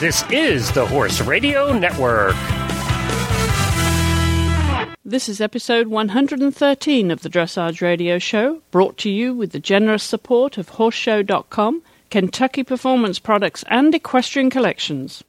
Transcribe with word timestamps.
This 0.00 0.22
is 0.30 0.70
the 0.70 0.86
Horse 0.86 1.20
Radio 1.22 1.76
Network. 1.76 2.36
This 5.04 5.28
is 5.28 5.40
episode 5.40 5.88
113 5.88 7.10
of 7.10 7.22
the 7.22 7.28
Dressage 7.28 7.80
Radio 7.80 8.20
Show, 8.20 8.62
brought 8.70 8.96
to 8.98 9.10
you 9.10 9.34
with 9.34 9.50
the 9.50 9.58
generous 9.58 10.04
support 10.04 10.56
of 10.56 10.70
Horseshow.com, 10.70 11.82
Kentucky 12.10 12.62
Performance 12.62 13.18
Products, 13.18 13.64
and 13.66 13.92
Equestrian 13.92 14.50
Collections. 14.50 15.24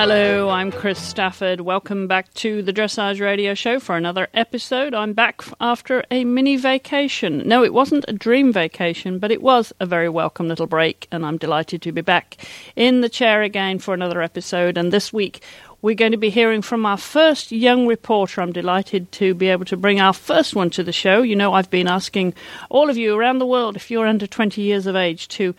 Hello, 0.00 0.48
I'm 0.48 0.70
Chris 0.70 1.00
Stafford. 1.00 1.62
Welcome 1.62 2.06
back 2.06 2.32
to 2.34 2.62
the 2.62 2.72
Dressage 2.72 3.20
Radio 3.20 3.52
Show 3.54 3.80
for 3.80 3.96
another 3.96 4.28
episode. 4.32 4.94
I'm 4.94 5.12
back 5.12 5.42
after 5.60 6.04
a 6.08 6.24
mini 6.24 6.54
vacation. 6.54 7.42
No, 7.44 7.64
it 7.64 7.74
wasn't 7.74 8.04
a 8.06 8.12
dream 8.12 8.52
vacation, 8.52 9.18
but 9.18 9.32
it 9.32 9.42
was 9.42 9.72
a 9.80 9.86
very 9.86 10.08
welcome 10.08 10.46
little 10.46 10.68
break, 10.68 11.08
and 11.10 11.26
I'm 11.26 11.36
delighted 11.36 11.82
to 11.82 11.90
be 11.90 12.00
back 12.00 12.36
in 12.76 13.00
the 13.00 13.08
chair 13.08 13.42
again 13.42 13.80
for 13.80 13.92
another 13.92 14.22
episode. 14.22 14.78
And 14.78 14.92
this 14.92 15.12
week, 15.12 15.42
we're 15.82 15.96
going 15.96 16.12
to 16.12 16.16
be 16.16 16.30
hearing 16.30 16.62
from 16.62 16.86
our 16.86 16.96
first 16.96 17.50
young 17.50 17.88
reporter. 17.88 18.40
I'm 18.40 18.52
delighted 18.52 19.10
to 19.12 19.34
be 19.34 19.48
able 19.48 19.64
to 19.64 19.76
bring 19.76 20.00
our 20.00 20.12
first 20.12 20.54
one 20.54 20.70
to 20.70 20.84
the 20.84 20.92
show. 20.92 21.22
You 21.22 21.34
know, 21.34 21.54
I've 21.54 21.70
been 21.70 21.88
asking 21.88 22.34
all 22.70 22.88
of 22.88 22.96
you 22.96 23.16
around 23.16 23.40
the 23.40 23.46
world, 23.46 23.74
if 23.74 23.90
you're 23.90 24.06
under 24.06 24.28
20 24.28 24.62
years 24.62 24.86
of 24.86 24.94
age, 24.94 25.26
to 25.28 25.56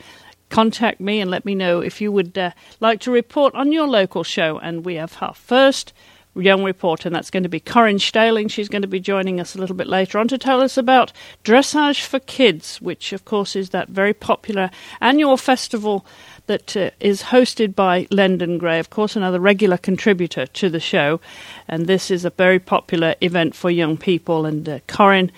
contact 0.49 0.99
me 0.99 1.21
and 1.21 1.31
let 1.31 1.45
me 1.45 1.55
know 1.55 1.79
if 1.79 2.01
you 2.01 2.11
would 2.11 2.37
uh, 2.37 2.51
like 2.79 2.99
to 3.01 3.11
report 3.11 3.53
on 3.55 3.71
your 3.71 3.87
local 3.87 4.23
show. 4.23 4.57
And 4.59 4.85
we 4.85 4.95
have 4.95 5.17
our 5.21 5.33
first 5.33 5.93
young 6.35 6.63
reporter, 6.63 7.07
and 7.07 7.15
that's 7.15 7.31
going 7.31 7.43
to 7.43 7.49
be 7.49 7.59
Koryn 7.59 7.95
Staehling. 7.95 8.49
She's 8.49 8.69
going 8.69 8.81
to 8.81 8.87
be 8.87 8.99
joining 8.99 9.39
us 9.39 9.55
a 9.55 9.57
little 9.57 9.75
bit 9.75 9.87
later 9.87 10.19
on 10.19 10.27
to 10.29 10.37
tell 10.37 10.61
us 10.61 10.77
about 10.77 11.11
Dressage4Kids, 11.43 12.81
which, 12.81 13.13
of 13.13 13.25
course, 13.25 13.55
is 13.55 13.69
that 13.69 13.89
very 13.89 14.13
popular 14.13 14.69
annual 15.01 15.37
festival 15.37 16.05
that 16.47 16.75
uh, 16.75 16.91
is 16.99 17.23
hosted 17.23 17.75
by 17.75 18.07
Lendon 18.09 18.57
Gray, 18.57 18.79
of 18.79 18.89
course, 18.89 19.15
another 19.15 19.39
regular 19.39 19.77
contributor 19.77 20.45
to 20.47 20.69
the 20.69 20.79
show. 20.79 21.19
And 21.67 21.87
this 21.87 22.09
is 22.09 22.25
a 22.25 22.31
very 22.31 22.59
popular 22.59 23.15
event 23.21 23.55
for 23.55 23.69
young 23.69 23.97
people. 23.97 24.45
And 24.45 24.67
uh, 24.67 24.79
Koryn 24.87 25.29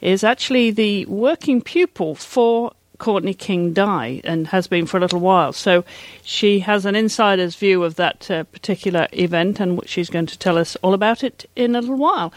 is 0.00 0.24
actually 0.24 0.70
the 0.70 1.04
working 1.06 1.60
pupil 1.60 2.14
for 2.14 2.72
Courtney 3.00 3.34
King 3.34 3.72
Dye 3.72 4.20
and 4.22 4.46
has 4.48 4.68
been 4.68 4.86
for 4.86 4.98
a 4.98 5.00
little 5.00 5.18
while. 5.18 5.52
So 5.52 5.84
she 6.22 6.60
has 6.60 6.86
an 6.86 6.94
insider's 6.94 7.56
view 7.56 7.82
of 7.82 7.96
that 7.96 8.30
uh, 8.30 8.44
particular 8.44 9.08
event 9.12 9.58
and 9.58 9.80
she's 9.88 10.10
going 10.10 10.26
to 10.26 10.38
tell 10.38 10.56
us 10.56 10.76
all 10.76 10.94
about 10.94 11.24
it 11.24 11.48
in 11.56 11.74
a 11.74 11.80
little 11.80 11.96
while. 11.96 12.32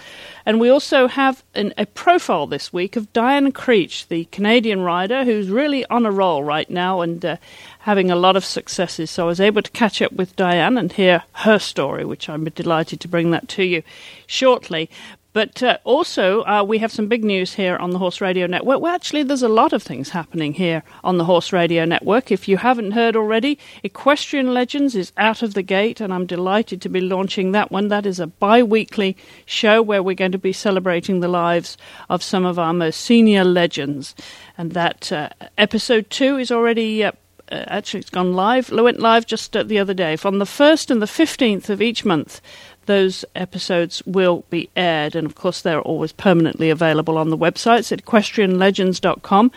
And 0.46 0.60
we 0.60 0.70
also 0.70 1.08
have 1.08 1.44
an, 1.54 1.74
a 1.78 1.86
profile 1.86 2.48
this 2.48 2.74
week 2.74 2.96
of 2.96 3.12
Diane 3.14 3.52
Creech, 3.52 4.08
the 4.08 4.26
Canadian 4.26 4.82
rider 4.82 5.24
who's 5.26 5.50
really 5.50 5.86
on 5.86 6.06
a 6.06 6.12
roll 6.12 6.44
right 6.44 6.70
now 6.70 7.02
and 7.02 7.24
uh, 7.24 7.38
having 7.80 8.10
a 8.10 8.16
lot 8.16 8.36
of 8.36 8.46
successes. 8.46 9.12
So 9.12 9.26
I 9.26 9.28
was 9.28 9.42
able 9.42 9.62
to 9.62 9.72
catch 9.72 10.02
up 10.02 10.14
with 10.14 10.36
Diane 10.36 10.78
and 10.78 10.92
hear 10.92 11.24
her 11.34 11.60
story, 11.60 12.06
which 12.06 12.30
I'm 12.30 12.46
delighted 12.46 13.00
to 13.02 13.08
bring 13.08 13.32
that 13.32 13.48
to 13.50 13.64
you 13.64 13.84
shortly. 14.26 14.90
But 15.34 15.64
uh, 15.64 15.80
also, 15.84 16.44
uh, 16.44 16.64
we 16.64 16.78
have 16.78 16.92
some 16.92 17.08
big 17.08 17.24
news 17.24 17.56
here 17.56 17.76
on 17.78 17.90
the 17.90 17.98
Horse 17.98 18.22
Radio 18.22 18.46
Network. 18.46 18.80
Well, 18.80 18.94
actually, 18.94 19.24
there's 19.24 19.42
a 19.42 19.50
lot 19.50 19.74
of 19.74 19.82
things 19.82 20.10
happening 20.10 20.54
here 20.54 20.84
on 21.04 21.18
the 21.18 21.26
Horse 21.26 21.52
Radio 21.52 21.86
Network. 21.86 22.32
If 22.32 22.48
you 22.48 22.58
haven't 22.58 22.92
heard 22.92 23.16
already, 23.16 23.58
Equestrian 23.82 24.54
Legends 24.54 24.96
is 24.96 25.12
out 25.18 25.42
of 25.42 25.56
the 25.56 25.64
gate, 25.64 26.00
and 26.00 26.14
I'm 26.14 26.28
delighted 26.28 26.82
to 26.84 26.90
be 26.90 27.02
launching 27.02 27.52
that 27.52 27.72
one. 27.72 27.88
That 27.88 28.06
is 28.06 28.20
a 28.20 28.28
bi 28.28 28.62
weekly 28.62 29.18
show 29.46 29.82
where 29.82 30.04
we're 30.04 30.14
going 30.14 30.34
to 30.34 30.38
be 30.38 30.54
celebrating 30.54 31.20
the 31.20 31.28
lives 31.28 31.78
of 32.10 32.22
some 32.22 32.46
of 32.46 32.60
our 32.60 32.74
most 32.74 33.02
senior 33.02 33.44
legends. 33.44 34.14
And 34.56 34.74
that 34.74 35.12
uh, 35.12 35.30
episode 35.58 36.12
two 36.12 36.38
is 36.38 36.52
already 36.52 37.04
uh, 37.04 37.14
uh, 37.52 37.66
actually 37.68 38.00
it's 38.00 38.10
gone 38.10 38.34
live. 38.34 38.72
It 38.72 38.82
went 38.82 39.00
live 39.00 39.26
just 39.26 39.56
uh, 39.56 39.64
the 39.64 39.80
other 39.80 39.94
day. 39.94 40.16
From 40.16 40.40
the 40.40 40.46
first 40.46 40.90
and 40.90 41.02
the 41.02 41.08
fifteenth 41.08 41.70
of 41.70 41.82
each 41.82 42.06
month, 42.06 42.42
those 42.86 43.26
episodes 43.36 44.04
will 44.06 44.44
be 44.50 44.70
aired. 44.76 45.16
And 45.16 45.26
of 45.26 45.36
course, 45.36 45.62
they're 45.62 45.82
always 45.82 46.12
permanently 46.12 46.70
available 46.70 47.18
on 47.18 47.30
the 47.30 47.38
websites 47.38 47.92
at 47.92 48.04
equestrianlegends.com 48.04 49.52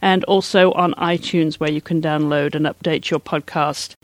and 0.00 0.24
also 0.24 0.72
on 0.72 0.94
iTunes, 0.94 1.56
where 1.56 1.70
you 1.70 1.80
can 1.80 2.00
download 2.00 2.54
and 2.54 2.66
update 2.66 3.10
your 3.10 3.20
podcast. 3.20 3.96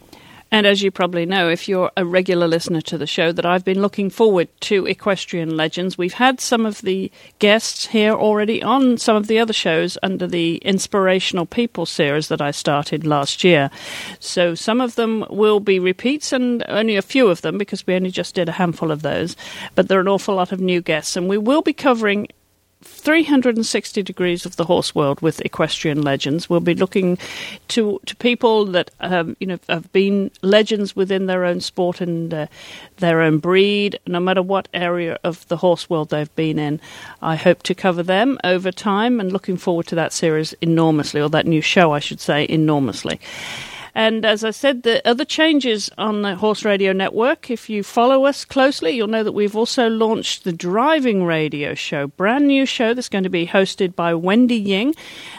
And 0.54 0.68
as 0.68 0.82
you 0.82 0.92
probably 0.92 1.26
know, 1.26 1.48
if 1.48 1.68
you're 1.68 1.90
a 1.96 2.04
regular 2.04 2.46
listener 2.46 2.80
to 2.82 2.96
the 2.96 3.08
show, 3.08 3.32
that 3.32 3.44
I've 3.44 3.64
been 3.64 3.82
looking 3.82 4.08
forward 4.08 4.46
to 4.60 4.86
Equestrian 4.86 5.56
Legends. 5.56 5.98
We've 5.98 6.14
had 6.14 6.40
some 6.40 6.64
of 6.64 6.80
the 6.82 7.10
guests 7.40 7.86
here 7.86 8.12
already 8.12 8.62
on 8.62 8.96
some 8.96 9.16
of 9.16 9.26
the 9.26 9.40
other 9.40 9.52
shows 9.52 9.98
under 10.00 10.28
the 10.28 10.58
Inspirational 10.58 11.44
People 11.44 11.86
series 11.86 12.28
that 12.28 12.40
I 12.40 12.52
started 12.52 13.04
last 13.04 13.42
year. 13.42 13.68
So 14.20 14.54
some 14.54 14.80
of 14.80 14.94
them 14.94 15.26
will 15.28 15.58
be 15.58 15.80
repeats, 15.80 16.32
and 16.32 16.62
only 16.68 16.94
a 16.94 17.02
few 17.02 17.30
of 17.30 17.40
them 17.40 17.58
because 17.58 17.84
we 17.84 17.96
only 17.96 18.12
just 18.12 18.36
did 18.36 18.48
a 18.48 18.52
handful 18.52 18.92
of 18.92 19.02
those. 19.02 19.34
But 19.74 19.88
there 19.88 19.98
are 19.98 20.02
an 20.02 20.06
awful 20.06 20.36
lot 20.36 20.52
of 20.52 20.60
new 20.60 20.80
guests, 20.80 21.16
and 21.16 21.28
we 21.28 21.36
will 21.36 21.62
be 21.62 21.72
covering 21.72 22.28
360 22.84 24.02
degrees 24.02 24.46
of 24.46 24.56
the 24.56 24.64
horse 24.64 24.94
world 24.94 25.20
with 25.20 25.40
equestrian 25.40 26.02
legends. 26.02 26.48
We'll 26.48 26.60
be 26.60 26.74
looking 26.74 27.18
to 27.68 28.00
to 28.06 28.16
people 28.16 28.66
that 28.66 28.90
um, 29.00 29.36
you 29.40 29.46
know 29.46 29.58
have 29.68 29.90
been 29.92 30.30
legends 30.42 30.94
within 30.94 31.26
their 31.26 31.44
own 31.44 31.60
sport 31.60 32.00
and 32.00 32.32
uh, 32.32 32.46
their 32.98 33.20
own 33.20 33.38
breed, 33.38 33.98
no 34.06 34.20
matter 34.20 34.42
what 34.42 34.68
area 34.72 35.18
of 35.24 35.46
the 35.48 35.56
horse 35.56 35.90
world 35.90 36.10
they've 36.10 36.34
been 36.36 36.58
in. 36.58 36.80
I 37.22 37.36
hope 37.36 37.62
to 37.64 37.74
cover 37.74 38.02
them 38.02 38.38
over 38.44 38.70
time, 38.70 39.20
and 39.20 39.32
looking 39.32 39.56
forward 39.56 39.86
to 39.88 39.94
that 39.96 40.12
series 40.12 40.52
enormously, 40.60 41.20
or 41.20 41.28
that 41.30 41.46
new 41.46 41.60
show, 41.60 41.92
I 41.92 41.98
should 41.98 42.20
say, 42.20 42.46
enormously. 42.48 43.20
And 43.94 44.24
as 44.24 44.42
I 44.42 44.50
said, 44.50 44.82
the 44.82 45.06
other 45.08 45.24
changes 45.24 45.88
on 45.96 46.22
the 46.22 46.34
Horse 46.34 46.64
Radio 46.64 46.92
Network, 46.92 47.48
if 47.48 47.70
you 47.70 47.84
follow 47.84 48.24
us 48.24 48.44
closely, 48.44 48.90
you'll 48.90 49.06
know 49.06 49.22
that 49.22 49.32
we've 49.32 49.54
also 49.54 49.88
launched 49.88 50.42
the 50.42 50.52
Driving 50.52 51.24
Radio 51.24 51.74
Show, 51.74 52.08
brand 52.08 52.48
new 52.48 52.66
show 52.66 52.92
that's 52.92 53.08
going 53.08 53.22
to 53.22 53.30
be 53.30 53.46
hosted 53.46 53.94
by 53.94 54.12
Wendy 54.12 54.56
Ying, 54.56 54.96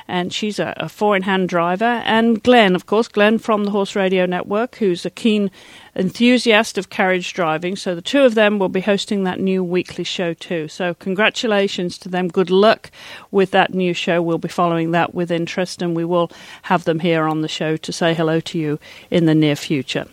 and 0.07 0.31
she's 0.31 0.57
a, 0.57 0.73
a 0.77 0.87
four 0.87 1.17
in 1.17 1.23
hand 1.23 1.49
driver, 1.49 2.01
and 2.05 2.41
Glenn, 2.43 2.75
of 2.75 2.85
course, 2.85 3.09
Glenn 3.09 3.39
from 3.39 3.65
the 3.65 3.71
Horse 3.71 3.93
Radio 3.93 4.25
Network, 4.25 4.75
who's 4.75 5.05
a 5.05 5.09
keen 5.09 5.51
enthusiast 5.95 6.77
of 6.77 6.89
carriage 6.89 7.33
driving. 7.33 7.75
So 7.75 7.95
the 7.95 8.01
two 8.01 8.23
of 8.23 8.35
them 8.35 8.59
will 8.59 8.69
be 8.69 8.81
hosting 8.81 9.23
that 9.23 9.39
new 9.39 9.63
weekly 9.63 10.03
show 10.03 10.33
too. 10.33 10.67
So 10.67 10.93
congratulations 10.93 11.97
to 11.99 12.09
them. 12.09 12.27
Good 12.27 12.49
luck 12.49 12.91
with 13.31 13.51
that 13.51 13.73
new 13.73 13.93
show. 13.93 14.21
We'll 14.21 14.37
be 14.37 14.47
following 14.47 14.91
that 14.91 15.13
with 15.15 15.31
interest 15.31 15.81
and 15.81 15.95
we 15.95 16.05
will 16.05 16.31
have 16.63 16.83
them 16.83 16.99
here 16.99 17.25
on 17.25 17.41
the 17.41 17.47
show 17.47 17.77
to 17.77 17.91
say 17.91 18.13
hello 18.13 18.39
to 18.41 18.59
you 18.59 18.79
in 19.09 19.25
the 19.25 19.35
near 19.35 19.55
future. 19.55 20.05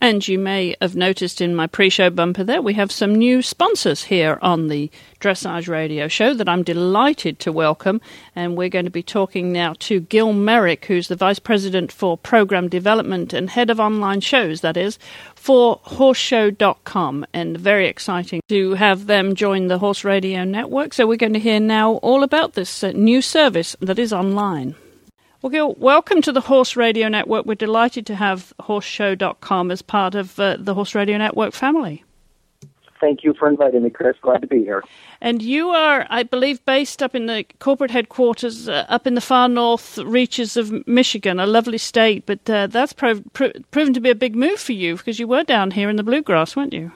And 0.00 0.26
you 0.26 0.38
may 0.38 0.76
have 0.80 0.94
noticed 0.94 1.40
in 1.40 1.56
my 1.56 1.66
pre 1.66 1.90
show 1.90 2.08
bumper 2.08 2.44
there, 2.44 2.62
we 2.62 2.74
have 2.74 2.92
some 2.92 3.14
new 3.14 3.42
sponsors 3.42 4.04
here 4.04 4.38
on 4.40 4.68
the 4.68 4.90
Dressage 5.20 5.68
Radio 5.68 6.06
Show 6.06 6.34
that 6.34 6.48
I'm 6.48 6.62
delighted 6.62 7.40
to 7.40 7.50
welcome. 7.52 8.00
And 8.36 8.56
we're 8.56 8.68
going 8.68 8.84
to 8.84 8.90
be 8.92 9.02
talking 9.02 9.52
now 9.52 9.74
to 9.80 10.00
Gil 10.00 10.32
Merrick, 10.32 10.84
who's 10.84 11.08
the 11.08 11.16
Vice 11.16 11.40
President 11.40 11.90
for 11.90 12.16
Program 12.16 12.68
Development 12.68 13.32
and 13.32 13.50
Head 13.50 13.70
of 13.70 13.80
Online 13.80 14.20
Shows, 14.20 14.60
that 14.60 14.76
is, 14.76 14.98
for 15.34 15.80
Horseshow.com. 15.84 17.26
And 17.32 17.58
very 17.58 17.88
exciting 17.88 18.40
to 18.48 18.74
have 18.74 19.06
them 19.06 19.34
join 19.34 19.66
the 19.66 19.78
Horse 19.78 20.04
Radio 20.04 20.44
Network. 20.44 20.94
So 20.94 21.06
we're 21.06 21.16
going 21.16 21.32
to 21.32 21.40
hear 21.40 21.58
now 21.58 21.94
all 21.94 22.22
about 22.22 22.54
this 22.54 22.84
uh, 22.84 22.92
new 22.92 23.20
service 23.20 23.74
that 23.80 23.98
is 23.98 24.12
online. 24.12 24.76
Well, 25.40 25.50
Gil, 25.50 25.74
welcome 25.74 26.20
to 26.22 26.32
the 26.32 26.40
Horse 26.40 26.74
Radio 26.74 27.06
Network. 27.06 27.46
We're 27.46 27.54
delighted 27.54 28.06
to 28.06 28.16
have 28.16 28.52
horseshow.com 28.60 29.70
as 29.70 29.82
part 29.82 30.16
of 30.16 30.38
uh, 30.40 30.56
the 30.58 30.74
Horse 30.74 30.96
Radio 30.96 31.16
Network 31.16 31.54
family. 31.54 32.02
Thank 33.00 33.22
you 33.22 33.34
for 33.34 33.48
inviting 33.48 33.84
me, 33.84 33.90
Chris. 33.90 34.16
Glad 34.20 34.40
to 34.40 34.48
be 34.48 34.64
here. 34.64 34.82
And 35.20 35.40
you 35.40 35.68
are, 35.68 36.08
I 36.10 36.24
believe, 36.24 36.64
based 36.64 37.04
up 37.04 37.14
in 37.14 37.26
the 37.26 37.44
corporate 37.60 37.92
headquarters 37.92 38.68
uh, 38.68 38.84
up 38.88 39.06
in 39.06 39.14
the 39.14 39.20
far 39.20 39.48
north 39.48 39.98
reaches 39.98 40.56
of 40.56 40.84
Michigan, 40.88 41.38
a 41.38 41.46
lovely 41.46 41.78
state, 41.78 42.26
but 42.26 42.50
uh, 42.50 42.66
that's 42.66 42.92
prov- 42.92 43.22
proven 43.32 43.94
to 43.94 44.00
be 44.00 44.10
a 44.10 44.16
big 44.16 44.34
move 44.34 44.58
for 44.58 44.72
you 44.72 44.96
because 44.96 45.20
you 45.20 45.28
were 45.28 45.44
down 45.44 45.70
here 45.70 45.88
in 45.88 45.94
the 45.94 46.02
bluegrass, 46.02 46.56
weren't 46.56 46.72
you? 46.72 46.90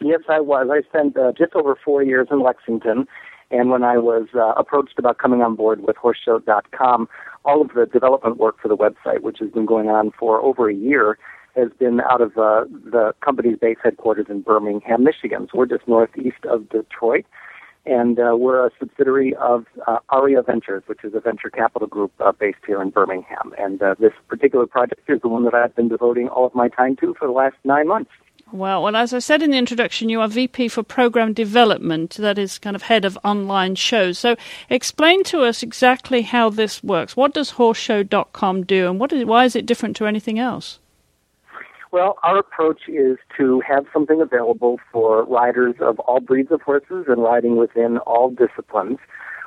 Yes, 0.00 0.20
I 0.28 0.38
was. 0.38 0.68
I 0.70 0.82
spent 0.88 1.16
uh, 1.16 1.32
just 1.32 1.56
over 1.56 1.74
four 1.84 2.04
years 2.04 2.28
in 2.30 2.40
Lexington, 2.42 3.08
and 3.50 3.70
when 3.70 3.84
I 3.84 3.98
was 3.98 4.26
uh, 4.34 4.52
approached 4.56 4.98
about 4.98 5.18
coming 5.18 5.42
on 5.42 5.54
board 5.54 5.82
with 5.82 5.96
Horseshow.com, 5.96 7.08
all 7.44 7.62
of 7.62 7.68
the 7.74 7.86
development 7.86 8.38
work 8.38 8.56
for 8.60 8.68
the 8.68 8.76
website, 8.76 9.20
which 9.20 9.38
has 9.38 9.50
been 9.50 9.66
going 9.66 9.88
on 9.88 10.10
for 10.18 10.40
over 10.40 10.68
a 10.68 10.74
year, 10.74 11.18
has 11.54 11.68
been 11.78 12.00
out 12.00 12.20
of 12.20 12.32
uh, 12.36 12.64
the 12.68 13.14
company's 13.24 13.58
base 13.58 13.78
headquarters 13.82 14.26
in 14.28 14.42
Birmingham, 14.42 15.04
Michigan. 15.04 15.48
So 15.50 15.58
we're 15.58 15.66
just 15.66 15.86
northeast 15.88 16.44
of 16.50 16.68
Detroit. 16.68 17.24
and 17.86 18.18
uh, 18.18 18.36
we're 18.36 18.66
a 18.66 18.70
subsidiary 18.78 19.34
of 19.36 19.64
uh, 19.86 19.98
Aria 20.10 20.42
Ventures, 20.42 20.82
which 20.86 21.04
is 21.04 21.14
a 21.14 21.20
venture 21.20 21.50
capital 21.50 21.86
group 21.86 22.12
uh, 22.20 22.32
based 22.32 22.58
here 22.66 22.82
in 22.82 22.90
Birmingham. 22.90 23.54
And 23.58 23.80
uh, 23.80 23.94
this 23.98 24.12
particular 24.28 24.66
project 24.66 25.02
is 25.08 25.20
the 25.22 25.28
one 25.28 25.44
that 25.44 25.54
I've 25.54 25.74
been 25.74 25.88
devoting 25.88 26.28
all 26.28 26.46
of 26.46 26.54
my 26.54 26.68
time 26.68 26.96
to 26.96 27.14
for 27.18 27.26
the 27.26 27.32
last 27.32 27.56
nine 27.64 27.86
months. 27.86 28.10
Well, 28.52 28.84
well, 28.84 28.94
as 28.94 29.12
I 29.12 29.18
said 29.18 29.42
in 29.42 29.50
the 29.50 29.58
introduction, 29.58 30.08
you 30.08 30.20
are 30.20 30.28
VP 30.28 30.68
for 30.68 30.84
Program 30.84 31.32
Development, 31.32 32.14
that 32.14 32.38
is 32.38 32.60
kind 32.60 32.76
of 32.76 32.82
head 32.82 33.04
of 33.04 33.18
online 33.24 33.74
shows. 33.74 34.20
So, 34.20 34.36
explain 34.70 35.24
to 35.24 35.42
us 35.42 35.64
exactly 35.64 36.22
how 36.22 36.50
this 36.50 36.82
works. 36.82 37.16
What 37.16 37.34
does 37.34 37.50
horseshow.com 37.52 38.64
do, 38.64 38.88
and 38.88 39.00
what 39.00 39.12
is, 39.12 39.24
why 39.24 39.46
is 39.46 39.56
it 39.56 39.66
different 39.66 39.96
to 39.96 40.06
anything 40.06 40.38
else? 40.38 40.78
Well, 41.90 42.18
our 42.22 42.38
approach 42.38 42.82
is 42.88 43.16
to 43.36 43.60
have 43.66 43.86
something 43.92 44.20
available 44.20 44.78
for 44.92 45.24
riders 45.24 45.74
of 45.80 45.98
all 46.00 46.20
breeds 46.20 46.52
of 46.52 46.62
horses 46.62 47.06
and 47.08 47.22
riding 47.22 47.56
within 47.56 47.98
all 47.98 48.30
disciplines 48.30 48.98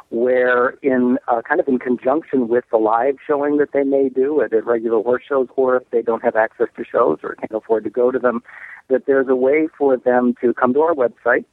where 0.10 0.70
in 0.82 1.18
uh, 1.28 1.42
kind 1.48 1.60
of 1.60 1.68
in 1.68 1.78
conjunction 1.78 2.48
with 2.48 2.64
the 2.72 2.78
live 2.78 3.16
showing 3.26 3.58
that 3.58 3.70
they 3.74 3.84
may 3.84 4.10
do 4.10 4.42
at, 4.42 4.54
at 4.54 4.66
regular 4.66 5.04
horse 5.04 5.24
shows 5.28 5.48
or 5.56 5.78
if 5.78 5.90
they 5.92 6.02
don't 6.02 6.24
have 6.24 6.36
access 6.36 6.68
to 6.76 6.84
shows 6.84 7.20
or 7.22 7.36
can't 7.36 7.52
afford 7.52 7.84
to 7.84 7.90
go 7.90 8.12
to 8.12 8.18
them 8.18 8.42
that 8.90 9.06
there's 9.06 9.28
a 9.28 9.36
way 9.36 9.68
for 9.78 9.98
them 9.98 10.34
to 10.42 10.54
come 10.54 10.74
to 10.74 10.82
our 10.82 10.96
website 10.96 11.46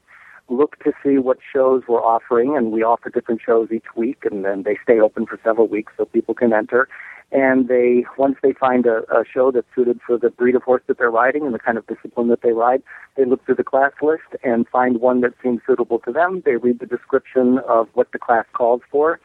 look 0.48 0.78
to 0.84 0.92
see 1.02 1.18
what 1.18 1.38
shows 1.52 1.82
we're 1.88 2.02
offering 2.02 2.56
and 2.56 2.72
we 2.72 2.82
offer 2.82 3.10
different 3.10 3.40
shows 3.44 3.68
each 3.70 3.94
week 3.94 4.24
and 4.30 4.44
then 4.44 4.62
they 4.62 4.78
stay 4.82 5.00
open 5.00 5.26
for 5.26 5.38
several 5.44 5.68
weeks 5.68 5.92
so 5.96 6.04
people 6.06 6.34
can 6.34 6.52
enter 6.52 6.88
and 7.32 7.68
they 7.68 8.04
once 8.16 8.36
they 8.42 8.52
find 8.52 8.86
a, 8.86 8.98
a 9.12 9.24
show 9.24 9.50
that's 9.50 9.66
suited 9.74 10.00
for 10.06 10.16
the 10.16 10.30
breed 10.30 10.54
of 10.54 10.62
horse 10.62 10.82
that 10.86 10.98
they're 10.98 11.10
riding 11.10 11.44
and 11.44 11.54
the 11.54 11.58
kind 11.58 11.76
of 11.76 11.86
discipline 11.86 12.28
that 12.28 12.42
they 12.42 12.52
ride, 12.52 12.82
they 13.16 13.24
look 13.24 13.44
through 13.44 13.56
the 13.56 13.64
class 13.64 13.92
list 14.00 14.22
and 14.44 14.68
find 14.68 15.00
one 15.00 15.20
that 15.22 15.32
seems 15.42 15.60
suitable 15.66 15.98
to 16.00 16.12
them. 16.12 16.42
They 16.44 16.56
read 16.56 16.78
the 16.78 16.86
description 16.86 17.58
of 17.68 17.88
what 17.94 18.12
the 18.12 18.18
class 18.18 18.44
calls 18.52 18.82
for, 18.90 19.20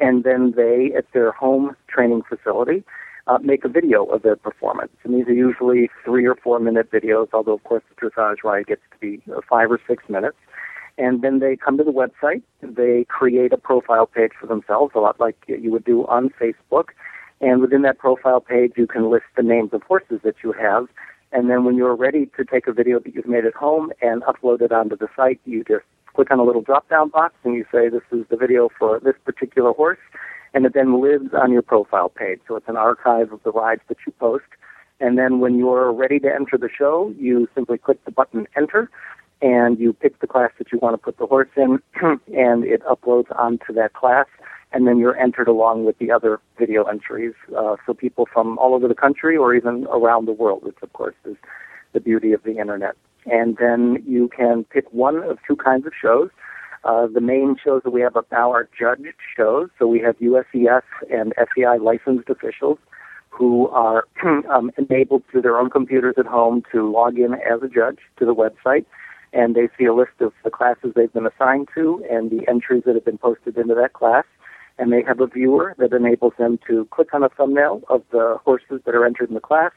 and 0.00 0.24
then 0.24 0.54
they, 0.56 0.92
at 0.96 1.06
their 1.12 1.30
home 1.32 1.76
training 1.88 2.22
facility, 2.28 2.82
uh, 3.26 3.38
make 3.40 3.64
a 3.64 3.68
video 3.68 4.04
of 4.04 4.22
their 4.22 4.36
performance. 4.36 4.92
And 5.04 5.14
these 5.14 5.26
are 5.28 5.32
usually 5.32 5.90
three 6.04 6.26
or 6.26 6.34
four 6.34 6.58
minute 6.58 6.90
videos, 6.90 7.28
although 7.32 7.54
of 7.54 7.64
course 7.64 7.82
the 7.88 8.10
dressage 8.10 8.42
ride 8.42 8.66
gets 8.66 8.82
to 8.92 8.98
be 8.98 9.22
uh, 9.32 9.40
five 9.48 9.70
or 9.70 9.80
six 9.86 10.02
minutes. 10.08 10.36
And 10.98 11.22
then 11.22 11.40
they 11.40 11.56
come 11.56 11.76
to 11.78 11.84
the 11.84 11.92
website, 11.92 12.42
they 12.62 13.04
create 13.08 13.52
a 13.52 13.56
profile 13.56 14.06
page 14.06 14.30
for 14.38 14.46
themselves, 14.46 14.92
a 14.94 15.00
lot 15.00 15.18
like 15.18 15.36
you 15.48 15.72
would 15.72 15.84
do 15.84 16.06
on 16.06 16.30
Facebook 16.40 16.90
and 17.40 17.60
within 17.60 17.82
that 17.82 17.98
profile 17.98 18.40
page, 18.40 18.72
you 18.76 18.86
can 18.86 19.10
list 19.10 19.24
the 19.36 19.42
names 19.42 19.70
of 19.72 19.82
horses 19.82 20.20
that 20.24 20.36
you 20.42 20.52
have. 20.52 20.86
And 21.32 21.50
then 21.50 21.64
when 21.64 21.76
you're 21.76 21.96
ready 21.96 22.30
to 22.36 22.44
take 22.44 22.66
a 22.66 22.72
video 22.72 23.00
that 23.00 23.14
you've 23.14 23.26
made 23.26 23.44
at 23.44 23.54
home 23.54 23.92
and 24.00 24.22
upload 24.22 24.62
it 24.62 24.72
onto 24.72 24.96
the 24.96 25.08
site, 25.16 25.40
you 25.44 25.64
just 25.64 25.84
click 26.14 26.30
on 26.30 26.38
a 26.38 26.44
little 26.44 26.62
drop 26.62 26.88
down 26.88 27.08
box 27.08 27.34
and 27.42 27.54
you 27.54 27.64
say, 27.72 27.88
this 27.88 28.02
is 28.12 28.24
the 28.30 28.36
video 28.36 28.68
for 28.78 29.00
this 29.00 29.16
particular 29.24 29.72
horse. 29.72 29.98
And 30.52 30.64
it 30.64 30.74
then 30.74 31.02
lives 31.02 31.34
on 31.34 31.50
your 31.50 31.62
profile 31.62 32.08
page. 32.08 32.38
So 32.46 32.54
it's 32.54 32.68
an 32.68 32.76
archive 32.76 33.32
of 33.32 33.42
the 33.42 33.50
rides 33.50 33.82
that 33.88 33.98
you 34.06 34.12
post. 34.12 34.44
And 35.00 35.18
then 35.18 35.40
when 35.40 35.58
you're 35.58 35.92
ready 35.92 36.20
to 36.20 36.32
enter 36.32 36.56
the 36.56 36.68
show, 36.68 37.12
you 37.18 37.48
simply 37.52 37.78
click 37.78 38.04
the 38.04 38.12
button 38.12 38.46
enter 38.56 38.88
and 39.42 39.78
you 39.80 39.92
pick 39.92 40.20
the 40.20 40.28
class 40.28 40.50
that 40.58 40.70
you 40.72 40.78
want 40.78 40.94
to 40.94 40.98
put 40.98 41.18
the 41.18 41.26
horse 41.26 41.48
in 41.56 41.80
and 42.34 42.64
it 42.64 42.82
uploads 42.84 43.36
onto 43.36 43.72
that 43.72 43.92
class 43.92 44.26
and 44.74 44.88
then 44.88 44.98
you're 44.98 45.16
entered 45.16 45.46
along 45.46 45.84
with 45.84 45.96
the 45.98 46.10
other 46.10 46.40
video 46.58 46.82
entries. 46.84 47.32
Uh, 47.56 47.76
so 47.86 47.94
people 47.94 48.26
from 48.30 48.58
all 48.58 48.74
over 48.74 48.88
the 48.88 48.94
country 48.94 49.36
or 49.36 49.54
even 49.54 49.86
around 49.86 50.26
the 50.26 50.32
world, 50.32 50.64
which 50.64 50.76
of 50.82 50.92
course 50.92 51.14
is 51.24 51.36
the 51.92 52.00
beauty 52.00 52.32
of 52.32 52.42
the 52.42 52.58
internet. 52.58 52.96
And 53.24 53.56
then 53.56 54.02
you 54.06 54.28
can 54.36 54.64
pick 54.64 54.92
one 54.92 55.18
of 55.18 55.38
two 55.46 55.56
kinds 55.56 55.86
of 55.86 55.92
shows. 55.98 56.28
Uh, 56.82 57.06
the 57.06 57.20
main 57.20 57.56
shows 57.62 57.82
that 57.84 57.92
we 57.92 58.00
have 58.00 58.16
up 58.16 58.26
now 58.32 58.52
are 58.52 58.68
judged 58.78 59.14
shows. 59.36 59.70
So 59.78 59.86
we 59.86 60.00
have 60.00 60.18
USEF 60.18 60.82
and 61.10 61.32
FEI 61.36 61.78
licensed 61.80 62.28
officials 62.28 62.78
who 63.30 63.68
are 63.68 64.06
um, 64.52 64.72
enabled 64.76 65.22
through 65.30 65.42
their 65.42 65.56
own 65.56 65.70
computers 65.70 66.16
at 66.18 66.26
home 66.26 66.62
to 66.72 66.90
log 66.90 67.16
in 67.18 67.34
as 67.34 67.62
a 67.62 67.68
judge 67.68 67.98
to 68.18 68.26
the 68.26 68.34
website. 68.34 68.84
And 69.32 69.54
they 69.54 69.68
see 69.78 69.84
a 69.84 69.94
list 69.94 70.20
of 70.20 70.32
the 70.42 70.50
classes 70.50 70.92
they've 70.94 71.12
been 71.12 71.26
assigned 71.26 71.68
to 71.74 72.04
and 72.10 72.30
the 72.30 72.46
entries 72.48 72.82
that 72.86 72.94
have 72.94 73.04
been 73.04 73.18
posted 73.18 73.56
into 73.56 73.74
that 73.74 73.92
class 73.92 74.24
and 74.78 74.92
they 74.92 75.02
have 75.02 75.20
a 75.20 75.26
viewer 75.26 75.74
that 75.78 75.92
enables 75.92 76.32
them 76.38 76.58
to 76.66 76.86
click 76.90 77.14
on 77.14 77.22
a 77.22 77.28
thumbnail 77.28 77.82
of 77.88 78.02
the 78.10 78.38
horses 78.44 78.80
that 78.84 78.94
are 78.94 79.06
entered 79.06 79.28
in 79.28 79.34
the 79.34 79.40
class, 79.40 79.72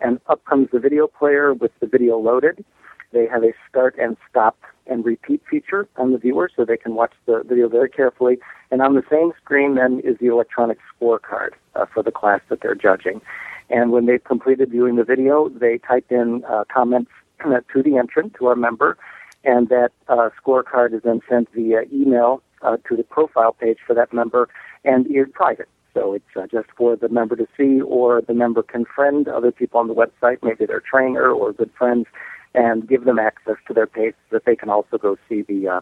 and 0.00 0.20
up 0.26 0.44
comes 0.44 0.68
the 0.72 0.78
video 0.78 1.06
player 1.06 1.54
with 1.54 1.72
the 1.80 1.86
video 1.86 2.18
loaded. 2.18 2.64
They 3.12 3.26
have 3.26 3.44
a 3.44 3.52
start 3.68 3.96
and 3.98 4.16
stop 4.28 4.58
and 4.86 5.04
repeat 5.04 5.42
feature 5.48 5.88
on 5.96 6.12
the 6.12 6.18
viewer 6.18 6.50
so 6.54 6.64
they 6.64 6.76
can 6.76 6.94
watch 6.94 7.12
the 7.26 7.42
video 7.46 7.68
very 7.68 7.88
carefully. 7.88 8.38
And 8.70 8.82
on 8.82 8.94
the 8.94 9.04
same 9.10 9.32
screen 9.42 9.76
then 9.76 10.00
is 10.00 10.18
the 10.18 10.26
electronic 10.26 10.78
scorecard 10.92 11.50
uh, 11.74 11.86
for 11.86 12.02
the 12.02 12.10
class 12.10 12.40
that 12.48 12.60
they're 12.60 12.74
judging. 12.74 13.22
And 13.70 13.92
when 13.92 14.06
they've 14.06 14.22
completed 14.22 14.70
viewing 14.70 14.96
the 14.96 15.04
video, 15.04 15.48
they 15.48 15.78
type 15.78 16.06
in 16.10 16.44
uh, 16.44 16.64
comments 16.72 17.10
to 17.42 17.82
the 17.82 17.96
entrant, 17.96 18.34
to 18.34 18.46
our 18.46 18.56
member, 18.56 18.98
and 19.44 19.68
that 19.68 19.92
uh, 20.08 20.30
scorecard 20.42 20.92
is 20.94 21.02
then 21.02 21.20
sent 21.28 21.48
via 21.54 21.82
email 21.92 22.42
uh, 22.64 22.76
to 22.88 22.96
the 22.96 23.04
profile 23.04 23.52
page 23.52 23.78
for 23.86 23.94
that 23.94 24.12
member 24.12 24.48
and 24.84 25.06
is 25.06 25.26
private. 25.32 25.68
So 25.92 26.14
it's 26.14 26.24
uh, 26.36 26.46
just 26.50 26.68
for 26.76 26.96
the 26.96 27.08
member 27.08 27.36
to 27.36 27.46
see, 27.56 27.80
or 27.80 28.20
the 28.20 28.34
member 28.34 28.62
can 28.62 28.84
friend 28.84 29.28
other 29.28 29.52
people 29.52 29.78
on 29.78 29.86
the 29.86 29.94
website, 29.94 30.38
maybe 30.42 30.66
their 30.66 30.80
trainer 30.80 31.30
or 31.30 31.52
good 31.52 31.70
friends, 31.78 32.06
and 32.52 32.88
give 32.88 33.04
them 33.04 33.18
access 33.18 33.56
to 33.68 33.74
their 33.74 33.86
page 33.86 34.14
so 34.28 34.36
that 34.36 34.44
they 34.44 34.56
can 34.56 34.68
also 34.70 34.98
go 34.98 35.16
see 35.28 35.42
the 35.42 35.68
uh, 35.68 35.80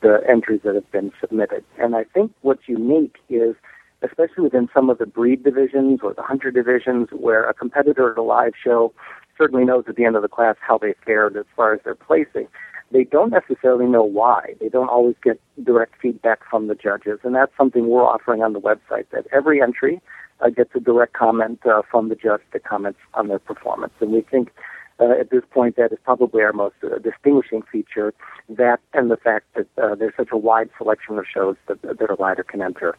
the 0.00 0.20
entries 0.28 0.60
that 0.64 0.74
have 0.74 0.90
been 0.90 1.12
submitted. 1.20 1.64
And 1.78 1.94
I 1.94 2.04
think 2.04 2.32
what's 2.40 2.66
unique 2.66 3.16
is, 3.28 3.54
especially 4.02 4.42
within 4.42 4.68
some 4.74 4.90
of 4.90 4.98
the 4.98 5.06
breed 5.06 5.44
divisions 5.44 6.00
or 6.02 6.12
the 6.12 6.22
hunter 6.22 6.50
divisions, 6.50 7.08
where 7.12 7.48
a 7.48 7.54
competitor 7.54 8.10
at 8.12 8.18
a 8.18 8.22
live 8.22 8.54
show 8.62 8.92
certainly 9.38 9.64
knows 9.64 9.84
at 9.86 9.96
the 9.96 10.04
end 10.04 10.16
of 10.16 10.22
the 10.22 10.28
class 10.28 10.56
how 10.60 10.76
they 10.78 10.94
fared 11.04 11.36
as 11.36 11.44
far 11.54 11.72
as 11.72 11.80
their 11.84 11.94
placing 11.94 12.48
they 12.92 13.04
don't 13.04 13.30
necessarily 13.30 13.86
know 13.86 14.02
why. 14.04 14.54
They 14.60 14.68
don't 14.68 14.88
always 14.88 15.16
get 15.22 15.40
direct 15.62 15.94
feedback 16.00 16.40
from 16.48 16.68
the 16.68 16.74
judges, 16.74 17.20
and 17.22 17.34
that's 17.34 17.52
something 17.56 17.88
we're 17.88 18.04
offering 18.04 18.42
on 18.42 18.52
the 18.52 18.60
website. 18.60 19.06
That 19.10 19.26
every 19.32 19.62
entry 19.62 20.00
uh, 20.40 20.50
gets 20.50 20.70
a 20.74 20.80
direct 20.80 21.14
comment 21.14 21.60
uh, 21.66 21.82
from 21.90 22.08
the 22.08 22.14
judge 22.14 22.42
that 22.52 22.64
comments 22.64 22.98
on 23.14 23.28
their 23.28 23.38
performance, 23.38 23.92
and 24.00 24.12
we 24.12 24.20
think 24.22 24.52
uh, 25.00 25.12
at 25.18 25.30
this 25.30 25.42
point 25.50 25.76
that 25.76 25.92
is 25.92 25.98
probably 26.04 26.42
our 26.42 26.52
most 26.52 26.76
uh, 26.84 26.98
distinguishing 26.98 27.62
feature. 27.62 28.12
That 28.48 28.80
and 28.92 29.10
the 29.10 29.16
fact 29.16 29.46
that 29.54 29.66
uh, 29.82 29.94
there's 29.94 30.14
such 30.16 30.28
a 30.32 30.36
wide 30.36 30.70
selection 30.76 31.18
of 31.18 31.24
shows 31.32 31.56
that 31.68 31.80
that 31.82 32.10
a 32.10 32.14
rider 32.14 32.42
can 32.42 32.62
enter. 32.62 32.96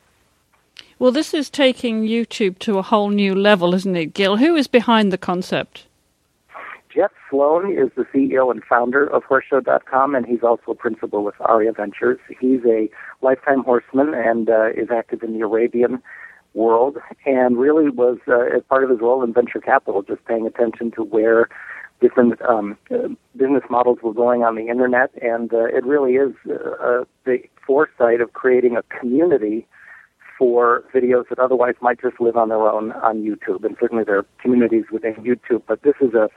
Well, 0.99 1.11
this 1.11 1.33
is 1.33 1.49
taking 1.49 2.03
YouTube 2.03 2.59
to 2.59 2.77
a 2.77 2.81
whole 2.81 3.09
new 3.09 3.35
level, 3.35 3.75
isn't 3.75 3.95
it, 3.95 4.13
Gil? 4.13 4.37
Who 4.37 4.55
is 4.55 4.67
behind 4.67 5.11
the 5.11 5.17
concept? 5.17 5.85
Jeff 6.93 7.11
Sloan 7.29 7.71
is 7.71 7.89
the 7.95 8.03
CEO 8.13 8.51
and 8.51 8.63
founder 8.63 9.07
of 9.07 9.23
Horseshow.com, 9.23 10.13
and 10.15 10.25
he's 10.25 10.43
also 10.43 10.71
a 10.71 10.75
principal 10.75 11.23
with 11.23 11.35
Aria 11.39 11.71
Ventures. 11.73 12.19
He's 12.39 12.61
a 12.65 12.89
lifetime 13.21 13.63
horseman 13.63 14.13
and 14.13 14.49
uh, 14.49 14.69
is 14.69 14.89
active 14.91 15.23
in 15.23 15.33
the 15.33 15.41
Arabian 15.41 16.03
world, 16.53 16.97
and 17.25 17.57
really 17.57 17.89
was 17.89 18.19
uh, 18.27 18.55
as 18.55 18.61
part 18.69 18.83
of 18.83 18.91
his 18.91 18.99
role 18.99 19.23
in 19.23 19.33
venture 19.33 19.59
capital, 19.59 20.03
just 20.03 20.23
paying 20.25 20.45
attention 20.45 20.91
to 20.91 21.03
where 21.03 21.49
different 21.99 22.39
um, 22.43 22.77
business 23.35 23.63
models 23.71 23.99
were 24.03 24.13
going 24.13 24.43
on 24.43 24.55
the 24.55 24.67
internet, 24.67 25.09
and 25.21 25.51
uh, 25.51 25.65
it 25.65 25.83
really 25.85 26.13
is 26.13 26.33
uh, 26.45 27.05
the 27.25 27.39
foresight 27.65 28.21
of 28.21 28.33
creating 28.33 28.77
a 28.77 28.83
community 28.99 29.65
for 30.37 30.83
videos 30.93 31.27
that 31.29 31.39
otherwise 31.39 31.75
might 31.81 32.01
just 32.01 32.19
live 32.19 32.35
on 32.35 32.49
their 32.49 32.67
own 32.67 32.91
on 32.91 33.23
YouTube. 33.23 33.63
And 33.63 33.75
certainly 33.79 34.03
there 34.03 34.17
are 34.17 34.25
communities 34.39 34.85
within 34.91 35.13
YouTube, 35.15 35.63
but 35.67 35.81
this 35.83 35.95
is 36.01 36.13
a 36.13 36.29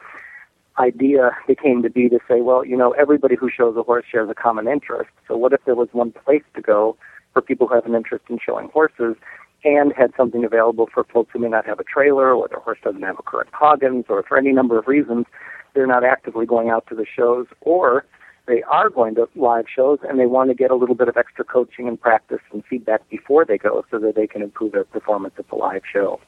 idea 0.79 1.31
became 1.47 1.83
to 1.83 1.91
be 1.91 2.09
to 2.09 2.19
say, 2.29 2.41
well, 2.41 2.65
you 2.65 2.77
know, 2.77 2.93
everybody 2.93 3.35
who 3.35 3.51
shows 3.51 3.77
a 3.77 3.83
horse 3.83 4.05
shares 4.11 4.29
a 4.31 4.35
common 4.35 4.69
interest. 4.69 5.11
So 5.27 5.37
what 5.37 5.53
if 5.53 5.65
there 5.65 5.75
was 5.75 5.89
one 5.93 6.13
place 6.13 6.43
to 6.55 6.61
go 6.61 6.97
for 7.33 7.43
people 7.43 7.67
who 7.67 7.75
have 7.75 7.87
an 7.87 7.95
interest 7.95 8.25
in 8.29 8.39
showing 8.45 8.69
horses 8.69 9.17
and 9.65 9.93
had 9.93 10.13
something 10.17 10.45
available 10.45 10.89
for 10.93 11.05
folks 11.05 11.31
who 11.33 11.39
may 11.39 11.49
not 11.49 11.67
have 11.67 11.81
a 11.81 11.85
trailer 11.85 12.33
or 12.33 12.49
their 12.49 12.61
horse 12.61 12.79
doesn't 12.85 13.03
have 13.03 13.19
a 13.19 13.23
current 13.23 13.53
Coggins 13.53 14.05
or 14.09 14.23
for 14.23 14.39
any 14.39 14.53
number 14.53 14.79
of 14.79 14.87
reasons 14.87 15.27
they're 15.75 15.87
not 15.87 16.05
actively 16.05 16.47
going 16.47 16.71
out 16.71 16.87
to 16.89 16.95
the 16.95 17.07
shows 17.07 17.47
or 17.61 18.07
they 18.47 18.63
are 18.63 18.89
going 18.89 19.15
to 19.17 19.29
live 19.35 19.67
shows 19.75 19.99
and 20.09 20.21
they 20.21 20.27
want 20.27 20.51
to 20.51 20.55
get 20.55 20.71
a 20.71 20.77
little 20.77 20.95
bit 20.95 21.09
of 21.09 21.17
extra 21.17 21.45
coaching 21.45 21.89
and 21.89 22.01
practice 22.01 22.41
and 22.53 22.65
feedback 22.65 23.09
before 23.09 23.45
they 23.45 23.59
go 23.59 23.85
so 23.91 23.99
that 23.99 24.15
they 24.15 24.27
can 24.27 24.43
improve 24.43 24.73
their 24.73 24.85
performance 24.85 25.35
at 25.39 25.49
the 25.49 25.57
live 25.57 25.83
show. 25.91 26.21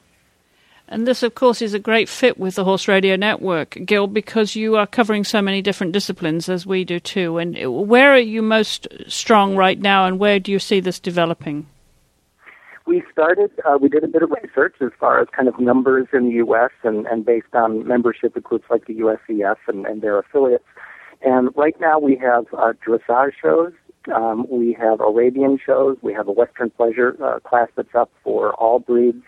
And 0.91 1.07
this, 1.07 1.21
of 1.21 1.35
course, 1.35 1.61
is 1.61 1.75
a 1.75 1.79
great 1.79 2.09
fit 2.09 2.39
with 2.39 2.55
the 2.55 2.63
Horse 2.63 2.87
Radio 2.87 3.15
Network, 3.15 3.77
Gil, 3.85 4.07
because 4.07 4.55
you 4.55 4.75
are 4.75 4.87
covering 4.87 5.23
so 5.23 5.39
many 5.39 5.61
different 5.61 5.93
disciplines 5.93 6.49
as 6.49 6.65
we 6.65 6.83
do 6.83 6.99
too. 6.99 7.37
And 7.37 7.55
where 7.87 8.11
are 8.11 8.17
you 8.17 8.41
most 8.41 8.87
strong 9.07 9.55
right 9.55 9.79
now, 9.79 10.05
and 10.05 10.17
where 10.17 10.39
do 10.39 10.51
you 10.51 10.57
see 10.57 10.79
this 10.79 10.99
developing? 10.99 11.67
We 12.87 13.03
started, 13.11 13.51
uh, 13.65 13.77
we 13.79 13.87
did 13.87 14.03
a 14.03 14.07
bit 14.07 14.23
of 14.23 14.31
research 14.31 14.77
as 14.81 14.89
far 14.99 15.21
as 15.21 15.27
kind 15.31 15.47
of 15.47 15.59
numbers 15.59 16.07
in 16.11 16.29
the 16.29 16.35
U.S. 16.37 16.71
and, 16.81 17.05
and 17.05 17.23
based 17.23 17.53
on 17.53 17.87
membership 17.87 18.35
of 18.35 18.43
groups 18.43 18.65
like 18.71 18.87
the 18.87 18.95
USEF 18.95 19.57
and, 19.67 19.85
and 19.85 20.01
their 20.01 20.17
affiliates. 20.17 20.63
And 21.21 21.49
right 21.55 21.79
now 21.79 21.99
we 21.99 22.15
have 22.15 22.45
uh, 22.57 22.73
dressage 22.83 23.33
shows, 23.39 23.73
Um, 24.13 24.47
we 24.49 24.73
have 24.73 25.01
Arabian 25.01 25.59
shows. 25.63 25.97
We 26.01 26.13
have 26.13 26.27
a 26.27 26.31
Western 26.31 26.69
pleasure 26.71 27.15
uh, 27.23 27.39
class 27.39 27.67
that's 27.75 27.93
up 27.93 28.09
for 28.23 28.53
all 28.53 28.79
breeds. 28.79 29.23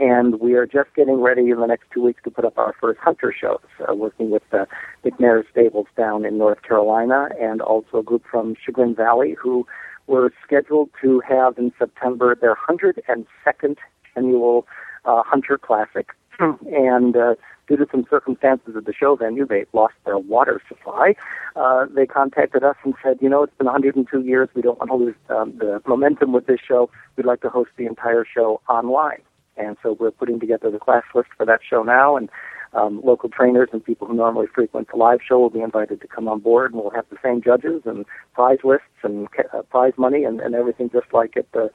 And 0.00 0.40
we 0.40 0.54
are 0.54 0.64
just 0.64 0.88
getting 0.96 1.20
ready 1.20 1.50
in 1.50 1.60
the 1.60 1.66
next 1.66 1.90
two 1.92 2.02
weeks 2.02 2.22
to 2.24 2.30
put 2.30 2.46
up 2.46 2.56
our 2.56 2.74
first 2.80 2.98
hunter 3.00 3.34
shows, 3.38 3.60
uh, 3.86 3.94
working 3.94 4.30
with 4.30 4.42
the 4.50 4.66
McNair 5.04 5.44
Stables 5.50 5.88
down 5.94 6.24
in 6.24 6.38
North 6.38 6.62
Carolina 6.62 7.28
and 7.38 7.60
also 7.60 7.98
a 7.98 8.02
group 8.02 8.24
from 8.30 8.56
Chagrin 8.64 8.94
Valley 8.94 9.36
who 9.38 9.66
were 10.06 10.32
scheduled 10.42 10.88
to 11.02 11.20
have 11.20 11.58
in 11.58 11.70
September 11.78 12.34
their 12.34 12.56
102nd 12.56 13.76
annual 14.16 14.66
uh, 15.04 15.22
Hunter 15.22 15.58
Classic. 15.58 16.08
and 16.40 17.14
uh, 17.14 17.34
due 17.68 17.76
to 17.76 17.86
some 17.90 18.06
circumstances 18.08 18.74
at 18.74 18.86
the 18.86 18.94
show 18.94 19.16
venue, 19.16 19.46
they 19.46 19.66
lost 19.74 19.94
their 20.06 20.18
water 20.18 20.62
supply. 20.66 21.14
Uh, 21.56 21.84
they 21.94 22.06
contacted 22.06 22.64
us 22.64 22.76
and 22.84 22.94
said, 23.02 23.18
you 23.20 23.28
know, 23.28 23.42
it's 23.42 23.56
been 23.58 23.66
102 23.66 24.22
years. 24.22 24.48
We 24.54 24.62
don't 24.62 24.78
want 24.78 24.90
to 24.90 24.96
lose 24.96 25.14
um, 25.28 25.58
the 25.58 25.82
momentum 25.86 26.32
with 26.32 26.46
this 26.46 26.60
show. 26.66 26.88
We'd 27.16 27.26
like 27.26 27.42
to 27.42 27.50
host 27.50 27.72
the 27.76 27.84
entire 27.84 28.24
show 28.24 28.62
online. 28.66 29.20
And 29.60 29.76
so 29.82 29.96
we're 29.98 30.10
putting 30.10 30.40
together 30.40 30.70
the 30.70 30.78
class 30.78 31.04
list 31.14 31.28
for 31.36 31.44
that 31.46 31.60
show 31.68 31.82
now. 31.82 32.16
And 32.16 32.28
um, 32.72 33.00
local 33.04 33.28
trainers 33.28 33.68
and 33.72 33.84
people 33.84 34.06
who 34.06 34.14
normally 34.14 34.46
frequent 34.54 34.88
the 34.90 34.96
live 34.96 35.20
show 35.26 35.38
will 35.38 35.50
be 35.50 35.60
invited 35.60 36.00
to 36.00 36.08
come 36.08 36.28
on 36.28 36.38
board, 36.40 36.72
and 36.72 36.80
we'll 36.80 36.92
have 36.92 37.06
the 37.10 37.16
same 37.22 37.42
judges 37.42 37.82
and 37.84 38.06
prize 38.34 38.58
lists 38.62 38.86
and 39.02 39.28
uh, 39.52 39.62
prize 39.62 39.92
money 39.96 40.24
and, 40.24 40.40
and 40.40 40.54
everything 40.54 40.88
just 40.90 41.12
like 41.12 41.36
at 41.36 41.50
the 41.52 41.70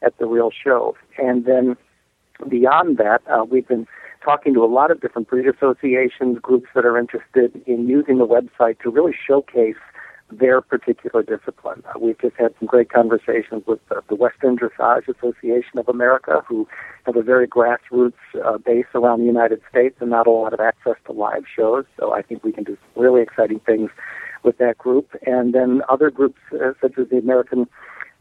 at 0.00 0.16
the 0.18 0.26
real 0.26 0.50
show. 0.50 0.96
And 1.18 1.44
then 1.44 1.76
beyond 2.48 2.98
that, 2.98 3.20
uh, 3.28 3.44
we've 3.44 3.66
been 3.66 3.86
talking 4.24 4.54
to 4.54 4.64
a 4.64 4.66
lot 4.66 4.90
of 4.90 5.00
different 5.00 5.28
breed 5.28 5.46
associations, 5.46 6.38
groups 6.40 6.68
that 6.74 6.84
are 6.84 6.98
interested 6.98 7.60
in 7.66 7.88
using 7.88 8.18
the 8.18 8.26
website 8.26 8.78
to 8.80 8.90
really 8.90 9.14
showcase 9.26 9.76
their 10.30 10.60
particular 10.60 11.22
discipline. 11.22 11.82
Uh, 11.88 11.98
we've 11.98 12.18
just 12.18 12.36
had 12.36 12.54
some 12.58 12.66
great 12.66 12.90
conversations 12.90 13.62
with 13.66 13.80
uh, 13.90 14.00
the 14.08 14.14
Western 14.14 14.56
Dressage 14.56 15.08
Association 15.08 15.78
of 15.78 15.88
America, 15.88 16.42
who 16.46 16.68
have 17.06 17.16
a 17.16 17.22
very 17.22 17.48
grassroots 17.48 18.12
uh, 18.44 18.58
base 18.58 18.86
around 18.94 19.20
the 19.20 19.26
United 19.26 19.60
States 19.70 19.96
and 20.00 20.10
not 20.10 20.26
a 20.26 20.30
lot 20.30 20.52
of 20.52 20.60
access 20.60 20.96
to 21.06 21.12
live 21.12 21.44
shows. 21.54 21.84
So 21.98 22.12
I 22.12 22.22
think 22.22 22.44
we 22.44 22.52
can 22.52 22.64
do 22.64 22.76
some 22.76 23.02
really 23.02 23.22
exciting 23.22 23.60
things 23.60 23.90
with 24.42 24.58
that 24.58 24.78
group. 24.78 25.08
And 25.26 25.54
then 25.54 25.82
other 25.88 26.10
groups, 26.10 26.40
uh, 26.52 26.72
such 26.80 26.98
as 26.98 27.08
the 27.08 27.18
American 27.18 27.66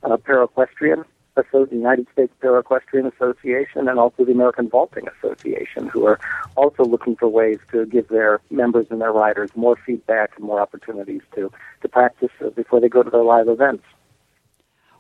uh, 0.04 0.18
Paraequestrian 0.18 1.04
the 1.51 1.67
United 1.72 2.08
States 2.12 2.34
Paraequestrian 2.41 3.12
Association 3.13 3.88
and 3.88 4.00
also 4.00 4.25
the 4.25 4.32
American 4.32 4.70
Vaulting 4.70 5.08
Association, 5.08 5.88
who 5.88 6.06
are 6.06 6.20
also 6.56 6.84
looking 6.84 7.15
for 7.15 7.27
ways 7.27 7.60
to 7.72 7.86
give 7.86 8.08
their 8.10 8.41
members 8.50 8.88
and 8.89 9.01
their 9.01 9.12
riders 9.12 9.50
more 9.56 9.75
feedback 9.86 10.32
and 10.36 10.46
more 10.46 10.60
opportunities 10.60 11.22
to, 11.36 11.51
to 11.82 11.88
practice 11.88 12.32
before 12.56 12.79
they 12.79 12.89
go 12.89 13.03
to 13.03 13.10
their 13.10 13.24
live 13.24 13.48
events. 13.48 13.84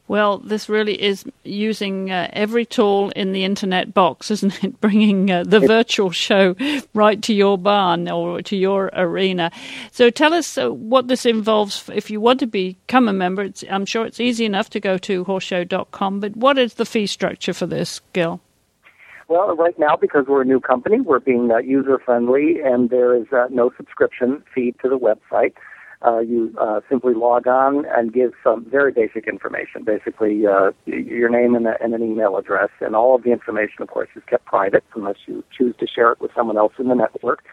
Well, 0.07 0.37
this 0.37 0.69
really 0.69 1.01
is 1.01 1.25
using 1.43 2.11
uh, 2.11 2.29
every 2.31 2.65
tool 2.65 3.09
in 3.09 3.33
the 3.33 3.43
internet 3.43 3.93
box, 3.93 4.31
isn't 4.37 4.63
it? 4.63 4.79
Bringing 4.79 5.29
uh, 5.29 5.43
the 5.43 5.59
virtual 5.59 6.11
show 6.11 6.55
right 6.93 7.21
to 7.23 7.33
your 7.33 7.57
barn 7.57 8.09
or 8.09 8.41
to 8.43 8.55
your 8.55 8.89
arena. 8.93 9.51
So 9.91 10.09
tell 10.09 10.33
us 10.33 10.57
uh, 10.57 10.71
what 10.71 11.07
this 11.07 11.25
involves. 11.25 11.89
If 11.93 12.09
you 12.09 12.21
want 12.21 12.39
to 12.39 12.47
become 12.47 13.07
a 13.07 13.13
member, 13.13 13.43
it's, 13.43 13.63
I'm 13.69 13.85
sure 13.85 14.05
it's 14.05 14.19
easy 14.19 14.45
enough 14.45 14.69
to 14.71 14.79
go 14.79 14.97
to 14.99 15.25
horseshow.com, 15.25 16.19
but 16.19 16.37
what 16.37 16.57
is 16.57 16.75
the 16.75 16.85
fee 16.85 17.07
structure 17.07 17.53
for 17.53 17.65
this, 17.65 17.99
Gil? 18.13 18.39
Well, 19.29 19.57
right 19.57 19.77
now, 19.77 19.97
because 19.99 20.25
we're 20.27 20.43
a 20.43 20.45
new 20.45 20.61
company, 20.61 21.01
we're 21.01 21.19
being 21.19 21.51
uh, 21.51 21.57
user 21.57 21.99
friendly, 21.99 22.61
and 22.63 22.89
there 22.89 23.13
is 23.13 23.25
uh, 23.33 23.47
no 23.49 23.71
subscription 23.75 24.41
fee 24.55 24.73
to 24.81 24.87
the 24.87 24.97
website 24.97 25.53
uh, 26.05 26.19
you 26.19 26.53
uh, 26.59 26.81
simply 26.89 27.13
log 27.13 27.47
on 27.47 27.85
and 27.95 28.13
give 28.13 28.33
some 28.43 28.65
very 28.65 28.91
basic 28.91 29.27
information, 29.27 29.83
basically 29.83 30.45
uh, 30.45 30.71
your 30.85 31.29
name 31.29 31.55
and, 31.55 31.67
a, 31.67 31.73
and, 31.81 31.93
an 31.93 32.03
email 32.03 32.37
address, 32.37 32.69
and 32.81 32.95
all 32.95 33.15
of 33.15 33.23
the 33.23 33.31
information, 33.31 33.81
of 33.81 33.87
course, 33.87 34.09
is 34.15 34.23
kept 34.27 34.45
private 34.45 34.83
unless 34.95 35.17
you 35.25 35.43
choose 35.55 35.75
to 35.79 35.87
share 35.87 36.11
it 36.11 36.21
with 36.21 36.31
someone 36.35 36.57
else 36.57 36.73
in 36.77 36.87
the 36.87 36.95
network. 36.95 37.43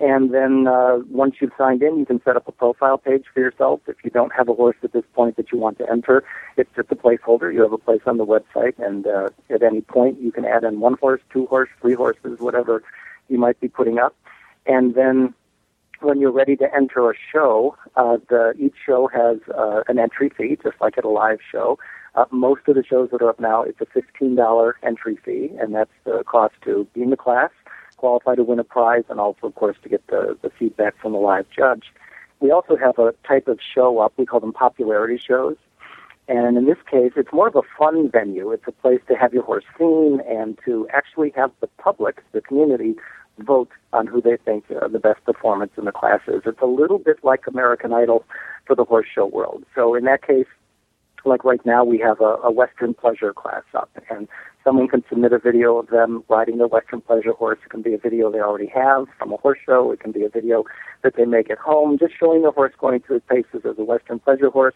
And 0.00 0.34
then 0.34 0.66
uh, 0.66 0.98
once 1.08 1.36
you've 1.40 1.52
signed 1.56 1.82
in, 1.82 1.98
you 1.98 2.04
can 2.04 2.20
set 2.24 2.36
up 2.36 2.48
a 2.48 2.52
profile 2.52 2.98
page 2.98 3.26
for 3.32 3.38
yourself. 3.38 3.80
If 3.86 3.96
you 4.02 4.10
don't 4.10 4.32
have 4.34 4.48
a 4.48 4.54
horse 4.54 4.76
at 4.82 4.92
this 4.92 5.04
point 5.14 5.36
that 5.36 5.52
you 5.52 5.58
want 5.58 5.78
to 5.78 5.88
enter, 5.88 6.24
it's 6.56 6.70
just 6.74 6.90
a 6.90 6.96
placeholder. 6.96 7.54
You 7.54 7.62
have 7.62 7.72
a 7.72 7.78
place 7.78 8.00
on 8.06 8.16
the 8.16 8.26
website, 8.26 8.76
and 8.84 9.06
uh, 9.06 9.28
at 9.50 9.62
any 9.62 9.82
point, 9.82 10.20
you 10.20 10.32
can 10.32 10.44
add 10.44 10.64
in 10.64 10.80
one 10.80 10.94
horse, 11.00 11.20
two 11.32 11.46
horse, 11.46 11.68
three 11.80 11.94
horses, 11.94 12.40
whatever 12.40 12.82
you 13.28 13.38
might 13.38 13.60
be 13.60 13.68
putting 13.68 13.98
up. 13.98 14.16
And 14.66 14.94
then 14.94 15.32
when 16.04 16.20
you're 16.20 16.32
ready 16.32 16.56
to 16.56 16.74
enter 16.74 17.10
a 17.10 17.14
show, 17.32 17.76
uh, 17.96 18.18
the, 18.28 18.54
each 18.58 18.74
show 18.84 19.08
has 19.08 19.38
uh, 19.56 19.82
an 19.88 19.98
entry 19.98 20.30
fee, 20.36 20.58
just 20.62 20.76
like 20.80 20.98
at 20.98 21.04
a 21.04 21.08
live 21.08 21.38
show. 21.50 21.78
Uh, 22.14 22.26
most 22.30 22.62
of 22.68 22.76
the 22.76 22.84
shows 22.84 23.08
that 23.10 23.20
are 23.22 23.30
up 23.30 23.40
now, 23.40 23.62
it's 23.62 23.80
a 23.80 23.86
$15 23.86 24.72
entry 24.82 25.18
fee, 25.24 25.50
and 25.60 25.74
that's 25.74 25.90
the 26.04 26.22
cost 26.26 26.54
to 26.64 26.86
be 26.94 27.02
in 27.02 27.10
the 27.10 27.16
class, 27.16 27.50
qualify 27.96 28.34
to 28.34 28.44
win 28.44 28.58
a 28.58 28.64
prize, 28.64 29.04
and 29.08 29.18
also, 29.18 29.48
of 29.48 29.54
course, 29.56 29.76
to 29.82 29.88
get 29.88 30.06
the, 30.06 30.36
the 30.42 30.50
feedback 30.50 30.94
from 31.00 31.12
the 31.12 31.18
live 31.18 31.46
judge. 31.50 31.92
We 32.40 32.50
also 32.50 32.76
have 32.76 32.98
a 32.98 33.14
type 33.26 33.48
of 33.48 33.58
show 33.74 33.98
up, 33.98 34.12
we 34.16 34.26
call 34.26 34.40
them 34.40 34.52
popularity 34.52 35.18
shows. 35.18 35.56
And 36.26 36.56
in 36.56 36.64
this 36.66 36.78
case, 36.90 37.12
it's 37.16 37.32
more 37.32 37.48
of 37.48 37.56
a 37.56 37.62
fun 37.78 38.10
venue. 38.10 38.50
It's 38.50 38.66
a 38.66 38.72
place 38.72 39.00
to 39.08 39.14
have 39.14 39.34
your 39.34 39.42
horse 39.42 39.64
seen 39.78 40.20
and 40.26 40.58
to 40.64 40.88
actually 40.90 41.32
have 41.36 41.50
the 41.60 41.66
public, 41.78 42.22
the 42.32 42.40
community, 42.40 42.94
vote 43.38 43.70
on 43.92 44.06
who 44.06 44.20
they 44.20 44.36
think 44.44 44.64
uh, 44.70 44.88
the 44.88 44.98
best 44.98 45.24
performance 45.24 45.72
in 45.76 45.84
the 45.84 45.92
class 45.92 46.20
is. 46.28 46.42
It's 46.46 46.60
a 46.62 46.66
little 46.66 46.98
bit 46.98 47.18
like 47.22 47.46
American 47.46 47.92
Idol 47.92 48.24
for 48.66 48.76
the 48.76 48.84
horse 48.84 49.06
show 49.12 49.26
world. 49.26 49.64
So 49.74 49.94
in 49.94 50.04
that 50.04 50.26
case, 50.26 50.46
like 51.24 51.44
right 51.44 51.64
now, 51.64 51.84
we 51.84 51.98
have 51.98 52.20
a, 52.20 52.36
a 52.44 52.50
Western 52.50 52.92
pleasure 52.94 53.32
class 53.32 53.62
up, 53.74 53.90
and 54.10 54.28
someone 54.62 54.88
can 54.88 55.02
submit 55.08 55.32
a 55.32 55.38
video 55.38 55.78
of 55.78 55.88
them 55.88 56.22
riding 56.28 56.58
their 56.58 56.66
Western 56.66 57.00
pleasure 57.00 57.32
horse. 57.32 57.58
It 57.64 57.70
can 57.70 57.82
be 57.82 57.94
a 57.94 57.98
video 57.98 58.30
they 58.30 58.40
already 58.40 58.70
have 58.74 59.06
from 59.18 59.32
a 59.32 59.36
horse 59.38 59.58
show. 59.64 59.90
It 59.90 60.00
can 60.00 60.12
be 60.12 60.24
a 60.24 60.28
video 60.28 60.64
that 61.02 61.16
they 61.16 61.24
make 61.24 61.50
at 61.50 61.58
home, 61.58 61.98
just 61.98 62.12
showing 62.18 62.42
the 62.42 62.50
horse 62.50 62.72
going 62.78 63.00
through 63.00 63.16
its 63.16 63.26
paces 63.26 63.64
as 63.68 63.78
a 63.78 63.84
Western 63.84 64.18
pleasure 64.18 64.50
horse. 64.50 64.74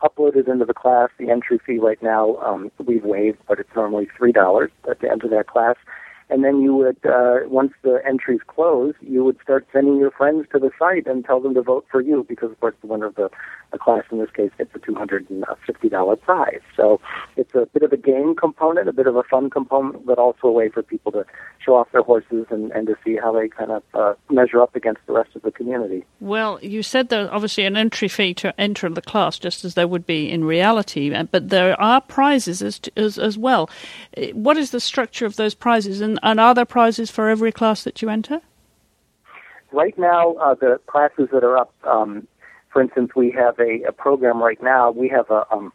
Uploaded 0.00 0.48
into 0.48 0.64
the 0.64 0.74
class. 0.74 1.10
The 1.18 1.28
entry 1.28 1.58
fee 1.66 1.78
right 1.78 2.00
now 2.00 2.36
um, 2.36 2.70
we've 2.86 3.04
waived, 3.04 3.38
but 3.48 3.58
it's 3.58 3.74
normally 3.74 4.06
three 4.16 4.30
dollars 4.30 4.70
to 4.84 5.10
enter 5.10 5.26
that 5.30 5.48
class 5.48 5.74
and 6.30 6.44
then 6.44 6.60
you 6.60 6.74
would 6.74 6.98
uh, 7.04 7.40
once 7.46 7.72
the 7.82 8.00
entries 8.06 8.40
close, 8.46 8.94
you 9.00 9.24
would 9.24 9.38
start 9.42 9.66
sending 9.72 9.96
your 9.96 10.10
friends 10.10 10.46
to 10.52 10.58
the 10.58 10.70
site 10.78 11.06
and 11.06 11.24
tell 11.24 11.40
them 11.40 11.54
to 11.54 11.62
vote 11.62 11.86
for 11.90 12.00
you 12.00 12.24
because 12.28 12.50
of 12.50 12.60
course 12.60 12.74
the 12.80 12.86
winner 12.86 13.06
of 13.06 13.14
the, 13.14 13.30
the 13.72 13.78
class 13.78 14.04
in 14.10 14.18
this 14.18 14.30
case 14.30 14.50
gets 14.58 14.74
a 14.74 14.78
two 14.78 14.94
hundred 14.94 15.28
and 15.30 15.44
fifty 15.66 15.88
dollar 15.88 16.16
prize. 16.16 16.60
So 16.76 17.00
it's 17.36 17.54
a 17.54 17.66
bit 17.72 17.82
of 17.82 17.92
a 17.92 17.96
game 17.96 18.34
component, 18.34 18.88
a 18.88 18.92
bit 18.92 19.06
of 19.06 19.16
a 19.16 19.22
fun 19.22 19.50
component, 19.50 20.06
but 20.06 20.18
also 20.18 20.48
a 20.48 20.52
way 20.52 20.68
for 20.68 20.82
people 20.82 21.12
to 21.12 21.24
show 21.58 21.74
off 21.76 21.90
their 21.92 22.02
horses 22.02 22.46
and, 22.50 22.70
and 22.72 22.86
to 22.86 22.96
see 23.04 23.16
how 23.16 23.32
they 23.32 23.48
kind 23.48 23.70
of 23.70 23.82
uh, 23.94 24.14
measure 24.30 24.60
up 24.60 24.74
against 24.76 25.00
the 25.06 25.12
rest 25.12 25.30
of 25.34 25.42
the 25.42 25.50
community. 25.50 26.04
Well, 26.20 26.58
you 26.62 26.82
said 26.82 27.08
there's 27.08 27.28
obviously 27.30 27.64
an 27.64 27.76
entry 27.76 28.08
fee 28.08 28.34
to 28.34 28.58
enter 28.60 28.88
the 28.88 29.02
class, 29.02 29.38
just 29.38 29.64
as 29.64 29.74
there 29.74 29.88
would 29.88 30.06
be 30.06 30.30
in 30.30 30.44
reality, 30.44 31.12
uh, 31.12 31.24
but 31.24 31.48
there 31.48 31.78
are 31.80 32.00
prizes 32.00 32.62
as, 32.62 32.80
as, 32.96 33.18
as 33.18 33.36
well. 33.36 33.68
Uh, 34.16 34.26
what 34.32 34.56
is 34.56 34.70
the 34.70 34.80
structure 34.80 35.26
of 35.26 35.36
those 35.36 35.54
prizes, 35.54 36.00
and, 36.00 36.17
and 36.22 36.40
are 36.40 36.54
there 36.54 36.64
prizes 36.64 37.10
for 37.10 37.28
every 37.28 37.52
class 37.52 37.84
that 37.84 38.02
you 38.02 38.08
enter? 38.08 38.40
Right 39.72 39.98
now, 39.98 40.34
uh, 40.34 40.54
the 40.54 40.80
classes 40.86 41.28
that 41.32 41.44
are 41.44 41.56
up, 41.58 41.72
um, 41.84 42.26
for 42.72 42.80
instance, 42.80 43.10
we 43.14 43.30
have 43.32 43.58
a, 43.58 43.82
a, 43.86 43.92
program 43.92 44.42
right 44.42 44.62
now. 44.62 44.90
We 44.90 45.08
have 45.08 45.30
a 45.30 45.44
um, 45.52 45.72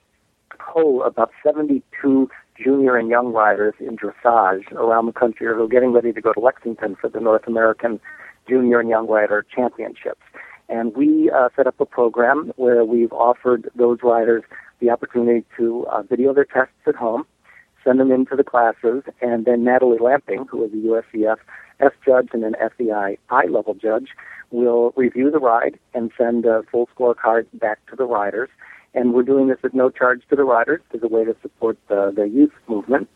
whole 0.60 1.04
about 1.04 1.32
72 1.44 2.30
junior 2.62 2.98
and 2.98 3.10
young 3.10 3.34
riders 3.34 3.76
in 3.80 3.98
dressage 3.98 4.72
around 4.72 5.06
the 5.06 5.12
country 5.12 5.48
who 5.48 5.64
are 5.64 5.68
getting 5.68 5.92
ready 5.92 6.12
to 6.14 6.22
go 6.22 6.34
to 6.34 6.40
Lexington 6.40 6.96
for 6.96 7.10
the 7.10 7.20
North 7.20 7.48
American 7.48 8.00
Junior 8.48 8.80
and 8.80 8.90
Young 8.90 9.08
Rider 9.08 9.46
Championships. 9.54 10.22
And 10.70 10.96
we 10.96 11.30
uh, 11.30 11.50
set 11.56 11.68
up 11.68 11.80
a 11.80 11.86
program 11.86 12.52
where 12.56 12.86
we've 12.86 13.12
offered 13.12 13.70
those 13.76 14.00
riders 14.02 14.44
the 14.80 14.90
opportunity 14.90 15.46
to 15.58 15.86
uh, 15.88 16.02
video 16.04 16.34
their 16.34 16.46
tests 16.46 16.74
at 16.88 16.96
home, 16.96 17.26
send 17.84 18.00
them 18.00 18.12
into 18.12 18.36
the 18.36 18.44
classes, 18.44 19.04
and 19.22 19.46
then 19.46 19.64
Natalie 19.64 20.00
Lamping, 20.00 20.46
who 20.50 20.64
is 20.64 20.72
a 20.74 20.76
USEF 20.76 21.38
F 21.80 21.94
judge 22.06 22.30
and 22.34 22.44
an 22.44 22.56
FEI 22.78 23.18
I 23.30 23.46
level 23.46 23.74
judge, 23.74 24.10
will 24.52 24.94
review 24.96 25.32
the 25.32 25.40
ride 25.40 25.80
and 25.94 26.12
send 26.18 26.46
a 26.46 26.64
full 26.72 26.88
scorecard 26.96 27.48
back 27.54 27.86
to 27.90 27.96
the 27.96 28.06
riders. 28.06 28.50
And 28.96 29.14
we're 29.14 29.24
doing 29.24 29.48
this 29.48 29.58
at 29.64 29.74
no 29.74 29.90
charge 29.90 30.22
to 30.30 30.36
the 30.36 30.44
riders 30.44 30.82
as 30.94 31.02
a 31.02 31.08
way 31.08 31.26
to 31.26 31.36
support 31.42 31.80
the, 31.88 32.14
the 32.16 32.30
youth 32.30 32.54
movement. 32.68 33.10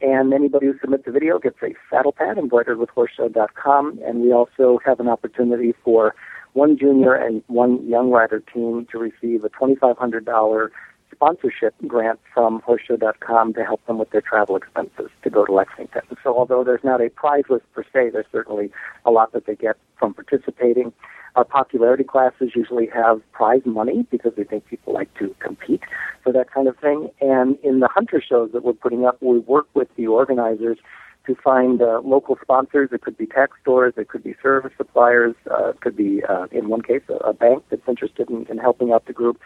And 0.00 0.32
anybody 0.32 0.66
who 0.66 0.78
submits 0.80 1.04
a 1.08 1.10
video 1.10 1.40
gets 1.40 1.56
a 1.62 1.74
saddle 1.90 2.12
pad 2.12 2.38
embroidered 2.38 2.78
with 2.78 2.90
horseshow.com. 2.90 3.98
And 4.04 4.20
we 4.20 4.32
also 4.32 4.78
have 4.84 5.00
an 5.00 5.08
opportunity 5.08 5.74
for 5.82 6.14
one 6.52 6.78
junior 6.78 7.14
and 7.14 7.42
one 7.48 7.84
young 7.88 8.10
rider 8.10 8.38
team 8.40 8.86
to 8.92 8.98
receive 8.98 9.44
a 9.44 9.48
$2,500 9.48 10.68
sponsorship 11.14 11.74
grant 11.86 12.20
from 12.32 12.60
horseshow.com 12.60 13.54
to 13.54 13.64
help 13.64 13.84
them 13.86 13.98
with 13.98 14.10
their 14.10 14.20
travel 14.20 14.56
expenses 14.56 15.10
to 15.22 15.30
go 15.30 15.44
to 15.44 15.52
Lexington. 15.52 16.02
So 16.22 16.36
although 16.36 16.64
there's 16.64 16.84
not 16.84 17.00
a 17.00 17.10
prize 17.10 17.44
list 17.48 17.64
per 17.72 17.84
se, 17.84 18.10
there's 18.10 18.26
certainly 18.32 18.70
a 19.04 19.10
lot 19.10 19.32
that 19.32 19.46
they 19.46 19.54
get 19.54 19.76
from 19.98 20.14
participating. 20.14 20.92
Our 21.36 21.44
popularity 21.44 22.04
classes 22.04 22.52
usually 22.54 22.86
have 22.94 23.20
prize 23.32 23.62
money 23.64 24.06
because 24.10 24.32
we 24.36 24.44
think 24.44 24.66
people 24.66 24.92
like 24.92 25.12
to 25.18 25.34
compete. 25.40 25.82
for 26.24 26.32
that 26.32 26.50
kind 26.50 26.66
of 26.66 26.76
thing. 26.78 27.10
And 27.20 27.56
in 27.62 27.80
the 27.80 27.88
hunter 27.88 28.20
shows 28.26 28.50
that 28.52 28.64
we're 28.64 28.72
putting 28.72 29.04
up, 29.04 29.18
we 29.20 29.38
work 29.38 29.68
with 29.74 29.88
the 29.96 30.08
organizers 30.08 30.78
to 31.26 31.36
find 31.36 31.80
uh, 31.80 32.00
local 32.04 32.36
sponsors. 32.42 32.90
It 32.92 33.02
could 33.02 33.16
be 33.16 33.26
tax 33.26 33.52
stores, 33.60 33.94
it 33.96 34.08
could 34.08 34.24
be 34.24 34.34
service 34.42 34.72
suppliers, 34.76 35.34
uh, 35.50 35.70
it 35.70 35.80
could 35.80 35.96
be, 35.96 36.22
uh, 36.24 36.46
in 36.50 36.68
one 36.68 36.82
case, 36.82 37.02
a, 37.08 37.14
a 37.28 37.32
bank 37.32 37.64
that's 37.70 37.86
interested 37.88 38.28
in, 38.28 38.46
in 38.46 38.58
helping 38.58 38.92
out 38.92 39.06
the 39.06 39.12
group. 39.12 39.40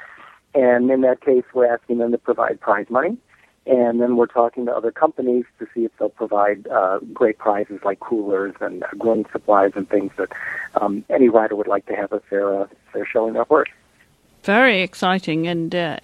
And 0.55 0.91
in 0.91 1.03
that 1.03 1.21
case, 1.21 1.45
we're 1.55 1.73
asking 1.73 1.99
them 1.99 2.13
to 2.13 2.19
provide 2.19 2.61
prize 2.61 2.87
money. 2.89 3.17
And 3.67 4.01
then 4.01 4.17
we're 4.17 4.27
talking 4.27 4.65
to 4.65 4.73
other 4.73 4.91
companies 4.91 5.45
to 5.59 5.67
see 5.75 5.85
if 5.85 5.93
they'll 5.99 6.09
provide 6.09 6.67
uh, 6.69 7.01
great 7.13 7.37
prizes 7.37 7.81
like 7.85 8.01
coolers 8.01 8.55
and 8.61 8.83
growing 8.97 9.27
supplies 9.31 9.73
and 9.75 9.89
things 9.89 10.11
that 10.17 10.33
um, 10.81 11.05
any 11.11 11.29
rider 11.29 11.55
would 11.55 11.67
like 11.67 11.85
to 11.87 11.95
have 11.95 12.13
if 12.13 12.23
they're, 12.31 12.63
uh, 12.63 12.63
if 12.63 12.93
they're 12.95 13.07
showing 13.07 13.35
their 13.35 13.45
horse 13.45 13.69
very 14.49 14.81
exciting 14.81 15.47
and 15.47 15.75
uh, 15.75 15.99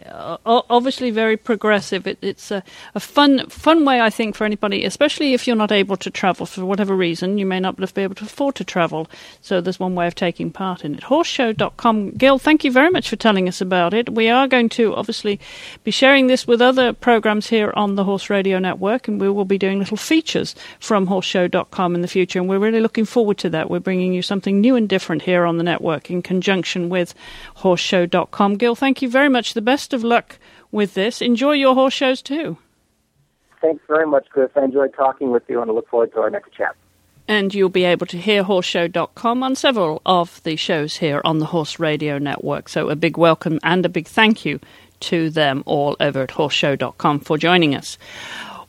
obviously 0.44 1.10
very 1.10 1.34
progressive. 1.34 2.06
It, 2.06 2.18
it's 2.20 2.50
a, 2.50 2.62
a, 2.94 3.00
fun 3.00 3.48
fun 3.48 3.86
way, 3.86 4.02
I 4.02 4.10
think, 4.10 4.36
for 4.36 4.44
anybody, 4.44 4.84
especially 4.84 5.32
if 5.32 5.46
you're 5.46 5.56
not 5.56 5.72
able 5.72 5.96
to 5.96 6.10
travel 6.10 6.44
for 6.44 6.66
whatever 6.66 6.94
reason. 6.94 7.38
You 7.38 7.46
may 7.46 7.58
not 7.58 7.76
be 7.94 8.02
able 8.02 8.16
to 8.16 8.24
afford 8.26 8.54
to 8.56 8.64
travel, 8.64 9.08
so 9.40 9.62
there's 9.62 9.80
one 9.80 9.94
way 9.94 10.06
of 10.06 10.14
taking 10.14 10.50
part 10.50 10.84
in 10.84 10.94
it. 10.94 11.04
Horseshow.com. 11.04 12.10
Gil, 12.18 12.38
thank 12.38 12.64
you 12.64 12.70
very 12.70 12.90
much 12.90 13.08
for 13.08 13.16
telling 13.16 13.48
us 13.48 13.62
about 13.62 13.94
it. 13.94 14.10
We 14.10 14.28
are 14.28 14.46
going 14.46 14.68
to 14.80 14.94
obviously 14.94 15.40
be 15.82 15.90
sharing 15.90 16.26
this 16.26 16.46
with 16.46 16.60
other 16.60 16.92
programs 16.92 17.46
here 17.46 17.72
on 17.74 17.94
the 17.94 18.04
Horse 18.04 18.28
Radio 18.28 18.58
Network, 18.58 19.08
and 19.08 19.18
we 19.18 19.30
will 19.30 19.46
be 19.46 19.56
doing 19.56 19.78
little 19.78 19.96
features 19.96 20.54
from 20.80 21.06
Horseshow.com 21.06 21.94
in 21.94 22.02
the 22.02 22.08
future, 22.08 22.40
and 22.40 22.48
we're 22.50 22.58
really 22.58 22.80
looking 22.80 23.06
forward 23.06 23.38
to 23.38 23.48
that. 23.48 23.70
We're 23.70 23.80
bringing 23.80 24.12
you 24.12 24.20
something 24.20 24.60
new 24.60 24.76
and 24.76 24.86
different 24.86 25.22
here 25.22 25.46
on 25.46 25.56
the 25.56 25.64
network 25.64 26.10
in 26.10 26.20
conjunction 26.20 26.90
with 26.90 27.14
Horseshow.com. 27.56 28.33
Gil, 28.58 28.74
thank 28.74 29.02
you 29.02 29.08
very 29.08 29.28
much. 29.28 29.54
The 29.54 29.62
best 29.62 29.92
of 29.92 30.02
luck 30.02 30.38
with 30.70 30.94
this. 30.94 31.22
Enjoy 31.22 31.52
your 31.52 31.74
horse 31.74 31.94
shows 31.94 32.20
too. 32.20 32.58
Thanks 33.60 33.82
very 33.88 34.06
much, 34.06 34.26
Chris. 34.28 34.50
I 34.56 34.64
enjoyed 34.64 34.92
talking 34.94 35.30
with 35.30 35.44
you 35.48 35.62
and 35.62 35.70
I 35.70 35.74
look 35.74 35.88
forward 35.88 36.12
to 36.12 36.20
our 36.20 36.30
next 36.30 36.52
chat. 36.52 36.76
And 37.26 37.54
you'll 37.54 37.70
be 37.70 37.84
able 37.84 38.06
to 38.08 38.18
hear 38.18 38.42
horseshow.com 38.42 39.42
on 39.42 39.54
several 39.54 40.02
of 40.04 40.42
the 40.42 40.56
shows 40.56 40.96
here 40.96 41.22
on 41.24 41.38
the 41.38 41.46
Horse 41.46 41.78
Radio 41.78 42.18
Network. 42.18 42.68
So 42.68 42.90
a 42.90 42.96
big 42.96 43.16
welcome 43.16 43.58
and 43.62 43.86
a 43.86 43.88
big 43.88 44.06
thank 44.06 44.44
you 44.44 44.60
to 45.00 45.30
them 45.30 45.62
all 45.64 45.96
over 46.00 46.22
at 46.22 46.30
horseshow.com 46.30 47.20
for 47.20 47.38
joining 47.38 47.74
us. 47.74 47.96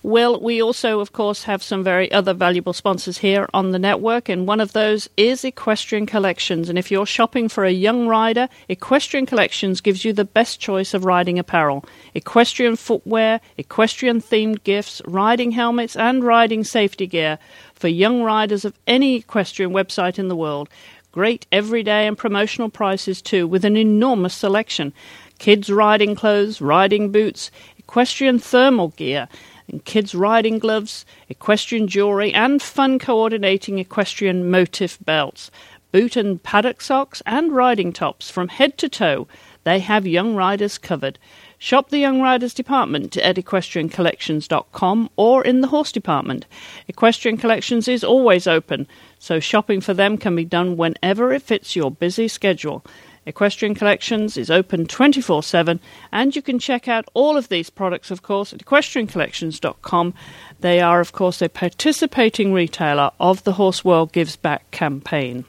Well, 0.06 0.40
we 0.40 0.62
also, 0.62 1.00
of 1.00 1.14
course, 1.14 1.46
have 1.46 1.64
some 1.64 1.84
very 1.84 2.12
other 2.12 2.36
valuable 2.36 2.74
sponsors 2.74 3.18
here 3.18 3.50
on 3.56 3.72
the 3.72 3.80
network, 3.80 4.30
and 4.30 4.46
one 4.46 4.60
of 4.60 4.74
those 4.74 5.10
is 5.18 5.44
Equestrian 5.44 6.06
Collections. 6.06 6.70
And 6.70 6.78
if 6.78 6.92
you're 6.92 7.08
shopping 7.08 7.50
for 7.50 7.66
a 7.66 7.72
young 7.72 8.08
rider, 8.08 8.48
Equestrian 8.70 9.26
Collections 9.26 9.82
gives 9.82 10.06
you 10.06 10.14
the 10.14 10.24
best 10.24 10.60
choice 10.60 10.94
of 10.94 11.06
riding 11.06 11.40
apparel 11.40 11.84
equestrian 12.14 12.76
footwear, 12.76 13.42
equestrian 13.58 14.22
themed 14.22 14.64
gifts, 14.64 15.02
riding 15.08 15.50
helmets, 15.50 15.96
and 15.96 16.24
riding 16.24 16.64
safety 16.64 17.08
gear 17.08 17.40
for 17.74 17.88
young 17.88 18.22
riders 18.22 18.64
of 18.64 18.78
any 18.86 19.16
equestrian 19.16 19.72
website 19.72 20.20
in 20.20 20.28
the 20.28 20.36
world. 20.36 20.70
Great 21.12 21.48
everyday 21.52 22.06
and 22.06 22.16
promotional 22.16 22.70
prices, 22.70 23.24
too, 23.24 23.48
with 23.48 23.66
an 23.66 23.76
enormous 23.76 24.36
selection. 24.36 24.94
Kids' 25.40 25.72
riding 25.72 26.14
clothes, 26.14 26.62
riding 26.62 27.12
boots, 27.12 27.50
equestrian 27.80 28.38
thermal 28.38 28.90
gear 28.90 29.28
and 29.68 29.84
kids' 29.86 30.16
riding 30.16 30.60
gloves, 30.60 31.06
equestrian 31.30 31.88
jewellery, 31.88 32.34
and 32.34 32.62
fun 32.62 33.00
coordinating 33.00 33.80
equestrian 33.80 34.50
motif 34.50 34.98
belts, 35.04 35.52
boot 35.92 36.16
and 36.16 36.42
paddock 36.44 36.82
socks, 36.82 37.22
and 37.26 37.52
riding 37.52 37.94
tops 37.94 38.30
from 38.30 38.48
head 38.48 38.78
to 38.78 38.90
toe. 38.90 39.28
They 39.64 39.80
have 39.80 40.06
young 40.06 40.36
riders 40.36 40.78
covered. 40.78 41.18
Shop 41.58 41.90
the 41.90 41.98
Young 42.00 42.22
Riders 42.22 42.54
department 42.54 43.18
at 43.18 43.38
equestriancollections.com 43.38 45.10
or 45.16 45.44
in 45.44 45.62
the 45.62 45.70
horse 45.70 45.92
department. 45.92 46.46
Equestrian 46.88 47.38
Collections 47.38 47.88
is 47.88 48.04
always 48.04 48.46
open, 48.46 48.88
so 49.20 49.40
shopping 49.40 49.82
for 49.82 49.94
them 49.94 50.18
can 50.18 50.36
be 50.36 50.46
done 50.46 50.78
whenever 50.78 51.34
it 51.34 51.42
fits 51.42 51.76
your 51.76 51.90
busy 51.90 52.28
schedule. 52.28 52.84
Equestrian 53.26 53.74
Collections 53.74 54.38
is 54.38 54.52
open 54.52 54.86
24 54.86 55.42
7, 55.44 55.80
and 56.12 56.36
you 56.36 56.42
can 56.42 56.60
check 56.60 56.88
out 56.88 57.06
all 57.14 57.38
of 57.38 57.50
these 57.50 57.70
products, 57.70 58.12
of 58.12 58.22
course, 58.22 58.54
at 58.54 58.60
equestriancollections.com. 58.60 60.14
They 60.60 60.80
are, 60.80 61.00
of 61.00 61.12
course, 61.12 61.42
a 61.42 61.50
participating 61.50 62.54
retailer 62.54 63.12
of 63.20 63.44
the 63.44 63.54
Horse 63.54 63.84
World 63.84 64.12
Gives 64.12 64.36
Back 64.36 64.70
campaign. 64.72 65.46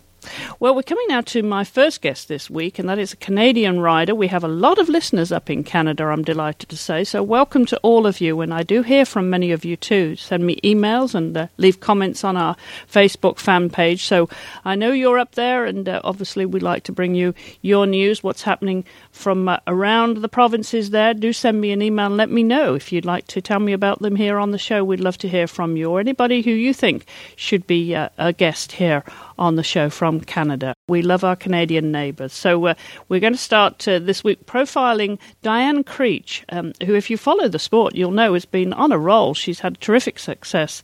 Well, 0.59 0.75
we're 0.75 0.83
coming 0.83 1.07
now 1.09 1.21
to 1.23 1.43
my 1.43 1.65
first 1.65 2.01
guest 2.01 2.29
this 2.29 2.49
week, 2.49 2.79
and 2.79 2.89
that 2.89 2.99
is 2.99 3.12
a 3.12 3.17
Canadian 3.17 3.81
rider. 3.81 4.15
We 4.15 4.29
have 4.29 4.45
a 4.45 4.49
lot 4.49 4.79
of 4.79 4.89
listeners 4.89 5.33
up 5.33 5.51
in 5.51 5.65
Canada, 5.65 6.05
I'm 6.05 6.23
delighted 6.23 6.69
to 6.69 6.77
say. 6.77 7.05
So, 7.05 7.23
welcome 7.23 7.67
to 7.67 7.79
all 7.79 8.07
of 8.07 8.21
you. 8.21 8.41
And 8.41 8.53
I 8.53 8.62
do 8.62 8.83
hear 8.83 9.05
from 9.05 9.31
many 9.31 9.53
of 9.53 9.65
you 9.65 9.77
too. 9.77 10.17
Send 10.17 10.47
me 10.47 10.61
emails 10.62 11.15
and 11.15 11.37
uh, 11.37 11.49
leave 11.57 11.81
comments 11.81 12.25
on 12.25 12.37
our 12.37 12.57
Facebook 12.91 13.39
fan 13.39 13.71
page. 13.71 14.05
So, 14.05 14.29
I 14.65 14.75
know 14.75 14.93
you're 14.93 15.19
up 15.19 15.35
there, 15.35 15.65
and 15.65 15.89
uh, 15.89 16.01
obviously, 16.05 16.47
we'd 16.47 16.62
like 16.62 16.85
to 16.85 16.93
bring 16.93 17.15
you 17.15 17.35
your 17.62 17.87
news, 17.87 18.23
what's 18.23 18.43
happening 18.43 18.85
from 19.12 19.49
uh, 19.49 19.59
around 19.67 20.19
the 20.19 20.29
provinces 20.29 20.91
there. 20.91 21.15
Do 21.15 21.33
send 21.33 21.61
me 21.61 21.73
an 21.73 21.83
email 21.83 22.07
and 22.07 22.17
let 22.17 22.31
me 22.31 22.43
know 22.43 22.75
if 22.75 22.93
you'd 22.93 23.05
like 23.05 23.27
to 23.29 23.41
tell 23.41 23.61
me 23.61 23.73
about 23.73 24.01
them 24.01 24.17
here 24.17 24.39
on 24.39 24.51
the 24.51 24.59
show. 24.59 24.85
We'd 24.85 25.01
love 25.01 25.19
to 25.19 25.29
hear 25.29 25.47
from 25.47 25.77
you 25.77 25.91
or 25.91 26.01
anybody 26.01 26.43
who 26.43 26.51
you 26.51 26.73
think 26.73 27.07
should 27.37 27.67
be 27.67 27.95
uh, 27.95 28.09
a 28.19 28.33
guest 28.33 28.73
here 28.73 29.05
on 29.38 29.57
the 29.57 29.62
show 29.62 29.90
from 29.90 30.20
Canada. 30.20 30.75
We 30.88 31.03
love 31.03 31.25
our 31.25 31.37
Canadian 31.37 31.92
neighbours. 31.92 32.33
So 32.33 32.66
uh, 32.66 32.75
we're 33.09 33.20
going 33.20 33.33
to 33.33 33.38
start 33.38 33.87
uh, 33.88 33.99
this 33.99 34.22
week 34.22 34.46
profiling 34.46 35.18
Diane 35.42 35.85
Creech, 35.85 36.44
um, 36.51 36.72
who, 36.85 36.94
if 36.94 37.11
you 37.11 37.16
follow 37.16 37.49
the 37.49 37.59
sport, 37.59 37.94
you'll 37.94 38.11
know 38.11 38.35
has 38.35 38.44
been 38.44 38.72
on 38.72 38.92
a 38.92 38.99
roll. 38.99 39.35
She's 39.35 39.61
had 39.61 39.81
terrific 39.81 40.18
success, 40.18 40.83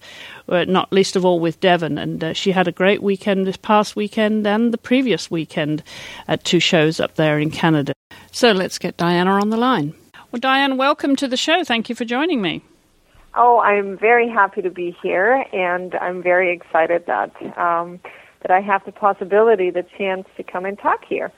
uh, 0.49 0.65
not 0.65 0.93
least 0.93 1.17
of 1.17 1.25
all 1.25 1.41
with 1.41 1.61
Devon, 1.61 1.99
and 1.99 2.23
uh, 2.23 2.33
she 2.33 2.53
had 2.53 2.69
a 2.69 2.73
great 2.73 3.03
weekend 3.03 3.47
this 3.47 3.57
past 3.57 3.97
weekend 3.97 4.47
and 4.47 4.73
the 4.73 4.79
previous 4.79 5.31
weekend 5.31 5.83
at 6.29 6.45
two 6.45 6.61
shows 6.61 7.01
up 7.01 7.15
there 7.15 7.39
in 7.39 7.51
Canada. 7.51 7.93
So 8.33 8.53
let's 8.53 8.79
get 8.79 8.97
Diana 8.97 9.33
on 9.33 9.51
the 9.51 9.57
line. 9.57 9.95
Well, 10.31 10.41
Diane, 10.41 10.77
welcome 10.79 11.15
to 11.17 11.29
the 11.29 11.37
show. 11.37 11.63
Thank 11.63 11.89
you 11.89 11.95
for 11.95 12.05
joining 12.05 12.41
me. 12.41 12.63
Oh, 13.35 13.61
I'm 13.61 13.97
very 13.97 14.29
happy 14.29 14.61
to 14.63 14.71
be 14.71 14.97
here, 15.03 15.45
and 15.53 15.95
I'm 15.95 16.23
very 16.23 16.53
excited 16.53 17.07
that 17.07 17.31
um, 17.57 17.99
that 18.43 18.51
I 18.51 18.61
have 18.61 18.85
the 18.85 18.93
possibility, 18.93 19.71
the 19.71 19.87
chance 19.97 20.27
to 20.37 20.43
come 20.43 20.65
and 20.65 20.79
talk 20.79 21.05
here. 21.05 21.33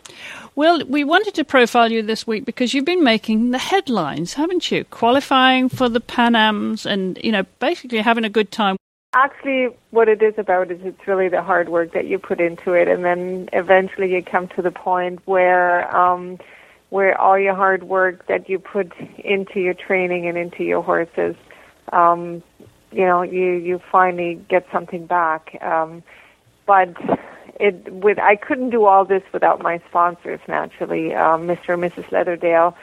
Well, 0.55 0.85
we 0.87 1.05
wanted 1.05 1.35
to 1.35 1.45
profile 1.45 1.91
you 1.91 2.03
this 2.03 2.27
week 2.27 2.45
because 2.45 2.75
you've 2.75 2.85
been 2.85 3.05
making 3.05 3.51
the 3.51 3.59
headlines, 3.59 4.35
haven't 4.35 4.71
you? 4.71 4.85
Qualifying 4.85 5.69
for 5.69 5.89
the 5.89 6.01
Pan 6.01 6.35
Ams 6.35 6.87
and, 6.87 7.19
you 7.23 7.33
know, 7.33 7.45
basically 7.61 7.99
having 7.99 8.25
a 8.25 8.31
good 8.31 8.51
time. 8.51 8.77
Actually, 9.15 9.69
what 9.91 10.09
it 10.09 10.23
is 10.23 10.35
about 10.39 10.73
is 10.73 10.81
it's 10.83 11.07
really 11.07 11.29
the 11.29 11.41
hard 11.41 11.69
work 11.69 11.93
that 11.93 12.07
you 12.07 12.19
put 12.19 12.41
into 12.41 12.73
it, 12.73 12.89
and 12.89 13.05
then 13.05 13.49
eventually 13.53 14.13
you 14.13 14.21
come 14.25 14.49
to 14.49 14.61
the 14.61 14.73
point 14.73 15.21
where 15.25 15.95
um, 15.97 16.37
where 16.91 17.21
all 17.21 17.39
your 17.39 17.55
hard 17.55 17.85
work 17.85 18.27
that 18.27 18.49
you 18.49 18.59
put 18.59 18.93
into 19.19 19.61
your 19.61 19.75
training 19.75 20.27
and 20.27 20.37
into 20.37 20.65
your 20.65 20.83
horses, 20.83 21.37
um, 21.93 22.43
you 22.91 23.05
know, 23.05 23.23
you 23.23 23.53
you 23.53 23.81
finally 23.93 24.35
get 24.49 24.67
something 24.73 25.07
back. 25.07 25.57
Um, 25.63 26.03
but 26.67 26.95
it 27.61 27.93
with 27.93 28.19
I 28.19 28.37
couldn't 28.37 28.71
do 28.71 28.85
all 28.85 29.05
this 29.05 29.23
without 29.33 29.63
my 29.63 29.81
sponsors 29.89 30.41
naturally, 30.49 31.15
um, 31.15 31.47
Mr. 31.47 31.75
and 31.75 31.83
Mrs. 31.83 32.07
Leatherdale, 32.11 32.75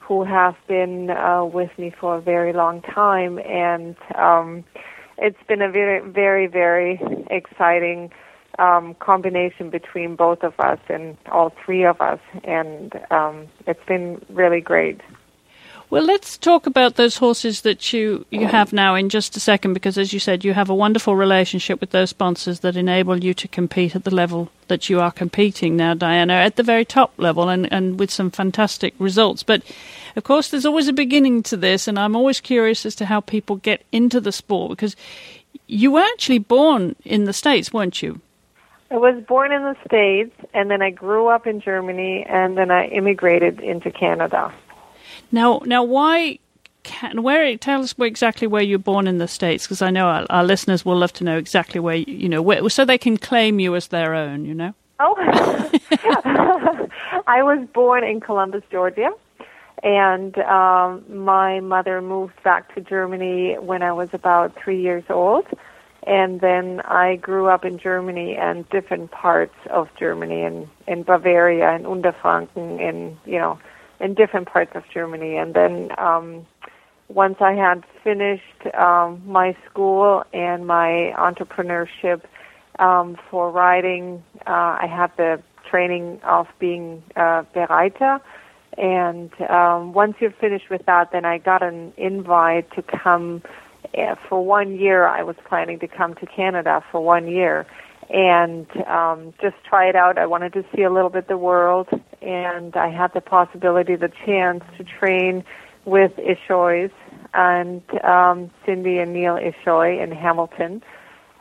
who 0.00 0.24
have 0.24 0.56
been 0.66 1.10
uh, 1.10 1.44
with 1.44 1.70
me 1.78 1.90
for 1.90 2.16
a 2.16 2.20
very 2.20 2.52
long 2.52 2.82
time, 2.82 3.38
and 3.38 3.96
um, 4.14 4.64
it's 5.18 5.42
been 5.48 5.62
a 5.62 5.70
very 5.70 6.00
very 6.00 6.46
very 6.46 7.00
exciting 7.30 8.10
um, 8.58 8.94
combination 8.94 9.70
between 9.70 10.16
both 10.16 10.42
of 10.42 10.58
us 10.60 10.78
and 10.88 11.16
all 11.30 11.52
three 11.64 11.84
of 11.84 12.00
us, 12.00 12.20
and 12.44 12.92
um, 13.10 13.48
it's 13.66 13.84
been 13.86 14.24
really 14.28 14.60
great. 14.60 15.00
Well, 15.90 16.04
let's 16.04 16.38
talk 16.38 16.68
about 16.68 16.94
those 16.94 17.16
horses 17.16 17.62
that 17.62 17.92
you, 17.92 18.24
you 18.30 18.46
have 18.46 18.72
now 18.72 18.94
in 18.94 19.08
just 19.08 19.36
a 19.36 19.40
second, 19.40 19.72
because 19.72 19.98
as 19.98 20.12
you 20.12 20.20
said, 20.20 20.44
you 20.44 20.54
have 20.54 20.70
a 20.70 20.74
wonderful 20.74 21.16
relationship 21.16 21.80
with 21.80 21.90
those 21.90 22.10
sponsors 22.10 22.60
that 22.60 22.76
enable 22.76 23.24
you 23.24 23.34
to 23.34 23.48
compete 23.48 23.96
at 23.96 24.04
the 24.04 24.14
level 24.14 24.50
that 24.68 24.88
you 24.88 25.00
are 25.00 25.10
competing 25.10 25.76
now, 25.76 25.94
Diana, 25.94 26.34
at 26.34 26.54
the 26.54 26.62
very 26.62 26.84
top 26.84 27.12
level 27.16 27.48
and, 27.48 27.70
and 27.72 27.98
with 27.98 28.12
some 28.12 28.30
fantastic 28.30 28.94
results. 29.00 29.42
But 29.42 29.64
of 30.14 30.22
course, 30.22 30.50
there's 30.50 30.64
always 30.64 30.86
a 30.86 30.92
beginning 30.92 31.42
to 31.44 31.56
this, 31.56 31.88
and 31.88 31.98
I'm 31.98 32.14
always 32.14 32.40
curious 32.40 32.86
as 32.86 32.94
to 32.94 33.06
how 33.06 33.20
people 33.20 33.56
get 33.56 33.82
into 33.90 34.20
the 34.20 34.30
sport 34.30 34.70
because 34.70 34.94
you 35.66 35.90
were 35.90 36.02
actually 36.12 36.38
born 36.38 36.94
in 37.04 37.24
the 37.24 37.32
States, 37.32 37.72
weren't 37.72 38.00
you? 38.00 38.20
I 38.92 38.96
was 38.96 39.20
born 39.24 39.50
in 39.50 39.62
the 39.62 39.76
States, 39.84 40.36
and 40.54 40.70
then 40.70 40.82
I 40.82 40.90
grew 40.90 41.26
up 41.26 41.48
in 41.48 41.60
Germany, 41.60 42.24
and 42.28 42.56
then 42.56 42.70
I 42.70 42.86
immigrated 42.86 43.58
into 43.58 43.90
Canada. 43.90 44.52
Now, 45.32 45.62
now, 45.64 45.82
why? 45.84 46.38
Can, 46.82 47.22
where 47.22 47.58
tell 47.58 47.82
us 47.82 47.94
exactly 47.98 48.46
where 48.46 48.62
you're 48.62 48.78
born 48.78 49.06
in 49.06 49.18
the 49.18 49.28
states 49.28 49.64
because 49.64 49.82
I 49.82 49.90
know 49.90 50.06
our, 50.06 50.24
our, 50.30 50.42
listeners 50.42 50.82
will 50.82 50.96
love 50.96 51.12
to 51.14 51.24
know 51.24 51.36
exactly 51.36 51.78
where 51.78 51.96
you 51.96 52.26
know 52.26 52.40
where, 52.40 52.66
so 52.70 52.86
they 52.86 52.96
can 52.96 53.18
claim 53.18 53.60
you 53.60 53.76
as 53.76 53.88
their 53.88 54.14
own. 54.14 54.46
You 54.46 54.54
know. 54.54 54.74
Oh, 54.98 55.14
I 57.26 57.42
was 57.42 57.66
born 57.72 58.04
in 58.04 58.20
Columbus, 58.20 58.62
Georgia, 58.70 59.10
And 59.82 60.36
um, 60.38 61.04
my 61.08 61.60
mother 61.60 62.00
moved 62.02 62.42
back 62.42 62.74
to 62.74 62.80
Germany 62.80 63.56
when 63.58 63.82
I 63.82 63.92
was 63.92 64.08
about 64.12 64.56
three 64.62 64.80
years 64.80 65.04
old. 65.08 65.46
And 66.06 66.40
then 66.40 66.80
I 66.80 67.16
grew 67.16 67.46
up 67.48 67.64
in 67.64 67.78
Germany 67.78 68.36
and 68.36 68.68
different 68.70 69.10
parts 69.10 69.54
of 69.68 69.88
Germany, 69.98 70.42
and 70.42 70.66
in 70.86 71.02
Bavaria 71.02 71.68
and 71.68 71.84
Unterfranken, 71.84 72.80
in 72.80 73.18
you 73.26 73.38
know, 73.38 73.58
in 74.00 74.14
different 74.14 74.48
parts 74.48 74.72
of 74.74 74.82
Germany. 74.92 75.36
And 75.36 75.54
then 75.54 75.90
um, 75.98 76.46
once 77.08 77.36
I 77.40 77.52
had 77.52 77.84
finished 78.02 78.74
um, 78.74 79.22
my 79.26 79.56
school 79.68 80.24
and 80.32 80.66
my 80.66 81.12
entrepreneurship 81.16 82.22
um, 82.78 83.16
for 83.30 83.50
writing, 83.50 84.22
uh, 84.46 84.78
I 84.80 84.86
had 84.90 85.10
the 85.16 85.42
training 85.68 86.20
of 86.24 86.46
being 86.58 87.02
uh, 87.16 87.44
Bereiter. 87.54 88.20
And 88.78 89.30
um, 89.50 89.92
once 89.92 90.14
you're 90.20 90.30
finished 90.30 90.70
with 90.70 90.86
that, 90.86 91.12
then 91.12 91.24
I 91.24 91.38
got 91.38 91.62
an 91.62 91.92
invite 91.96 92.70
to 92.72 92.82
come 92.82 93.42
uh, 93.98 94.14
for 94.28 94.44
one 94.44 94.78
year. 94.78 95.06
I 95.06 95.22
was 95.22 95.36
planning 95.46 95.78
to 95.80 95.88
come 95.88 96.14
to 96.14 96.26
Canada 96.26 96.82
for 96.90 97.00
one 97.00 97.28
year 97.28 97.66
and 98.12 98.66
um, 98.86 99.32
just 99.40 99.56
try 99.64 99.88
it 99.88 99.94
out. 99.94 100.18
I 100.18 100.26
wanted 100.26 100.52
to 100.54 100.64
see 100.74 100.82
a 100.82 100.90
little 100.90 101.10
bit 101.10 101.28
the 101.28 101.38
world, 101.38 101.88
and 102.20 102.76
I 102.76 102.90
had 102.90 103.12
the 103.14 103.20
possibility, 103.20 103.94
the 103.94 104.10
chance 104.26 104.64
to 104.78 104.84
train 104.84 105.44
with 105.84 106.12
Ishoys 106.16 106.90
and 107.32 107.82
um, 108.04 108.50
Cindy 108.66 108.98
and 108.98 109.12
Neil 109.12 109.36
Ishoy 109.38 110.02
in 110.02 110.10
Hamilton. 110.10 110.82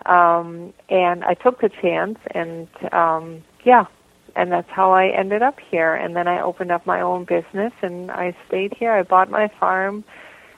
Um, 0.06 0.74
and 0.90 1.24
I 1.24 1.34
took 1.34 1.60
the 1.60 1.70
chance, 1.70 2.20
and 2.32 2.68
um, 2.94 3.44
yeah, 3.66 3.86
and 4.36 4.52
that's 4.52 4.70
how 4.70 4.92
I 4.92 5.08
ended 5.08 5.42
up 5.42 5.60
here. 5.60 5.94
And 5.96 6.16
then 6.16 6.28
I 6.28 6.40
opened 6.42 6.72
up 6.72 6.86
my 6.86 7.02
own 7.02 7.26
business, 7.26 7.74
and 7.82 8.12
I 8.12 8.36
stayed 8.48 8.74
here. 8.78 8.94
I 8.94 9.04
bought 9.04 9.30
my 9.30 9.50
farm. 9.60 10.04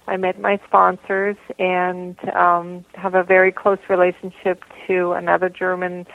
I 0.08 0.18
met 0.18 0.40
my 0.40 0.60
sponsors 0.68 1.38
and 1.60 2.18
um, 2.30 2.86
have 2.96 3.16
a 3.16 3.24
very 3.24 3.52
close 3.52 3.80
relationship 3.90 4.64
to 4.88 5.14
another 5.14 5.50
German 5.50 6.08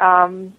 um, 0.00 0.54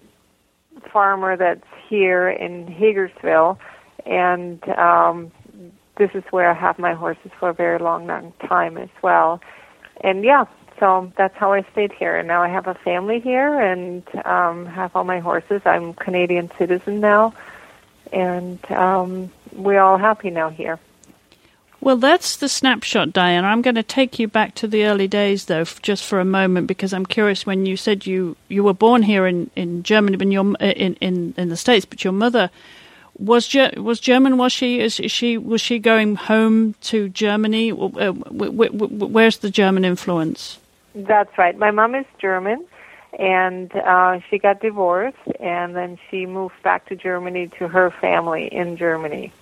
farmer 0.92 1.36
that's 1.36 1.66
here 1.88 2.28
in 2.28 2.66
Hagersville, 2.66 3.58
and 4.06 4.66
um, 4.70 5.32
this 5.96 6.10
is 6.14 6.22
where 6.30 6.50
I 6.50 6.54
have 6.54 6.78
my 6.78 6.94
horses 6.94 7.30
for 7.38 7.50
a 7.50 7.54
very 7.54 7.78
long, 7.78 8.06
long 8.06 8.32
time 8.46 8.78
as 8.78 8.90
well. 9.02 9.40
And 10.00 10.24
yeah, 10.24 10.44
so 10.78 11.12
that's 11.16 11.36
how 11.36 11.52
I 11.52 11.62
stayed 11.72 11.92
here. 11.92 12.16
And 12.16 12.28
now 12.28 12.42
I 12.42 12.48
have 12.48 12.68
a 12.68 12.74
family 12.74 13.20
here 13.20 13.58
and 13.58 14.04
um, 14.24 14.66
have 14.66 14.94
all 14.94 15.04
my 15.04 15.18
horses. 15.18 15.60
I'm 15.64 15.94
Canadian 15.94 16.50
citizen 16.56 17.00
now, 17.00 17.34
and 18.12 18.64
um, 18.70 19.30
we're 19.52 19.80
all 19.80 19.98
happy 19.98 20.30
now 20.30 20.48
here. 20.48 20.78
Well, 21.80 21.96
that's 21.96 22.36
the 22.36 22.48
snapshot, 22.48 23.12
Diane. 23.12 23.44
I'm 23.44 23.62
going 23.62 23.76
to 23.76 23.84
take 23.84 24.18
you 24.18 24.26
back 24.26 24.54
to 24.56 24.66
the 24.66 24.84
early 24.84 25.06
days, 25.06 25.44
though, 25.44 25.64
just 25.80 26.04
for 26.04 26.18
a 26.18 26.24
moment, 26.24 26.66
because 26.66 26.92
I'm 26.92 27.06
curious. 27.06 27.46
When 27.46 27.66
you 27.66 27.76
said 27.76 28.04
you, 28.04 28.36
you 28.48 28.64
were 28.64 28.74
born 28.74 29.02
here 29.02 29.26
in, 29.26 29.50
in 29.54 29.84
Germany, 29.84 30.16
but 30.16 30.26
your 30.26 30.54
in, 30.60 30.94
in 30.94 31.34
in 31.36 31.48
the 31.48 31.56
states, 31.56 31.86
but 31.86 32.02
your 32.02 32.12
mother 32.12 32.50
was 33.18 33.54
was 33.76 34.00
German? 34.00 34.38
Was 34.38 34.52
she 34.52 34.80
is, 34.80 34.94
she 34.94 35.36
was 35.36 35.60
she 35.60 35.78
going 35.78 36.16
home 36.16 36.74
to 36.82 37.08
Germany? 37.10 37.72
Uh, 37.72 38.12
where's 38.12 39.38
the 39.38 39.50
German 39.50 39.84
influence? 39.84 40.58
That's 40.94 41.36
right. 41.38 41.56
My 41.58 41.70
mom 41.70 41.94
is 41.94 42.06
German, 42.18 42.64
and 43.18 43.74
uh, 43.74 44.20
she 44.28 44.38
got 44.38 44.60
divorced, 44.60 45.16
and 45.40 45.76
then 45.76 45.98
she 46.10 46.26
moved 46.26 46.60
back 46.62 46.86
to 46.86 46.96
Germany 46.96 47.48
to 47.58 47.68
her 47.68 47.90
family 47.90 48.46
in 48.46 48.76
Germany. 48.76 49.32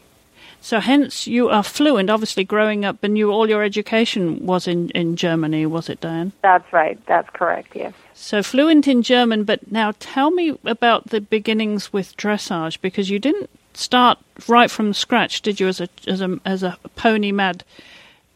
So, 0.66 0.80
hence, 0.80 1.28
you 1.28 1.48
are 1.48 1.62
fluent. 1.62 2.10
Obviously, 2.10 2.42
growing 2.42 2.84
up, 2.84 3.04
and 3.04 3.16
you 3.16 3.30
all 3.30 3.48
your 3.48 3.62
education 3.62 4.44
was 4.44 4.66
in 4.66 4.90
in 4.90 5.14
Germany, 5.14 5.64
was 5.64 5.88
it, 5.88 6.00
Diane? 6.00 6.32
That's 6.42 6.72
right. 6.72 6.98
That's 7.06 7.30
correct. 7.30 7.76
Yes. 7.76 7.94
So 8.14 8.42
fluent 8.42 8.88
in 8.88 9.02
German, 9.02 9.44
but 9.44 9.70
now 9.70 9.92
tell 10.00 10.32
me 10.32 10.58
about 10.64 11.10
the 11.10 11.20
beginnings 11.20 11.92
with 11.92 12.16
dressage 12.16 12.80
because 12.80 13.08
you 13.08 13.20
didn't 13.20 13.48
start 13.74 14.18
right 14.48 14.68
from 14.68 14.92
scratch, 14.92 15.40
did 15.40 15.60
you? 15.60 15.68
As 15.68 15.80
a 15.80 15.88
as 16.08 16.20
a 16.20 16.40
as 16.44 16.64
a 16.64 16.76
pony 16.96 17.30
mad, 17.30 17.62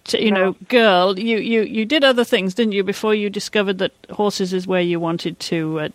to, 0.05 0.25
you 0.25 0.31
no. 0.31 0.41
know, 0.41 0.57
girl. 0.69 1.19
You, 1.19 1.39
you 1.39 1.63
you 1.63 1.85
did 1.85 2.05
other 2.05 2.23
things, 2.23 2.55
didn't 2.55 2.75
you? 2.75 2.85
Before 2.85 3.13
you 3.13 3.29
discovered 3.29 3.79
that 3.79 3.93
horses 4.09 4.53
is 4.53 4.69
where 4.69 4.83
you 4.83 5.01
wanted 5.01 5.41
to 5.51 5.81
uh, 5.81 5.89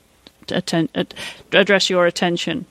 attend, 0.50 0.90
uh, 0.96 1.06
address 1.54 1.90
your 1.90 2.06
attention. 2.06 2.66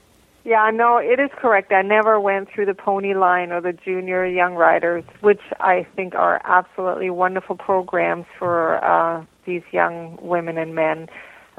Yeah, 0.45 0.71
no, 0.73 0.99
it 0.99 1.19
is 1.19 1.31
correct. 1.39 1.73
I 1.73 1.83
never 1.83 2.21
went 2.21 2.49
through 2.55 2.67
the 2.67 2.75
pony 2.75 3.15
line 3.15 3.51
or 3.51 3.61
the 3.63 3.73
junior 3.73 4.27
young 4.27 4.55
riders, 4.55 5.05
which 5.21 5.41
I 5.59 5.87
think 5.97 6.15
are 6.15 6.41
absolutely 6.45 7.09
wonderful 7.11 7.57
programs 7.57 8.27
for 8.39 8.85
uh, 8.85 9.25
these 9.47 9.63
young 9.73 10.19
women 10.21 10.59
and 10.59 10.75
men 10.75 11.09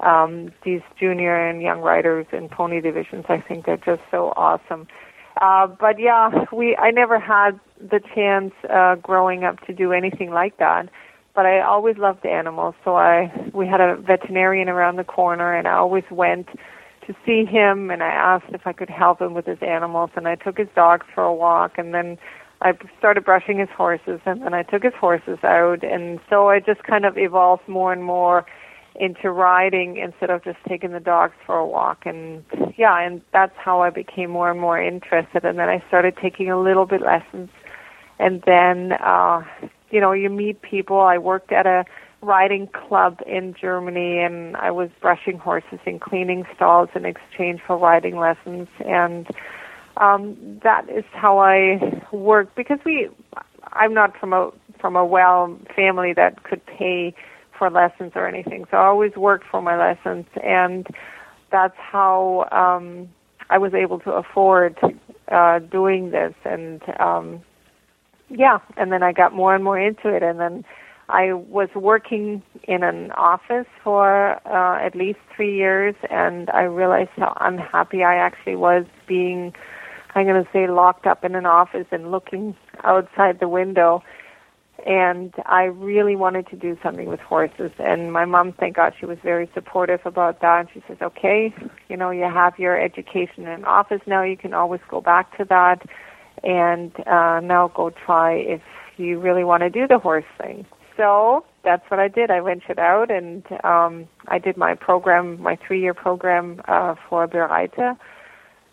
um, 0.04 0.52
these 0.64 0.82
junior 1.00 1.36
and 1.36 1.62
young 1.62 1.82
riders 1.82 2.26
in 2.32 2.50
pony 2.50 2.82
divisions. 2.82 3.26
I 3.30 3.40
think 3.42 3.66
they're 3.66 3.78
just 3.78 4.02
so 4.12 4.34
awesome. 4.36 4.88
Uh, 5.42 5.68
but 5.68 6.00
yeah, 6.00 6.46
we 6.52 6.76
I 6.78 6.92
never 6.92 7.20
had 7.20 7.60
the 7.80 8.00
chance 8.14 8.54
uh, 8.70 8.96
growing 8.96 9.44
up 9.44 9.60
to 9.68 9.74
do 9.74 9.92
anything 9.92 10.32
like 10.32 10.58
that. 10.58 10.90
But 11.34 11.46
I 11.46 11.60
always 11.60 11.98
loved 11.98 12.26
animals, 12.26 12.76
so 12.86 12.96
I 12.96 13.32
we 13.54 13.68
had 13.68 13.82
a 13.82 13.98
veterinarian 13.98 14.70
around 14.70 14.96
the 14.96 15.04
corner, 15.04 15.54
and 15.54 15.68
I 15.68 15.74
always 15.74 16.06
went 16.10 16.48
to 17.08 17.16
see 17.26 17.46
him, 17.46 17.92
and 17.92 18.04
I 18.04 18.10
asked 18.10 18.54
if 18.54 18.66
I 18.66 18.74
could 18.74 18.90
help 18.90 19.22
him 19.22 19.34
with 19.34 19.46
his 19.46 19.60
animals, 19.62 20.12
and 20.16 20.28
I 20.28 20.36
took 20.36 20.58
his 20.58 20.68
dogs 20.76 21.06
for 21.14 21.24
a 21.24 21.34
walk, 21.34 21.78
and 21.78 21.94
then 21.94 22.18
I 22.62 22.74
started 22.98 23.26
brushing 23.26 23.60
his 23.60 23.70
horses, 23.70 24.20
and 24.26 24.42
then 24.42 24.54
I 24.54 24.64
took 24.64 24.84
his 24.84 24.94
horses 24.94 25.40
out, 25.44 25.84
and 25.84 26.20
so 26.30 26.50
I 26.50 26.60
just 26.60 26.84
kind 26.84 27.06
of 27.06 27.18
evolved 27.18 27.68
more 27.68 27.94
and 27.94 28.04
more 28.04 28.46
into 28.98 29.30
riding 29.30 29.98
instead 29.98 30.30
of 30.30 30.44
just 30.44 30.58
taking 30.68 30.92
the 30.92 31.02
dogs 31.02 31.34
for 31.46 31.58
a 31.58 31.68
walk 31.68 32.06
and 32.06 32.46
yeah 32.78 32.98
and 32.98 33.22
that's 33.34 33.52
how 33.58 33.82
i 33.82 33.90
became 33.90 34.30
more 34.30 34.50
and 34.50 34.58
more 34.58 34.82
interested 34.82 35.44
and 35.44 35.60
then 35.60 35.68
i 35.68 35.84
started 35.90 36.16
taking 36.16 36.50
a 36.50 36.58
little 36.58 36.86
bit 36.86 37.02
lessons 37.02 37.50
and 38.20 38.42
then 38.46 38.94
uh 39.02 39.44
you 39.96 40.02
know 40.02 40.12
you 40.12 40.30
meet 40.30 40.62
people. 40.62 41.00
I 41.00 41.18
worked 41.18 41.52
at 41.52 41.66
a 41.66 41.86
riding 42.26 42.68
club 42.68 43.20
in 43.26 43.54
germany 43.60 44.20
and 44.20 44.56
i 44.58 44.72
was 44.72 44.90
brushing 45.02 45.38
horses 45.38 45.80
and 45.86 46.02
cleaning 46.02 46.46
stalls 46.56 46.90
in 46.96 47.06
exchange 47.06 47.62
for 47.66 47.78
riding 47.78 48.18
lessons 48.18 48.68
and 48.86 49.28
um 49.98 50.36
that 50.64 50.90
is 50.90 51.06
how 51.14 51.38
i 51.40 51.80
work 52.12 52.54
because 52.56 52.80
we 52.86 53.08
i'm 53.74 53.94
not 53.94 54.18
from 54.18 54.34
a 54.34 54.52
from 54.80 54.96
a 54.96 55.06
well 55.06 55.58
family 55.76 56.14
that 56.14 56.44
could 56.44 56.66
pay 56.66 57.14
for 57.58 57.70
lessons 57.70 58.12
or 58.16 58.28
anything. 58.28 58.66
So 58.70 58.78
I 58.78 58.86
always 58.86 59.16
worked 59.16 59.46
for 59.50 59.62
my 59.62 59.78
lessons, 59.78 60.26
and 60.44 60.88
that's 61.52 61.76
how 61.78 62.48
um, 62.52 63.10
I 63.50 63.58
was 63.58 63.74
able 63.74 64.00
to 64.00 64.12
afford 64.12 64.78
uh, 65.32 65.60
doing 65.60 66.12
this. 66.12 66.34
And 66.44 66.82
um, 67.00 67.42
yeah, 68.30 68.60
and 68.78 68.92
then 68.92 69.04
I 69.04 69.12
got 69.12 69.34
more 69.34 69.56
and 69.56 69.64
more 69.64 69.80
into 69.80 70.10
it, 70.10 70.24
and 70.24 70.40
then 70.40 70.66
I 71.10 71.34
was 71.34 71.70
working 71.76 72.42
in 72.64 72.84
an 72.84 73.12
office 73.12 73.68
for 73.84 74.36
uh, 74.48 74.86
at 74.86 74.96
least 74.96 75.20
three 75.36 75.56
years, 75.56 75.96
and 76.10 76.50
I 76.50 76.64
realized 76.64 77.12
how 77.16 77.38
unhappy 77.40 78.04
I 78.04 78.16
actually 78.16 78.56
was 78.56 78.86
being. 79.08 79.54
I'm 80.16 80.26
going 80.26 80.44
to 80.44 80.50
say 80.52 80.68
locked 80.68 81.06
up 81.06 81.24
in 81.24 81.36
an 81.36 81.46
office 81.46 81.88
and 81.92 82.10
looking 82.10 82.56
outside 82.84 83.40
the 83.40 83.50
window 83.50 84.02
and 84.86 85.34
I 85.46 85.64
really 85.64 86.16
wanted 86.16 86.48
to 86.48 86.56
do 86.56 86.78
something 86.84 87.08
with 87.08 87.20
horses. 87.20 87.72
And 87.80 88.12
my 88.12 88.26
mom, 88.26 88.54
thank 88.54 88.76
God, 88.76 88.94
she 89.00 89.06
was 89.06 89.18
very 89.24 89.50
supportive 89.54 90.02
about 90.06 90.42
that. 90.42 90.60
And 90.60 90.70
she 90.74 90.84
says, 90.88 90.98
"Okay, 91.02 91.54
you 91.90 91.98
know, 91.98 92.12
you 92.12 92.24
have 92.24 92.60
your 92.60 92.80
education 92.80 93.48
in 93.48 93.64
office 93.66 94.02
now. 94.06 94.24
You 94.24 94.38
can 94.38 94.54
always 94.54 94.82
go 94.88 95.02
back 95.02 95.36
to 95.38 95.46
that, 95.46 95.82
and 96.44 96.92
uh, 97.08 97.40
now 97.40 97.70
go 97.74 97.90
try 97.90 98.34
if 98.34 98.62
you 98.98 99.20
really 99.20 99.44
want 99.44 99.62
to 99.62 99.70
do 99.70 99.88
the 99.88 100.00
horse 100.00 100.26
thing." 100.38 100.66
So 100.98 101.46
that's 101.64 101.90
what 101.90 102.00
I 102.00 102.08
did. 102.08 102.32
I 102.32 102.40
ventured 102.40 102.80
out, 102.80 103.12
and 103.12 103.44
um, 103.64 104.08
I 104.28 104.40
did 104.40 104.56
my 104.56 104.76
program, 104.76 105.42
my 105.42 105.58
three-year 105.58 105.94
program 105.94 106.62
uh, 106.68 106.96
for 107.10 107.28
Bereiter, 107.28 107.98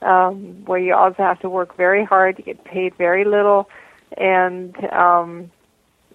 um, 0.02 0.64
where 0.64 0.78
you 0.78 0.94
also 0.94 1.22
have 1.22 1.40
to 1.40 1.48
work 1.48 1.76
very 1.76 2.04
hard. 2.04 2.38
You 2.38 2.44
get 2.44 2.64
paid 2.64 2.94
very 2.96 3.24
little, 3.24 3.68
and 4.16 4.76
um, 4.92 5.50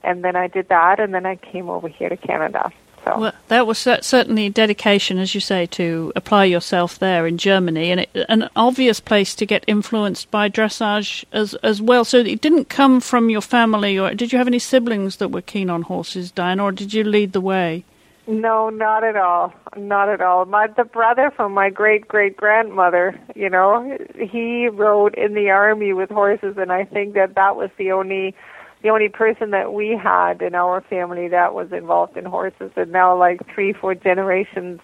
and 0.03 0.23
then 0.23 0.35
I 0.35 0.47
did 0.47 0.69
that, 0.69 0.99
and 0.99 1.13
then 1.13 1.25
I 1.25 1.35
came 1.35 1.69
over 1.69 1.87
here 1.87 2.09
to 2.09 2.17
Canada. 2.17 2.71
So. 3.07 3.19
Well, 3.19 3.33
that 3.47 3.67
was 3.67 3.77
certainly 3.77 4.47
a 4.47 4.49
dedication, 4.49 5.17
as 5.17 5.33
you 5.33 5.41
say, 5.41 5.65
to 5.67 6.11
apply 6.15 6.45
yourself 6.45 6.99
there 6.99 7.25
in 7.25 7.37
Germany, 7.37 7.91
and 7.91 8.01
it, 8.01 8.09
an 8.27 8.49
obvious 8.55 8.99
place 8.99 9.33
to 9.35 9.45
get 9.45 9.63
influenced 9.67 10.29
by 10.31 10.49
dressage 10.49 11.23
as 11.31 11.53
as 11.55 11.81
well. 11.81 12.03
So 12.03 12.17
it 12.17 12.41
didn't 12.41 12.69
come 12.69 12.99
from 12.99 13.29
your 13.29 13.41
family, 13.41 13.97
or 13.97 14.13
did 14.13 14.31
you 14.31 14.37
have 14.37 14.47
any 14.47 14.59
siblings 14.59 15.17
that 15.17 15.29
were 15.29 15.41
keen 15.41 15.69
on 15.69 15.83
horses, 15.83 16.31
Diane, 16.31 16.59
or 16.59 16.71
did 16.71 16.93
you 16.93 17.03
lead 17.03 17.33
the 17.33 17.41
way? 17.41 17.85
No, 18.27 18.69
not 18.69 19.05
at 19.05 19.15
all. 19.15 19.53
Not 19.77 20.09
at 20.09 20.21
all. 20.21 20.43
My 20.45 20.67
the 20.67 20.83
brother 20.83 21.31
from 21.33 21.53
my 21.53 21.69
great 21.69 22.07
great 22.09 22.35
grandmother, 22.35 23.17
you 23.35 23.49
know, 23.49 23.97
he 24.19 24.67
rode 24.67 25.15
in 25.15 25.33
the 25.33 25.49
army 25.49 25.93
with 25.93 26.09
horses, 26.09 26.57
and 26.57 26.71
I 26.71 26.83
think 26.83 27.13
that 27.13 27.35
that 27.35 27.55
was 27.55 27.69
the 27.77 27.93
only 27.93 28.35
the 28.83 28.89
only 28.89 29.09
person 29.09 29.51
that 29.51 29.73
we 29.73 29.97
had 30.01 30.41
in 30.41 30.55
our 30.55 30.81
family 30.81 31.27
that 31.29 31.53
was 31.53 31.71
involved 31.71 32.15
in 32.15 32.25
horses. 32.25 32.71
And 32.75 32.91
now, 32.91 33.17
like 33.17 33.41
three, 33.53 33.73
four 33.73 33.95
generations 33.95 34.79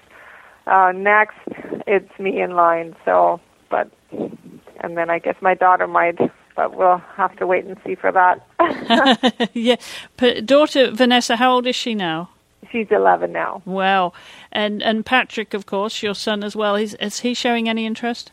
uh, 0.67 0.91
next, 0.95 1.37
it's 1.85 2.19
me 2.19 2.41
in 2.41 2.51
line. 2.51 2.95
So, 3.05 3.39
but 3.69 3.91
and 4.11 4.97
then 4.97 5.09
I 5.09 5.19
guess 5.19 5.35
my 5.41 5.53
daughter 5.53 5.87
might 5.87 6.19
but 6.55 6.75
we'll 6.75 7.01
have 7.15 7.35
to 7.37 7.47
wait 7.47 7.65
and 7.65 7.77
see 7.85 7.95
for 7.95 8.11
that. 8.11 9.49
yeah. 9.53 9.75
But 10.17 10.45
daughter 10.45 10.91
Vanessa, 10.91 11.35
how 11.35 11.53
old 11.53 11.67
is 11.67 11.75
she 11.75 11.95
now? 11.95 12.29
She's 12.71 12.87
11 12.91 13.31
now. 13.31 13.61
Wow. 13.65 14.13
And 14.51 14.81
and 14.81 15.05
Patrick, 15.05 15.53
of 15.53 15.65
course, 15.65 16.01
your 16.01 16.15
son 16.15 16.43
as 16.43 16.55
well. 16.55 16.75
Is, 16.75 16.95
is 16.95 17.19
he 17.19 17.33
showing 17.33 17.67
any 17.67 17.85
interest? 17.85 18.31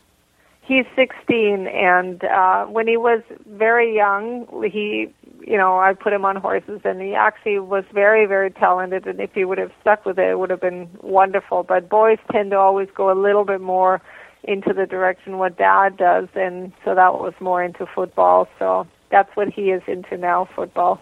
He's 0.61 0.85
16, 0.95 1.67
and 1.67 2.23
uh, 2.23 2.65
when 2.65 2.87
he 2.87 2.95
was 2.95 3.21
very 3.47 3.95
young, 3.95 4.47
he, 4.71 5.11
you 5.45 5.57
know, 5.57 5.79
I 5.79 5.93
put 5.93 6.13
him 6.13 6.23
on 6.23 6.35
horses, 6.35 6.81
and 6.83 7.01
he 7.01 7.15
actually 7.15 7.59
was 7.59 7.83
very, 7.93 8.25
very 8.25 8.51
talented. 8.51 9.07
And 9.07 9.19
if 9.19 9.33
he 9.33 9.43
would 9.43 9.57
have 9.57 9.71
stuck 9.81 10.05
with 10.05 10.19
it, 10.19 10.29
it 10.29 10.39
would 10.39 10.51
have 10.51 10.61
been 10.61 10.87
wonderful. 11.01 11.63
But 11.63 11.89
boys 11.89 12.19
tend 12.31 12.51
to 12.51 12.57
always 12.57 12.89
go 12.95 13.11
a 13.11 13.17
little 13.19 13.43
bit 13.43 13.59
more 13.59 14.01
into 14.43 14.73
the 14.73 14.85
direction 14.85 15.37
what 15.37 15.57
dad 15.57 15.97
does 15.97 16.27
and 16.35 16.71
so 16.83 16.95
that 16.95 17.13
was 17.13 17.33
more 17.39 17.63
into 17.63 17.85
football 17.85 18.47
so 18.57 18.87
that's 19.11 19.29
what 19.35 19.49
he 19.49 19.69
is 19.69 19.83
into 19.87 20.17
now 20.17 20.47
football 20.55 20.99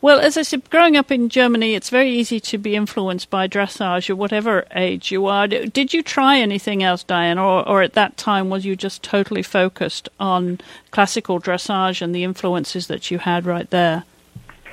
well 0.00 0.18
as 0.18 0.36
i 0.36 0.42
said 0.42 0.68
growing 0.70 0.96
up 0.96 1.10
in 1.10 1.28
germany 1.28 1.74
it's 1.74 1.90
very 1.90 2.10
easy 2.10 2.40
to 2.40 2.58
be 2.58 2.74
influenced 2.74 3.30
by 3.30 3.46
dressage 3.46 4.10
at 4.10 4.16
whatever 4.16 4.64
age 4.74 5.10
you 5.10 5.26
are 5.26 5.46
did 5.46 5.92
you 5.94 6.02
try 6.02 6.38
anything 6.38 6.82
else 6.82 7.02
diane 7.02 7.38
or, 7.38 7.66
or 7.68 7.82
at 7.82 7.94
that 7.94 8.16
time 8.16 8.48
was 8.50 8.64
you 8.64 8.76
just 8.76 9.02
totally 9.02 9.42
focused 9.42 10.08
on 10.18 10.58
classical 10.90 11.40
dressage 11.40 12.02
and 12.02 12.14
the 12.14 12.24
influences 12.24 12.86
that 12.86 13.10
you 13.10 13.18
had 13.18 13.44
right 13.44 13.70
there 13.70 14.04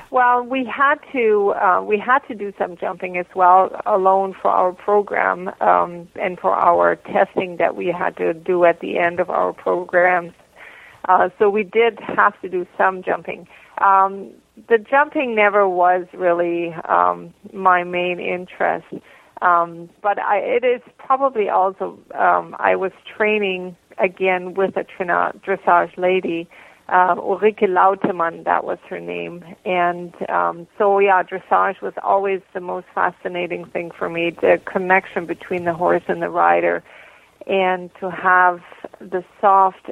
well, 0.10 0.42
we 0.42 0.64
had 0.64 1.00
to 1.12 1.54
uh, 1.62 1.84
we 1.84 2.00
had 2.00 2.20
to 2.30 2.36
do 2.36 2.54
some 2.58 2.78
jumping 2.78 3.18
as 3.18 3.26
well 3.36 3.82
alone 3.86 4.34
for 4.34 4.50
our 4.50 4.72
program 4.72 5.52
um, 5.60 6.08
and 6.16 6.40
for 6.40 6.54
our 6.54 6.96
testing 6.96 7.58
that 7.58 7.76
we 7.76 7.88
had 7.88 8.16
to 8.18 8.34
do 8.34 8.64
at 8.64 8.80
the 8.80 8.98
end 9.00 9.20
of 9.20 9.30
our 9.30 9.52
programs. 9.52 10.34
Uh, 11.10 11.30
so 11.38 11.50
we 11.50 11.64
did 11.64 12.00
have 12.00 12.40
to 12.42 12.50
do 12.50 12.66
some 12.78 13.04
jumping. 13.04 13.48
Um, 13.80 14.32
the 14.70 14.78
jumping 14.78 15.36
never 15.36 15.68
was 15.68 16.06
really 16.14 16.74
um, 16.88 17.34
my 17.54 17.84
main 17.84 18.20
interest, 18.20 18.88
um, 19.42 19.90
but 20.02 20.20
I, 20.20 20.40
it 20.40 20.64
is 20.64 20.82
probably 20.98 21.50
also 21.50 22.00
um, 22.16 22.56
I 22.60 22.76
was 22.76 22.92
training 23.16 23.76
again 23.98 24.54
with 24.54 24.76
a 24.78 24.84
trina- 24.84 25.34
dressage 25.46 25.98
lady 25.98 26.48
uh, 26.90 27.16
Ulrike 27.16 27.68
Lautemann, 27.68 28.46
that 28.46 28.64
was 28.64 28.78
her 28.90 29.00
name. 29.00 29.44
And 29.66 30.14
um, 30.30 30.68
so, 30.78 31.00
yeah, 31.00 31.22
dressage 31.24 31.82
was 31.82 31.94
always 32.02 32.42
the 32.54 32.62
most 32.62 32.88
fascinating 32.96 33.66
thing 33.66 33.92
for 33.92 34.10
me 34.10 34.30
the 34.30 34.62
connection 34.66 35.26
between 35.26 35.66
the 35.66 35.74
horse 35.74 36.04
and 36.08 36.22
the 36.22 36.30
rider, 36.30 36.84
and 37.46 37.90
to 38.00 38.10
have 38.10 38.62
the 39.00 39.24
soft 39.42 39.92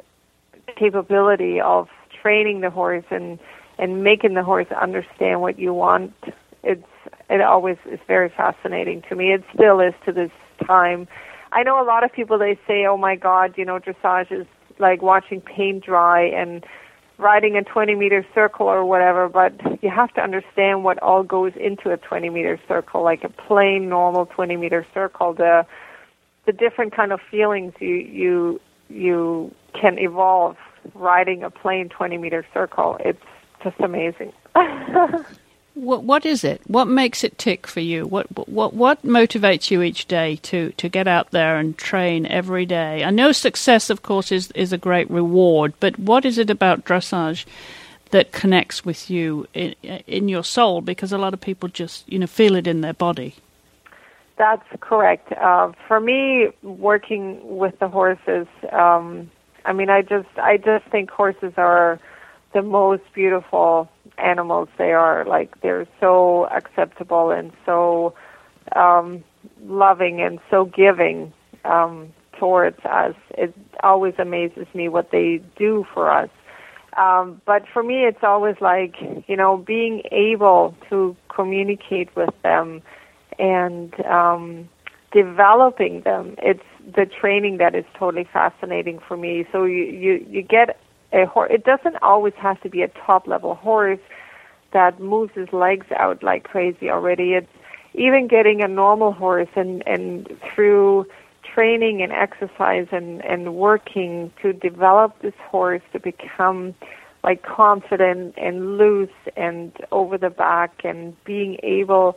capability 0.76 1.60
of 1.60 1.88
training 2.22 2.60
the 2.62 2.70
horse 2.70 3.04
and, 3.10 3.38
and 3.78 4.02
making 4.02 4.34
the 4.34 4.42
horse 4.42 4.66
understand 4.80 5.40
what 5.40 5.58
you 5.58 5.72
want. 5.74 6.14
It's 6.62 6.84
it 7.28 7.40
always 7.40 7.76
is 7.90 7.98
very 8.06 8.28
fascinating 8.28 9.02
to 9.08 9.16
me. 9.16 9.32
It 9.32 9.44
still 9.52 9.80
is 9.80 9.94
to 10.04 10.12
this 10.12 10.30
time. 10.64 11.08
I 11.52 11.62
know 11.62 11.82
a 11.82 11.84
lot 11.84 12.04
of 12.04 12.12
people 12.12 12.38
they 12.38 12.58
say, 12.66 12.86
"Oh 12.86 12.96
my 12.96 13.16
God, 13.16 13.54
you 13.56 13.64
know, 13.64 13.78
dressage 13.78 14.32
is 14.32 14.46
like 14.78 15.02
watching 15.02 15.40
paint 15.40 15.84
dry," 15.84 16.22
and 16.22 16.64
riding 17.18 17.56
a 17.56 17.62
20 17.62 17.94
meter 17.94 18.24
circle 18.34 18.66
or 18.66 18.84
whatever, 18.84 19.28
but 19.28 19.52
you 19.82 19.90
have 19.90 20.12
to 20.14 20.20
understand 20.20 20.84
what 20.84 21.02
all 21.02 21.22
goes 21.22 21.52
into 21.56 21.90
a 21.90 21.96
20 21.96 22.28
meter 22.30 22.60
circle, 22.68 23.02
like 23.02 23.24
a 23.24 23.28
plain 23.28 23.88
normal 23.88 24.26
20 24.26 24.56
meter 24.56 24.86
circle. 24.92 25.32
The 25.32 25.66
the 26.46 26.52
different 26.52 26.94
kind 26.94 27.12
of 27.12 27.20
feelings 27.30 27.72
you 27.80 27.96
you 27.96 28.60
you 28.88 29.54
can 29.72 29.98
evolve 29.98 30.56
riding 30.94 31.42
a 31.42 31.50
plain 31.50 31.88
20 31.88 32.18
meter 32.18 32.46
circle. 32.54 32.96
It's 33.00 33.18
just 33.62 33.80
amazing. 33.80 34.32
What 35.76 36.04
what 36.04 36.24
is 36.24 36.42
it? 36.42 36.62
What 36.66 36.86
makes 36.88 37.22
it 37.22 37.36
tick 37.36 37.66
for 37.66 37.80
you? 37.80 38.06
What 38.06 38.48
what 38.48 38.72
what 38.72 39.04
motivates 39.04 39.70
you 39.70 39.82
each 39.82 40.06
day 40.06 40.36
to 40.36 40.72
to 40.72 40.88
get 40.88 41.06
out 41.06 41.32
there 41.32 41.58
and 41.58 41.76
train 41.76 42.24
every 42.24 42.64
day? 42.64 43.04
I 43.04 43.10
know 43.10 43.30
success, 43.30 43.90
of 43.90 44.02
course, 44.02 44.32
is 44.32 44.50
is 44.52 44.72
a 44.72 44.78
great 44.78 45.10
reward, 45.10 45.74
but 45.78 45.98
what 45.98 46.24
is 46.24 46.38
it 46.38 46.48
about 46.48 46.86
dressage 46.86 47.44
that 48.10 48.32
connects 48.32 48.86
with 48.86 49.10
you 49.10 49.46
in 49.52 49.74
in 50.06 50.30
your 50.30 50.44
soul? 50.44 50.80
Because 50.80 51.12
a 51.12 51.18
lot 51.18 51.34
of 51.34 51.42
people 51.42 51.68
just 51.68 52.10
you 52.10 52.18
know 52.18 52.26
feel 52.26 52.56
it 52.56 52.66
in 52.66 52.80
their 52.80 52.94
body. 52.94 53.34
That's 54.38 54.66
correct. 54.80 55.30
Uh, 55.32 55.72
for 55.86 56.00
me, 56.00 56.48
working 56.62 57.58
with 57.58 57.78
the 57.80 57.88
horses, 57.88 58.46
um, 58.72 59.30
I 59.66 59.74
mean, 59.74 59.90
I 59.90 60.00
just 60.00 60.38
I 60.38 60.56
just 60.56 60.86
think 60.86 61.10
horses 61.10 61.52
are 61.58 62.00
the 62.56 62.62
most 62.62 63.02
beautiful 63.14 63.86
animals 64.16 64.68
they 64.78 64.92
are. 64.92 65.26
Like 65.26 65.60
they're 65.60 65.86
so 66.00 66.46
acceptable 66.46 67.30
and 67.30 67.52
so 67.66 68.14
um, 68.74 69.22
loving 69.66 70.22
and 70.22 70.38
so 70.50 70.64
giving 70.64 71.34
um, 71.66 72.14
towards 72.40 72.78
us. 72.86 73.14
It 73.36 73.54
always 73.82 74.14
amazes 74.18 74.66
me 74.74 74.88
what 74.88 75.10
they 75.10 75.42
do 75.58 75.84
for 75.92 76.10
us. 76.10 76.30
Um, 76.96 77.42
but 77.44 77.64
for 77.74 77.82
me, 77.82 78.04
it's 78.06 78.22
always 78.22 78.56
like 78.62 78.94
you 79.28 79.36
know 79.36 79.58
being 79.58 80.02
able 80.10 80.74
to 80.88 81.14
communicate 81.28 82.08
with 82.16 82.34
them 82.42 82.80
and 83.38 83.92
um, 84.06 84.66
developing 85.12 86.00
them. 86.06 86.36
It's 86.38 86.64
the 86.96 87.04
training 87.04 87.58
that 87.58 87.74
is 87.74 87.84
totally 87.98 88.26
fascinating 88.32 88.98
for 89.06 89.18
me. 89.18 89.44
So 89.52 89.64
you 89.64 89.84
you 89.84 90.26
you 90.30 90.40
get 90.40 90.78
a 91.12 91.26
horse. 91.26 91.50
It 91.52 91.64
doesn't 91.64 91.96
always 92.02 92.34
have 92.36 92.60
to 92.62 92.68
be 92.68 92.82
a 92.82 92.88
top 92.88 93.26
level 93.26 93.54
horse 93.54 94.00
that 94.72 95.00
moves 95.00 95.32
his 95.34 95.52
legs 95.52 95.86
out 95.96 96.22
like 96.22 96.44
crazy 96.44 96.90
already. 96.90 97.34
It's 97.34 97.48
even 97.94 98.28
getting 98.28 98.62
a 98.62 98.68
normal 98.68 99.12
horse 99.12 99.48
and 99.56 99.82
and 99.86 100.28
through 100.54 101.06
training 101.42 102.02
and 102.02 102.12
exercise 102.12 102.88
and 102.92 103.24
and 103.24 103.54
working 103.54 104.32
to 104.42 104.52
develop 104.52 105.20
this 105.22 105.34
horse 105.50 105.82
to 105.92 106.00
become 106.00 106.74
like 107.24 107.42
confident 107.42 108.34
and 108.36 108.78
loose 108.78 109.18
and 109.36 109.72
over 109.90 110.18
the 110.18 110.30
back 110.30 110.72
and 110.84 111.16
being 111.24 111.58
able 111.62 112.16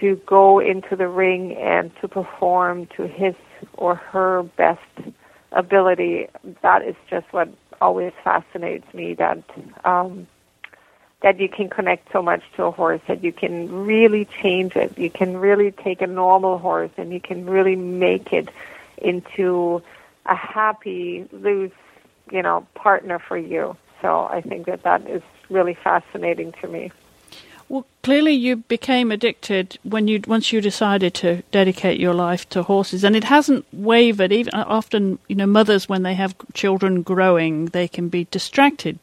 to 0.00 0.20
go 0.26 0.58
into 0.58 0.96
the 0.96 1.08
ring 1.08 1.54
and 1.56 1.90
to 2.00 2.08
perform 2.08 2.86
to 2.96 3.06
his 3.06 3.34
or 3.74 3.94
her 3.94 4.42
best 4.56 4.80
ability 5.52 6.26
that 6.62 6.82
is 6.82 6.96
just 7.10 7.26
what 7.32 7.48
always 7.80 8.12
fascinates 8.24 8.92
me 8.94 9.14
that 9.14 9.42
um, 9.84 10.26
that 11.22 11.40
you 11.40 11.48
can 11.48 11.68
connect 11.68 12.12
so 12.12 12.22
much 12.22 12.42
to 12.56 12.64
a 12.64 12.70
horse 12.70 13.00
that 13.08 13.24
you 13.24 13.32
can 13.32 13.72
really 13.84 14.26
change 14.42 14.76
it. 14.76 14.96
You 14.96 15.10
can 15.10 15.36
really 15.36 15.72
take 15.72 16.00
a 16.00 16.06
normal 16.06 16.58
horse 16.58 16.92
and 16.96 17.12
you 17.12 17.20
can 17.20 17.44
really 17.46 17.74
make 17.74 18.32
it 18.32 18.48
into 18.98 19.82
a 20.26 20.34
happy, 20.36 21.28
loose, 21.32 21.72
you 22.30 22.42
know, 22.42 22.66
partner 22.74 23.18
for 23.18 23.36
you. 23.36 23.76
So 24.00 24.28
I 24.30 24.42
think 24.42 24.66
that 24.66 24.84
that 24.84 25.08
is 25.10 25.22
really 25.50 25.76
fascinating 25.82 26.52
to 26.60 26.68
me. 26.68 26.92
Well, 27.68 27.84
clearly 28.02 28.32
you 28.32 28.56
became 28.56 29.12
addicted 29.12 29.78
when 29.82 30.08
you 30.08 30.22
once 30.26 30.52
you 30.52 30.60
decided 30.62 31.12
to 31.14 31.42
dedicate 31.50 32.00
your 32.00 32.14
life 32.14 32.48
to 32.50 32.62
horses, 32.62 33.04
and 33.04 33.14
it 33.14 33.24
hasn't 33.24 33.66
wavered. 33.72 34.32
Even 34.32 34.54
uh, 34.54 34.64
often, 34.66 35.18
you 35.28 35.36
know, 35.36 35.46
mothers 35.46 35.88
when 35.88 36.02
they 36.02 36.14
have 36.14 36.34
children 36.54 37.02
growing, 37.02 37.66
they 37.66 37.86
can 37.86 38.08
be 38.08 38.24
distracted 38.30 38.98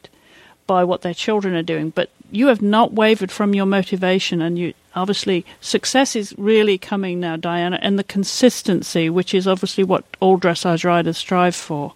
by 0.66 0.82
what 0.82 1.02
their 1.02 1.14
children 1.14 1.54
are 1.54 1.62
doing. 1.62 1.90
But 1.90 2.10
you 2.32 2.48
have 2.48 2.60
not 2.60 2.92
wavered 2.92 3.30
from 3.30 3.54
your 3.54 3.66
motivation, 3.66 4.42
and 4.42 4.58
you 4.58 4.74
obviously 4.96 5.46
success 5.60 6.16
is 6.16 6.34
really 6.36 6.76
coming 6.76 7.20
now, 7.20 7.36
Diana, 7.36 7.78
and 7.82 7.96
the 7.96 8.04
consistency, 8.04 9.08
which 9.08 9.32
is 9.32 9.46
obviously 9.46 9.84
what 9.84 10.04
all 10.18 10.40
dressage 10.40 10.84
riders 10.84 11.18
strive 11.18 11.54
for. 11.54 11.94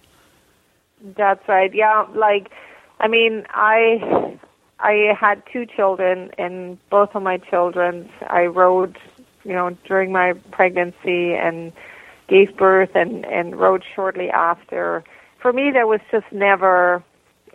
That's 1.17 1.49
right. 1.49 1.75
Yeah, 1.75 2.07
like 2.15 2.53
I 3.01 3.09
mean, 3.09 3.45
I 3.51 4.39
I 4.83 5.15
had 5.19 5.43
two 5.53 5.67
children, 5.67 6.31
and 6.39 6.79
both 6.89 7.15
of 7.15 7.23
my 7.23 7.39
children 7.39 8.11
I 8.29 8.47
rode, 8.47 8.99
you 9.45 9.53
know, 9.53 9.77
during 9.87 10.13
my 10.13 10.33
pregnancy 10.51 11.35
and 11.35 11.73
gave 12.29 12.57
birth 12.57 12.91
and 12.95 13.25
and 13.27 13.59
rode 13.59 13.85
shortly 13.95 14.31
after. 14.31 15.05
For 15.39 15.53
me, 15.53 15.71
there 15.71 15.87
was 15.87 16.01
just 16.11 16.27
never 16.33 17.03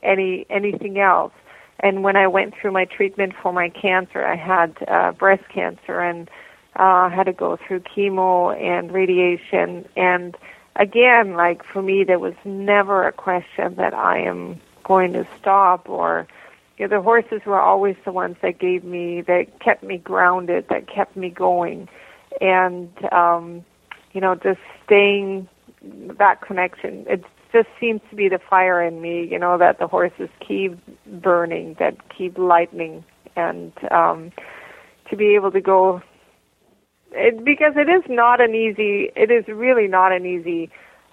any 0.03 0.45
anything 0.49 0.99
else. 0.99 1.33
And 1.79 2.03
when 2.03 2.15
I 2.15 2.27
went 2.27 2.53
through 2.55 2.71
my 2.71 2.85
treatment 2.85 3.33
for 3.41 3.51
my 3.51 3.69
cancer, 3.69 4.23
I 4.23 4.35
had 4.35 4.75
uh, 4.88 5.11
breast 5.11 5.43
cancer, 5.49 5.99
and 5.99 6.29
uh, 6.75 7.09
had 7.09 7.25
to 7.25 7.33
go 7.33 7.57
through 7.57 7.81
chemo 7.81 8.55
and 8.59 8.91
radiation. 8.91 9.88
And 9.95 10.38
again, 10.75 11.33
like 11.33 11.63
for 11.63 11.81
me, 11.81 12.03
there 12.03 12.19
was 12.19 12.35
never 12.43 13.07
a 13.07 13.11
question 13.11 13.75
that 13.75 13.93
I 13.93 14.19
am 14.19 14.59
going 14.83 15.13
to 15.13 15.27
stop 15.39 15.89
or 15.89 16.27
know, 16.79 16.97
the 16.97 17.01
horses 17.01 17.41
were 17.45 17.59
always 17.59 17.95
the 18.03 18.11
ones 18.11 18.35
that 18.41 18.59
gave 18.59 18.83
me 18.83 19.21
that 19.21 19.59
kept 19.59 19.83
me 19.83 19.97
grounded, 19.97 20.67
that 20.69 20.88
kept 20.88 21.15
me 21.15 21.29
going, 21.29 21.88
and 22.41 22.89
um, 23.11 23.63
you 24.11 24.21
know, 24.21 24.35
just 24.35 24.59
staying 24.85 25.47
that 26.19 26.41
connection. 26.41 27.05
It 27.07 27.23
just 27.53 27.69
seems 27.79 28.01
to 28.09 28.15
be 28.15 28.27
the 28.27 28.39
fire 28.39 28.81
in 28.83 29.01
me, 29.01 29.25
you 29.25 29.39
know, 29.39 29.57
that 29.57 29.79
the 29.79 29.88
horses 29.88 30.29
keep 30.45 30.77
burning, 31.21 31.75
that 31.79 31.95
keep 32.09 32.38
lightning, 32.38 33.05
and 33.35 33.71
um, 33.91 34.31
to 35.09 35.15
be 35.15 35.35
able 35.35 35.51
to 35.51 35.61
go 35.61 36.01
it, 37.15 37.43
because 37.45 37.73
it 37.77 37.89
is 37.89 38.03
not 38.09 38.41
an 38.41 38.53
easy, 38.53 39.11
it 39.15 39.31
is 39.31 39.47
really 39.47 39.88
not 39.88 40.11
an 40.11 40.25
easy 40.25 40.69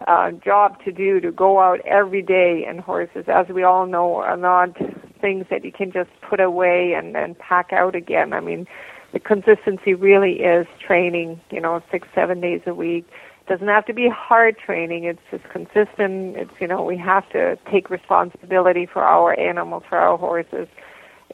uh, 0.06 0.30
job 0.32 0.82
to 0.84 0.92
do 0.92 1.20
to 1.20 1.32
go 1.32 1.60
out 1.60 1.80
every 1.86 2.22
day 2.22 2.64
and 2.66 2.80
horses, 2.80 3.24
as 3.28 3.48
we 3.48 3.62
all 3.62 3.86
know, 3.86 4.16
are 4.16 4.36
not 4.36 4.76
things 5.20 5.46
that 5.50 5.64
you 5.64 5.72
can 5.72 5.92
just 5.92 6.10
put 6.28 6.40
away 6.40 6.94
and 6.94 7.14
then 7.14 7.34
pack 7.36 7.72
out 7.72 7.94
again. 7.94 8.32
I 8.32 8.40
mean, 8.40 8.66
the 9.12 9.20
consistency 9.20 9.94
really 9.94 10.40
is 10.40 10.66
training, 10.84 11.40
you 11.50 11.60
know, 11.60 11.82
six, 11.90 12.08
seven 12.14 12.40
days 12.40 12.62
a 12.66 12.74
week. 12.74 13.06
It 13.42 13.48
doesn't 13.48 13.68
have 13.68 13.86
to 13.86 13.92
be 13.92 14.08
hard 14.08 14.58
training. 14.58 15.04
It's 15.04 15.20
just 15.30 15.44
consistent. 15.48 16.36
It's, 16.36 16.52
you 16.60 16.66
know, 16.66 16.82
we 16.82 16.96
have 16.98 17.28
to 17.30 17.56
take 17.70 17.90
responsibility 17.90 18.86
for 18.86 19.02
our 19.02 19.38
animals, 19.38 19.84
for 19.88 19.98
our 19.98 20.16
horses. 20.16 20.68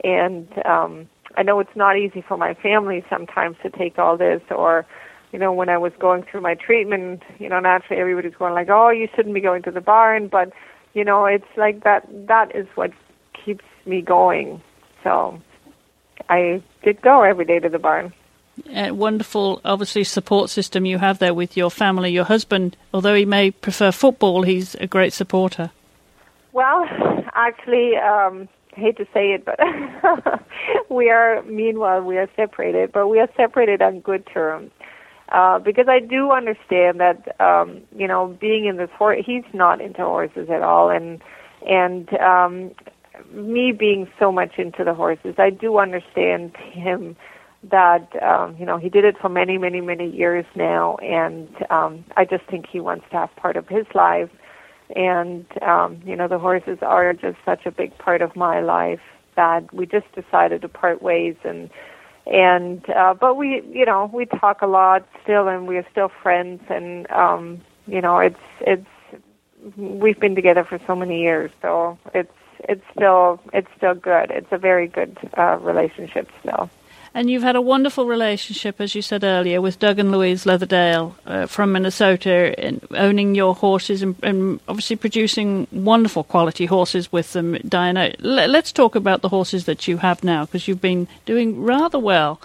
And, 0.04 0.48
um, 0.66 1.08
I 1.36 1.42
know 1.42 1.60
it's 1.60 1.76
not 1.76 1.96
easy 1.96 2.22
for 2.26 2.36
my 2.36 2.54
family 2.54 3.04
sometimes 3.08 3.56
to 3.62 3.70
take 3.70 3.98
all 3.98 4.16
this 4.16 4.42
or 4.50 4.86
you 5.32 5.38
know, 5.38 5.52
when 5.52 5.68
I 5.68 5.78
was 5.78 5.92
going 5.98 6.22
through 6.22 6.40
my 6.40 6.54
treatment, 6.54 7.22
you 7.38 7.48
know, 7.48 7.60
naturally 7.60 8.00
everybody's 8.00 8.34
going 8.34 8.54
like, 8.54 8.68
"Oh, 8.70 8.90
you 8.90 9.08
shouldn't 9.14 9.34
be 9.34 9.40
going 9.40 9.62
to 9.62 9.70
the 9.70 9.80
barn," 9.80 10.28
but 10.28 10.52
you 10.94 11.04
know, 11.04 11.26
it's 11.26 11.56
like 11.56 11.84
that. 11.84 12.08
That 12.26 12.54
is 12.54 12.66
what 12.74 12.92
keeps 13.32 13.64
me 13.86 14.00
going. 14.00 14.62
So, 15.04 15.40
I 16.28 16.62
did 16.82 17.00
go 17.02 17.22
every 17.22 17.44
day 17.44 17.58
to 17.58 17.68
the 17.68 17.78
barn. 17.78 18.12
A 18.74 18.90
wonderful, 18.90 19.60
obviously, 19.64 20.04
support 20.04 20.50
system 20.50 20.84
you 20.84 20.98
have 20.98 21.18
there 21.18 21.34
with 21.34 21.56
your 21.56 21.70
family. 21.70 22.10
Your 22.10 22.24
husband, 22.24 22.76
although 22.92 23.14
he 23.14 23.24
may 23.24 23.50
prefer 23.50 23.92
football, 23.92 24.42
he's 24.42 24.74
a 24.76 24.86
great 24.86 25.12
supporter. 25.12 25.70
Well, 26.52 26.86
actually, 27.34 27.96
um, 27.96 28.48
I 28.76 28.80
hate 28.80 28.96
to 28.96 29.06
say 29.14 29.32
it, 29.32 29.44
but 29.44 29.60
we 30.90 31.10
are, 31.10 31.42
meanwhile, 31.42 32.02
we 32.02 32.18
are 32.18 32.28
separated, 32.34 32.92
but 32.92 33.08
we 33.08 33.20
are 33.20 33.28
separated 33.36 33.82
on 33.82 34.00
good 34.00 34.26
terms. 34.26 34.70
Uh, 35.30 35.58
because 35.58 35.88
I 35.88 36.00
do 36.00 36.30
understand 36.32 37.00
that, 37.00 37.38
um, 37.40 37.82
you 37.94 38.08
know, 38.08 38.36
being 38.40 38.64
in 38.64 38.76
this 38.76 38.90
horse, 38.96 39.22
he's 39.26 39.44
not 39.52 39.80
into 39.80 40.00
horses 40.00 40.48
at 40.50 40.62
all, 40.62 40.88
and 40.88 41.20
and 41.66 42.08
um, 42.14 42.70
me 43.32 43.72
being 43.72 44.08
so 44.18 44.32
much 44.32 44.58
into 44.58 44.84
the 44.84 44.94
horses, 44.94 45.34
I 45.38 45.50
do 45.50 45.78
understand 45.78 46.56
him 46.56 47.16
that 47.62 48.10
um, 48.22 48.56
you 48.58 48.64
know 48.64 48.78
he 48.78 48.88
did 48.88 49.04
it 49.04 49.16
for 49.20 49.28
many, 49.28 49.58
many, 49.58 49.80
many 49.80 50.08
years 50.08 50.46
now, 50.54 50.96
and 50.96 51.48
um, 51.70 52.04
I 52.16 52.24
just 52.24 52.44
think 52.46 52.66
he 52.66 52.80
wants 52.80 53.04
to 53.10 53.16
have 53.16 53.36
part 53.36 53.56
of 53.56 53.68
his 53.68 53.86
life. 53.94 54.30
And 54.96 55.44
um, 55.62 56.00
you 56.06 56.16
know 56.16 56.28
the 56.28 56.38
horses 56.38 56.78
are 56.80 57.12
just 57.12 57.36
such 57.44 57.66
a 57.66 57.70
big 57.70 57.96
part 57.98 58.22
of 58.22 58.34
my 58.34 58.60
life 58.60 59.00
that 59.36 59.72
we 59.74 59.84
just 59.84 60.06
decided 60.14 60.62
to 60.62 60.68
part 60.68 61.02
ways 61.02 61.36
and 61.44 61.68
and 62.30 62.88
uh, 62.90 63.14
but 63.14 63.36
we 63.36 63.62
you 63.72 63.84
know 63.84 64.10
we 64.12 64.26
talk 64.26 64.62
a 64.62 64.66
lot 64.66 65.06
still 65.22 65.48
and 65.48 65.66
we 65.66 65.76
are 65.76 65.86
still 65.90 66.08
friends 66.08 66.62
and 66.68 67.10
um, 67.10 67.60
you 67.86 68.00
know 68.00 68.18
it's 68.18 68.40
it's 68.60 68.86
we've 69.76 70.20
been 70.20 70.34
together 70.34 70.64
for 70.64 70.78
so 70.86 70.94
many 70.94 71.20
years 71.20 71.50
so 71.62 71.98
it's 72.14 72.32
it's 72.68 72.84
still 72.94 73.40
it's 73.52 73.68
still 73.76 73.94
good 73.94 74.30
it's 74.30 74.52
a 74.52 74.58
very 74.58 74.86
good 74.86 75.16
uh, 75.36 75.58
relationship 75.60 76.28
still. 76.40 76.70
And 77.14 77.30
you've 77.30 77.42
had 77.42 77.56
a 77.56 77.60
wonderful 77.60 78.06
relationship, 78.06 78.80
as 78.80 78.94
you 78.94 79.02
said 79.02 79.24
earlier, 79.24 79.60
with 79.60 79.78
Doug 79.78 79.98
and 79.98 80.12
Louise 80.12 80.44
Leatherdale 80.44 81.14
uh, 81.26 81.46
from 81.46 81.72
Minnesota, 81.72 82.54
in 82.64 82.80
owning 82.92 83.34
your 83.34 83.54
horses 83.54 84.02
and, 84.02 84.16
and, 84.22 84.60
obviously 84.68 84.96
producing 84.96 85.66
wonderful 85.72 86.24
quality 86.24 86.66
horses 86.66 87.10
with 87.10 87.32
them. 87.32 87.56
Diana, 87.66 88.12
let's 88.20 88.72
talk 88.72 88.94
about 88.94 89.22
the 89.22 89.30
horses 89.30 89.64
that 89.64 89.88
you 89.88 89.98
have 89.98 90.22
now, 90.22 90.44
because 90.44 90.68
you've 90.68 90.80
been 90.80 91.08
doing 91.24 91.62
rather 91.62 91.98
well. 91.98 92.40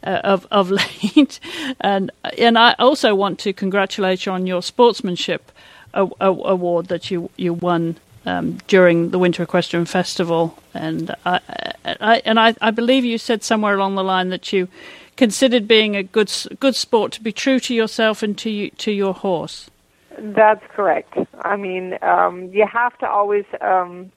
Uh, 0.00 0.20
of 0.22 0.46
of 0.52 0.70
late, 1.10 1.40
and 1.80 2.12
and 2.38 2.56
I 2.56 2.76
also 2.78 3.16
want 3.16 3.40
to 3.40 3.52
congratulate 3.52 4.26
you 4.26 4.32
on 4.32 4.46
your 4.46 4.62
sportsmanship 4.62 5.50
award 5.92 6.86
that 6.86 7.10
you 7.10 7.30
you 7.36 7.52
won 7.52 7.96
um, 8.26 8.58
during 8.66 9.10
the 9.10 9.18
Winter 9.18 9.42
Equestrian 9.42 9.86
Festival, 9.86 10.58
and 10.74 11.14
I, 11.24 11.40
I 11.84 12.22
and 12.24 12.38
I, 12.38 12.54
I, 12.60 12.70
believe 12.70 13.04
you 13.04 13.18
said 13.18 13.42
somewhere 13.42 13.74
along 13.74 13.94
the 13.94 14.04
line 14.04 14.28
that 14.30 14.52
you 14.52 14.68
considered 15.16 15.66
being 15.66 15.96
a 15.96 16.02
good 16.02 16.32
good 16.60 16.74
sport 16.74 17.12
to 17.12 17.22
be 17.22 17.32
true 17.32 17.58
to 17.60 17.74
yourself 17.74 18.22
and 18.22 18.36
to 18.38 18.50
you, 18.50 18.70
to 18.70 18.92
your 18.92 19.14
horse. 19.14 19.70
That's 20.18 20.64
correct. 20.74 21.16
I 21.42 21.56
mean, 21.56 21.98
um, 22.02 22.50
you 22.52 22.66
have 22.66 22.98
to 22.98 23.08
always, 23.08 23.44
um, 23.60 24.10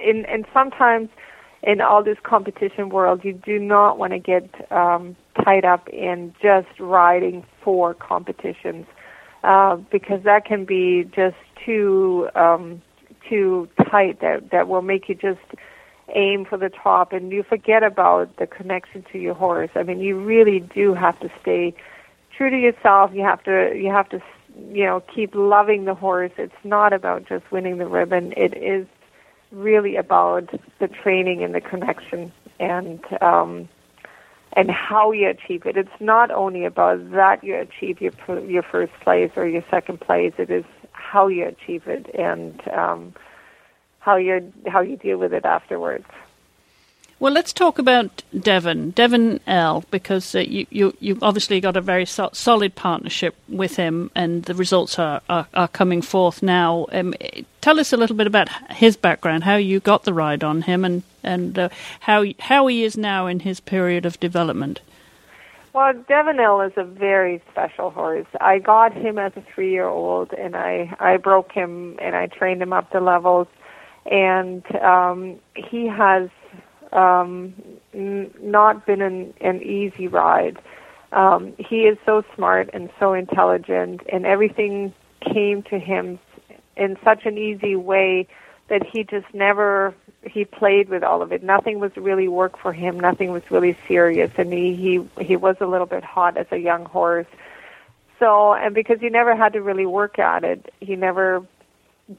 in 0.00 0.24
and 0.26 0.44
sometimes 0.52 1.08
in 1.62 1.80
all 1.80 2.02
this 2.02 2.18
competition 2.22 2.88
world, 2.88 3.24
you 3.24 3.32
do 3.32 3.58
not 3.58 3.98
want 3.98 4.12
to 4.12 4.18
get 4.18 4.70
um, 4.72 5.16
tied 5.44 5.64
up 5.64 5.88
in 5.88 6.34
just 6.40 6.68
riding 6.78 7.44
for 7.62 7.94
competitions 7.94 8.86
uh, 9.44 9.76
because 9.76 10.22
that 10.24 10.44
can 10.44 10.64
be 10.64 11.04
just 11.14 11.36
too 11.64 12.28
um, 12.34 12.80
too 13.28 13.68
tight 13.90 14.20
that 14.20 14.50
that 14.50 14.68
will 14.68 14.82
make 14.82 15.08
you 15.08 15.14
just 15.14 15.40
aim 16.14 16.44
for 16.44 16.56
the 16.56 16.70
top 16.70 17.12
and 17.12 17.30
you 17.30 17.42
forget 17.42 17.82
about 17.82 18.36
the 18.36 18.46
connection 18.46 19.04
to 19.12 19.18
your 19.18 19.34
horse. 19.34 19.70
I 19.74 19.82
mean, 19.82 20.00
you 20.00 20.18
really 20.18 20.60
do 20.60 20.94
have 20.94 21.18
to 21.20 21.30
stay 21.40 21.74
true 22.36 22.50
to 22.50 22.56
yourself. 22.56 23.12
You 23.12 23.22
have 23.22 23.42
to 23.44 23.72
you 23.76 23.90
have 23.90 24.08
to 24.10 24.22
you 24.70 24.84
know 24.84 25.00
keep 25.00 25.34
loving 25.34 25.84
the 25.84 25.94
horse. 25.94 26.32
It's 26.38 26.64
not 26.64 26.92
about 26.92 27.26
just 27.28 27.50
winning 27.50 27.78
the 27.78 27.86
ribbon. 27.86 28.32
It 28.36 28.56
is 28.56 28.86
really 29.50 29.96
about 29.96 30.48
the 30.78 30.88
training 30.88 31.42
and 31.42 31.54
the 31.54 31.60
connection 31.60 32.32
and 32.60 33.00
um 33.22 33.68
and 34.54 34.70
how 34.70 35.12
you 35.12 35.28
achieve 35.28 35.66
it. 35.66 35.76
It's 35.76 36.00
not 36.00 36.30
only 36.30 36.64
about 36.64 37.10
that 37.12 37.44
you 37.44 37.54
achieve 37.56 38.00
your 38.00 38.12
your 38.46 38.62
first 38.62 38.92
place 39.00 39.30
or 39.36 39.46
your 39.46 39.64
second 39.70 40.00
place. 40.00 40.32
It 40.38 40.50
is 40.50 40.64
how 41.10 41.26
you 41.28 41.46
achieve 41.46 41.86
it 41.86 42.06
and 42.14 42.60
um, 42.68 43.14
how 44.00 44.16
you 44.16 44.52
how 44.66 44.80
you 44.80 44.96
deal 44.96 45.18
with 45.18 45.32
it 45.32 45.44
afterwards. 45.44 46.06
Well, 47.20 47.32
let's 47.32 47.52
talk 47.52 47.80
about 47.80 48.22
Devon, 48.38 48.90
Devonelle, 48.90 49.84
because 49.90 50.36
uh, 50.36 50.40
you, 50.40 50.66
you 50.70 50.96
you 51.00 51.18
obviously 51.20 51.60
got 51.60 51.76
a 51.76 51.80
very 51.80 52.06
so- 52.06 52.30
solid 52.32 52.76
partnership 52.76 53.34
with 53.48 53.74
him, 53.74 54.10
and 54.14 54.44
the 54.44 54.54
results 54.54 55.00
are, 55.00 55.20
are, 55.28 55.48
are 55.52 55.66
coming 55.66 56.00
forth 56.00 56.42
now. 56.44 56.86
Um, 56.92 57.14
tell 57.60 57.80
us 57.80 57.92
a 57.92 57.96
little 57.96 58.14
bit 58.14 58.28
about 58.28 58.48
his 58.70 58.96
background, 58.96 59.42
how 59.42 59.56
you 59.56 59.80
got 59.80 60.04
the 60.04 60.14
ride 60.14 60.44
on 60.44 60.62
him, 60.62 60.84
and 60.84 61.02
and 61.24 61.58
uh, 61.58 61.68
how 62.00 62.24
how 62.38 62.68
he 62.68 62.84
is 62.84 62.96
now 62.96 63.26
in 63.26 63.40
his 63.40 63.58
period 63.58 64.06
of 64.06 64.20
development. 64.20 64.80
Well, 65.74 65.92
Devonelle 66.08 66.62
is 66.62 66.72
a 66.76 66.84
very 66.84 67.42
special 67.52 67.90
horse. 67.90 68.26
I 68.40 68.58
got 68.58 68.92
him 68.94 69.18
as 69.18 69.32
a 69.36 69.42
three-year-old, 69.54 70.32
and 70.32 70.56
I 70.56 70.94
I 70.98 71.18
broke 71.18 71.52
him 71.52 71.96
and 72.00 72.16
I 72.16 72.26
trained 72.26 72.62
him 72.62 72.72
up 72.72 72.90
to 72.92 73.00
levels, 73.00 73.48
and 74.10 74.64
um, 74.76 75.38
he 75.54 75.86
has 75.86 76.30
um, 76.92 77.54
n- 77.94 78.30
not 78.40 78.86
been 78.86 79.02
an, 79.02 79.34
an 79.40 79.62
easy 79.62 80.08
ride. 80.08 80.58
Um, 81.12 81.54
he 81.58 81.80
is 81.82 81.98
so 82.06 82.22
smart 82.34 82.70
and 82.72 82.90
so 82.98 83.12
intelligent, 83.12 84.00
and 84.10 84.26
everything 84.26 84.94
came 85.20 85.62
to 85.64 85.78
him 85.78 86.18
in 86.76 86.96
such 87.04 87.26
an 87.26 87.36
easy 87.36 87.76
way 87.76 88.26
that 88.68 88.82
he 88.90 89.04
just 89.04 89.26
never 89.34 89.94
he 90.22 90.44
played 90.44 90.88
with 90.88 91.02
all 91.02 91.22
of 91.22 91.32
it. 91.32 91.42
Nothing 91.42 91.78
was 91.78 91.96
really 91.96 92.28
work 92.28 92.58
for 92.58 92.72
him. 92.72 92.98
Nothing 92.98 93.30
was 93.30 93.42
really 93.50 93.76
serious, 93.86 94.30
and 94.36 94.52
he 94.52 94.74
he 94.74 95.24
he 95.24 95.36
was 95.36 95.56
a 95.60 95.66
little 95.66 95.86
bit 95.86 96.04
hot 96.04 96.36
as 96.36 96.46
a 96.50 96.58
young 96.58 96.84
horse. 96.84 97.26
So, 98.18 98.52
and 98.52 98.74
because 98.74 99.00
he 99.00 99.10
never 99.10 99.36
had 99.36 99.52
to 99.52 99.62
really 99.62 99.86
work 99.86 100.18
at 100.18 100.42
it, 100.42 100.72
he 100.80 100.96
never 100.96 101.46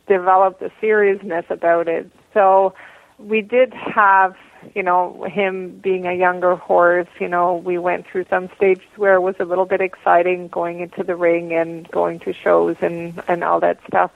developed 0.08 0.62
a 0.62 0.72
seriousness 0.80 1.46
about 1.50 1.90
it. 1.90 2.10
So, 2.34 2.74
we 3.18 3.42
did 3.42 3.74
have, 3.74 4.38
you 4.74 4.84
know, 4.84 5.24
him 5.24 5.78
being 5.80 6.08
a 6.08 6.14
younger 6.14 6.56
horse. 6.56 7.10
You 7.20 7.28
know, 7.28 7.56
we 7.56 7.78
went 7.78 8.08
through 8.08 8.28
some 8.30 8.50
stages 8.56 8.88
where 8.96 9.16
it 9.16 9.22
was 9.22 9.36
a 9.40 9.46
little 9.46 9.66
bit 9.66 9.82
exciting 9.82 10.48
going 10.48 10.80
into 10.80 11.04
the 11.04 11.18
ring 11.18 11.52
and 11.52 11.90
going 11.92 12.20
to 12.20 12.32
shows 12.32 12.78
and 12.82 13.22
and 13.28 13.44
all 13.44 13.60
that 13.60 13.80
stuff 13.88 14.12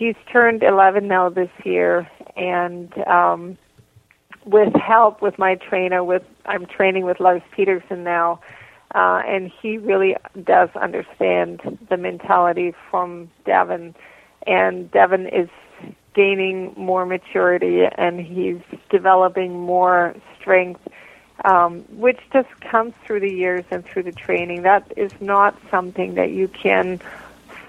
he's 0.00 0.16
turned 0.32 0.62
11 0.64 1.06
now 1.06 1.28
this 1.28 1.50
year, 1.62 2.10
and 2.36 2.96
um, 3.06 3.58
with 4.44 4.74
help 4.74 5.22
with 5.22 5.38
my 5.38 5.54
trainer, 5.56 6.02
with 6.02 6.24
I'm 6.46 6.66
training 6.66 7.04
with 7.04 7.20
Lars 7.20 7.42
Petersen 7.52 8.04
now. 8.04 8.40
uh, 8.94 9.22
and 9.26 9.50
he 9.62 9.78
really 9.78 10.16
does 10.44 10.68
understand 10.74 11.78
the 11.88 11.96
mentality 11.96 12.74
from 12.90 13.30
Devin, 13.44 13.94
and 14.46 14.90
Devin 14.90 15.26
is 15.28 15.48
gaining 16.12 16.74
more 16.76 17.06
maturity 17.06 17.84
and 17.84 18.20
he's 18.20 18.58
developing 18.90 19.60
more 19.60 20.14
strength, 20.40 20.80
um, 21.44 21.82
which 21.90 22.18
just 22.32 22.48
comes 22.60 22.92
through 23.04 23.20
the 23.20 23.30
years 23.32 23.64
and 23.70 23.84
through 23.84 24.02
the 24.02 24.12
training. 24.12 24.62
That 24.62 24.92
is 24.96 25.12
not 25.20 25.56
something 25.70 26.14
that 26.14 26.32
you 26.32 26.48
can 26.48 27.00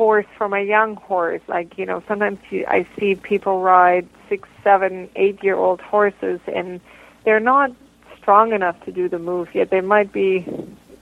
force 0.01 0.25
from 0.35 0.51
a 0.51 0.61
young 0.63 0.95
horse. 0.95 1.43
Like 1.47 1.77
you 1.77 1.85
know, 1.85 2.01
sometimes 2.07 2.39
you, 2.49 2.65
I 2.67 2.87
see 2.97 3.13
people 3.13 3.61
ride 3.61 4.09
six, 4.29 4.49
seven, 4.63 5.07
eight-year-old 5.15 5.79
horses, 5.79 6.39
and 6.47 6.81
they're 7.23 7.39
not 7.39 7.69
strong 8.19 8.51
enough 8.51 8.83
to 8.85 8.91
do 8.91 9.07
the 9.07 9.19
move 9.19 9.49
yet. 9.53 9.69
They 9.69 9.81
might 9.81 10.11
be 10.11 10.43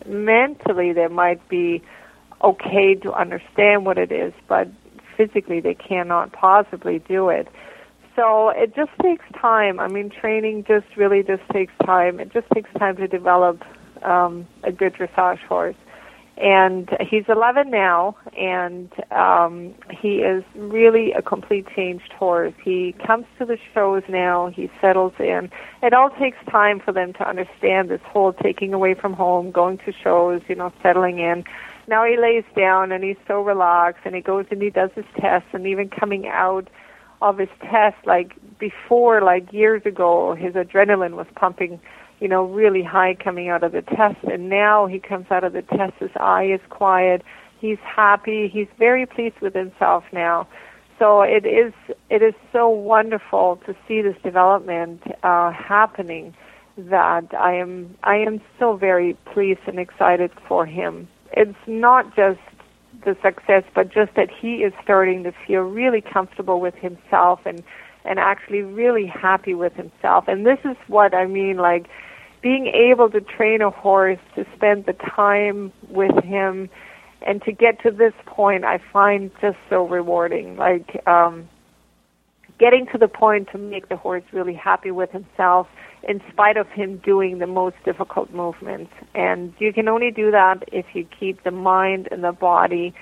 mentally, 0.05 0.91
they 0.91 1.07
might 1.07 1.47
be 1.47 1.81
okay 2.43 2.93
to 2.95 3.13
understand 3.13 3.85
what 3.85 3.97
it 3.97 4.11
is, 4.11 4.33
but 4.49 4.67
physically 5.15 5.61
they 5.61 5.75
cannot 5.75 6.33
possibly 6.33 6.99
do 6.99 7.29
it. 7.29 7.47
So 8.17 8.49
it 8.49 8.75
just 8.75 8.91
takes 9.01 9.23
time. 9.39 9.79
I 9.79 9.87
mean, 9.87 10.09
training 10.09 10.65
just 10.65 10.87
really 10.97 11.23
just 11.23 11.43
takes 11.53 11.71
time. 11.85 12.19
It 12.19 12.33
just 12.33 12.49
takes 12.53 12.69
time 12.73 12.97
to 12.97 13.07
develop 13.07 13.63
um, 14.03 14.45
a 14.63 14.73
good 14.73 14.93
dressage 14.93 15.39
horse. 15.43 15.77
And 16.39 16.89
he's 17.01 17.25
11 17.27 17.69
now, 17.69 18.15
and 18.37 18.89
um, 19.11 19.75
he 19.91 20.19
is 20.19 20.43
really 20.55 21.11
a 21.11 21.21
complete 21.21 21.67
changed 21.75 22.13
horse. 22.13 22.53
He 22.63 22.95
comes 23.05 23.25
to 23.39 23.45
the 23.45 23.57
shows 23.73 24.03
now. 24.07 24.47
He 24.47 24.71
settles 24.79 25.11
in. 25.19 25.51
It 25.83 25.93
all 25.93 26.09
takes 26.11 26.37
time 26.49 26.79
for 26.79 26.93
them 26.93 27.11
to 27.13 27.27
understand 27.27 27.89
this 27.89 27.99
whole 28.05 28.31
taking 28.31 28.73
away 28.73 28.93
from 28.93 29.11
home, 29.11 29.51
going 29.51 29.79
to 29.79 29.91
shows, 29.91 30.41
you 30.47 30.55
know, 30.55 30.71
settling 30.81 31.19
in 31.19 31.43
now 31.89 32.05
he 32.05 32.15
lays 32.17 32.43
down 32.55 32.91
and 32.91 33.03
he's 33.03 33.17
so 33.27 33.41
relaxed 33.41 34.01
and 34.05 34.15
he 34.15 34.21
goes 34.21 34.45
and 34.51 34.61
he 34.61 34.69
does 34.69 34.91
his 34.95 35.05
tests 35.19 35.49
and 35.53 35.65
even 35.65 35.89
coming 35.89 36.27
out 36.27 36.69
of 37.21 37.39
his 37.39 37.49
test 37.61 37.97
like 38.05 38.33
before 38.59 39.21
like 39.21 39.51
years 39.51 39.81
ago 39.85 40.35
his 40.35 40.53
adrenaline 40.53 41.15
was 41.15 41.25
pumping 41.35 41.79
you 42.19 42.27
know 42.27 42.43
really 42.43 42.83
high 42.83 43.15
coming 43.15 43.49
out 43.49 43.63
of 43.63 43.71
the 43.71 43.81
test. 43.81 44.17
And 44.23 44.49
now 44.49 44.87
he 44.87 44.99
comes 44.99 45.27
out 45.29 45.43
of 45.43 45.53
the 45.53 45.61
test 45.61 45.93
his 45.99 46.11
eye 46.19 46.45
is 46.45 46.61
quiet. 46.69 47.23
He's 47.59 47.79
happy. 47.79 48.47
He's 48.47 48.67
very 48.77 49.05
pleased 49.05 49.39
with 49.41 49.53
himself 49.53 50.03
now. 50.11 50.47
So 50.97 51.21
it 51.21 51.45
is 51.45 51.73
it 52.09 52.21
is 52.21 52.33
so 52.51 52.69
wonderful 52.69 53.59
to 53.65 53.75
see 53.87 54.01
this 54.01 54.17
development 54.21 55.01
uh 55.23 55.51
happening 55.51 56.35
that 56.77 57.33
i 57.37 57.53
am 57.53 57.97
i 58.03 58.15
am 58.15 58.39
so 58.57 58.75
very 58.77 59.13
pleased 59.33 59.61
and 59.67 59.79
excited 59.79 60.31
for 60.47 60.65
him. 60.65 61.07
It's 61.31 61.57
not 61.67 62.15
just 62.15 62.39
the 63.05 63.15
success, 63.21 63.63
but 63.73 63.89
just 63.89 64.13
that 64.15 64.29
he 64.29 64.55
is 64.57 64.73
starting 64.83 65.23
to 65.23 65.31
feel 65.45 65.61
really 65.61 66.01
comfortable 66.01 66.59
with 66.59 66.75
himself 66.75 67.39
and 67.45 67.63
and 68.05 68.17
actually 68.17 68.61
really 68.61 69.05
happy 69.05 69.53
with 69.53 69.73
himself. 69.73 70.27
And 70.27 70.45
this 70.45 70.59
is 70.63 70.77
what 70.87 71.13
I 71.13 71.25
mean, 71.25 71.57
like 71.57 71.87
being 72.41 72.67
able 72.67 73.09
to 73.09 73.21
train 73.21 73.61
a 73.61 73.69
horse 73.69 74.19
to 74.35 74.45
spend 74.55 74.85
the 74.85 74.93
time 74.93 75.71
with 75.89 76.23
him 76.23 76.69
and 77.25 77.41
to 77.43 77.51
get 77.51 77.81
to 77.83 77.91
this 77.91 78.13
point 78.25 78.63
I 78.63 78.79
find 78.93 79.31
just 79.41 79.57
so 79.69 79.87
rewarding. 79.87 80.57
Like 80.57 81.05
um 81.07 81.49
getting 82.59 82.85
to 82.87 82.97
the 82.97 83.07
point 83.07 83.49
to 83.51 83.57
make 83.57 83.89
the 83.89 83.95
horse 83.95 84.23
really 84.31 84.53
happy 84.53 84.91
with 84.91 85.11
himself 85.11 85.67
in 86.07 86.21
spite 86.31 86.57
of 86.57 86.67
him 86.67 86.97
doing 86.97 87.39
the 87.39 87.47
most 87.47 87.75
difficult 87.85 88.31
movements. 88.31 88.91
And 89.15 89.53
you 89.59 89.73
can 89.73 89.87
only 89.87 90.11
do 90.11 90.31
that 90.31 90.63
if 90.71 90.85
you 90.93 91.05
keep 91.19 91.43
the 91.43 91.51
mind 91.51 92.07
and 92.11 92.23
the 92.23 92.31
body 92.31 92.93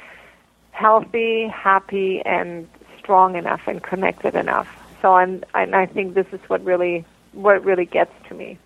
healthy, 0.72 1.48
happy, 1.48 2.22
and 2.24 2.68
strong 3.00 3.36
enough 3.36 3.62
and 3.66 3.82
connected 3.82 4.36
enough. 4.36 4.68
So 5.02 5.14
I'm, 5.14 5.44
and 5.56 5.76
I 5.76 5.88
think 5.88 6.14
this 6.14 6.28
is 6.32 6.40
what 6.48 6.64
really 6.64 7.06
what 7.34 7.64
really 7.64 7.86
gets 7.86 8.12
to 8.30 8.36
me. 8.36 8.58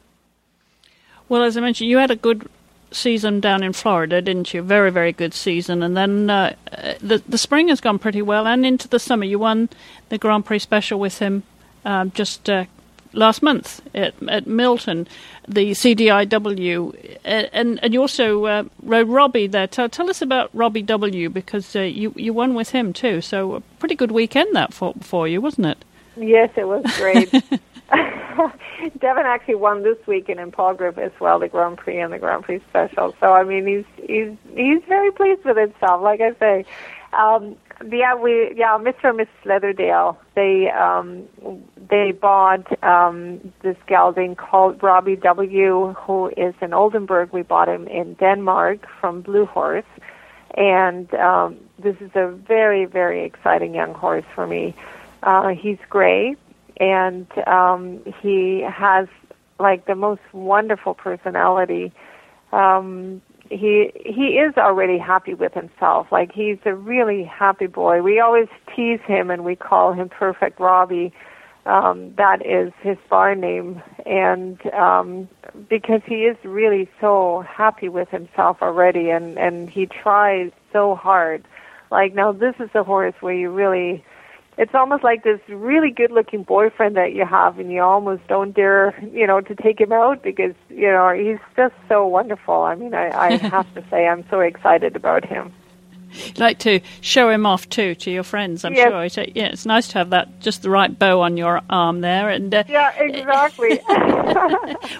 Well, 1.32 1.44
as 1.44 1.56
I 1.56 1.62
mentioned, 1.62 1.90
you 1.90 1.98
had 1.98 2.12
a 2.12 2.18
good 2.18 2.50
season 2.92 3.40
down 3.40 3.64
in 3.64 3.72
Florida, 3.72 4.22
didn't 4.22 4.54
you? 4.54 4.62
Very, 4.62 4.92
very 4.92 5.14
good 5.14 5.34
season. 5.34 5.82
And 5.82 5.96
then 5.96 6.30
uh, 6.30 6.56
the 7.00 7.24
the 7.26 7.38
spring 7.38 7.70
has 7.70 7.80
gone 7.80 8.00
pretty 8.00 8.22
well, 8.22 8.46
and 8.46 8.66
into 8.66 8.90
the 8.90 9.00
summer, 9.00 9.24
you 9.24 9.40
won 9.40 9.70
the 10.10 10.18
Grand 10.18 10.46
Prix 10.46 10.60
Special 10.60 11.00
with 11.00 11.20
him 11.20 11.44
um, 11.86 12.12
just 12.12 12.50
uh, 12.50 12.66
last 13.14 13.42
month 13.42 13.80
at, 13.96 14.14
at 14.28 14.46
Milton, 14.46 15.08
the 15.48 15.72
CDIW, 15.72 17.18
and 17.24 17.80
and 17.82 17.94
you 17.94 18.02
also 18.02 18.46
uh, 18.46 18.64
rode 18.84 19.08
Robbie 19.08 19.48
there. 19.48 19.68
Tell, 19.68 19.88
tell 19.88 20.10
us 20.10 20.22
about 20.22 20.50
Robbie 20.54 20.82
W 20.82 21.30
because 21.30 21.78
uh, 21.78 21.80
you 21.80 22.12
you 22.18 22.34
won 22.34 22.56
with 22.56 22.72
him 22.72 22.92
too. 22.92 23.22
So 23.22 23.56
a 23.56 23.62
pretty 23.80 23.96
good 23.96 24.12
weekend 24.12 24.54
that 24.54 24.74
for 24.74 24.96
for 25.00 25.30
you, 25.30 25.40
wasn't 25.40 25.68
it? 25.68 25.86
Yes, 26.18 26.50
it 26.58 26.68
was 26.68 26.84
great. 26.98 27.32
Devin 29.00 29.26
actually 29.26 29.56
won 29.56 29.84
this 29.84 29.98
weekend 30.08 30.40
in 30.40 30.52
Palgrave 30.52 30.98
as 30.98 31.12
well, 31.20 31.40
the 31.40 31.48
Grand 31.48 31.78
Prix 31.78 32.00
and 32.00 32.14
the 32.14 32.20
Grand 32.20 32.44
Prix 32.44 32.62
Special. 32.70 33.16
So 33.20 33.34
I 33.34 33.44
mean, 33.44 33.68
he's 33.68 34.08
he's 34.08 34.38
he's 34.56 34.82
very 34.88 35.12
pleased 35.12 35.44
with 35.44 35.58
himself. 35.58 36.02
Like 36.02 36.22
I 36.22 36.34
say, 36.40 36.66
um, 37.14 37.56
yeah, 37.90 38.16
we 38.16 38.54
yeah, 38.56 38.78
Mr. 38.80 39.10
and 39.10 39.20
Mrs. 39.20 39.28
Leatherdale. 39.46 40.18
They 40.36 40.70
um, 40.70 41.28
they 41.90 42.12
bought 42.12 42.82
um, 42.84 43.54
this 43.62 43.78
gelding 43.88 44.36
called 44.36 44.82
Robbie 44.82 45.18
W, 45.18 45.94
who 45.94 46.30
is 46.38 46.54
in 46.62 46.74
Oldenburg. 46.74 47.34
We 47.34 47.42
bought 47.42 47.68
him 47.68 47.88
in 47.88 48.14
Denmark 48.16 48.88
from 49.00 49.22
Blue 49.22 49.46
Hors, 49.46 49.84
and 50.56 51.14
um, 51.16 51.58
this 51.80 51.96
is 52.00 52.12
a 52.16 52.28
very 52.30 52.86
very 52.86 53.26
exciting 53.26 53.76
young 53.76 53.94
horse 53.94 54.26
for 54.34 54.48
me. 54.48 54.76
Uh, 55.24 55.50
he's 55.50 55.78
gray, 55.90 56.36
and 56.82 57.28
um, 57.48 58.02
he 58.22 58.66
has 58.68 59.08
like 59.60 59.86
the 59.86 59.96
most 59.96 60.22
wonderful 60.34 60.96
personality. 60.96 61.94
Um, 62.52 63.22
he 63.50 63.92
he 64.04 64.40
is 64.40 64.58
already 64.58 64.98
happy 64.98 65.36
with 65.36 65.54
himself. 65.54 66.08
Like 66.12 66.32
he's 66.32 66.58
a 66.66 66.74
really 66.74 67.24
happy 67.24 67.68
boy. 67.68 68.02
We 68.02 68.20
always 68.20 68.48
tease 68.76 69.00
him 69.06 69.30
and 69.30 69.46
we 69.46 69.56
call 69.56 69.94
him 69.94 70.10
Perfect 70.10 70.60
Robbie. 70.60 71.14
Um, 71.68 72.16
that 72.16 72.44
is 72.44 72.74
his 72.82 72.98
bar 73.08 73.36
name, 73.36 73.84
and 74.08 74.60
um, 74.74 75.30
because 75.70 76.02
he 76.08 76.24
is 76.24 76.36
really 76.44 76.90
so 77.00 77.46
happy 77.48 77.88
with 77.88 78.10
himself 78.10 78.58
already, 78.64 79.12
and 79.12 79.38
and 79.38 79.70
he 79.70 79.86
tries 79.86 80.50
so 80.74 80.96
hard. 80.96 81.46
Like 81.92 82.16
now, 82.16 82.32
this 82.32 82.56
is 82.60 82.72
a 82.74 82.84
horse 82.84 83.14
where 83.20 83.36
you 83.36 83.52
really 83.52 84.04
it's 84.58 84.74
almost 84.74 85.04
like 85.04 85.24
this 85.24 85.40
really 85.50 85.92
good 85.92 86.12
looking 86.12 86.44
boyfriend 86.44 86.96
that 86.96 87.14
you 87.14 87.26
have 87.26 87.58
and 87.60 87.72
you 87.72 87.82
almost 87.82 88.26
don't 88.28 88.54
dare 88.54 88.94
you 89.14 89.26
know 89.26 89.42
to 89.42 89.56
take 89.56 89.80
him 89.80 89.92
out 89.92 90.22
because 90.24 90.54
you 90.70 90.88
know 90.88 91.12
he's 91.12 91.40
just 91.56 91.76
so 91.88 92.06
wonderful. 92.06 92.64
I 92.64 92.76
mean 92.76 92.94
i, 92.94 93.10
I 93.28 93.38
have 93.48 93.74
to 93.76 93.84
say 93.90 94.08
i'm 94.08 94.26
so 94.30 94.40
excited 94.40 94.96
about 94.96 95.26
him 95.26 95.54
like 96.38 96.60
to 96.60 96.80
show 97.02 97.30
him 97.30 97.46
off 97.46 97.70
too 97.70 97.96
to 97.96 98.12
your 98.12 98.24
friends. 98.24 98.66
I'm 98.66 98.74
yes. 98.74 99.14
sure. 99.14 99.24
Yeah, 99.36 99.48
it's 99.48 99.66
nice 99.66 99.88
to 99.90 100.00
have 100.00 100.12
that 100.12 100.40
just 100.40 100.62
the 100.62 100.70
right 100.70 100.98
bow 100.98 101.22
on 101.22 101.38
your 101.38 101.62
arm 101.70 102.02
there. 102.02 102.30
And 102.30 102.54
uh, 102.54 102.64
yeah, 102.68 102.92
exactly. 102.98 103.80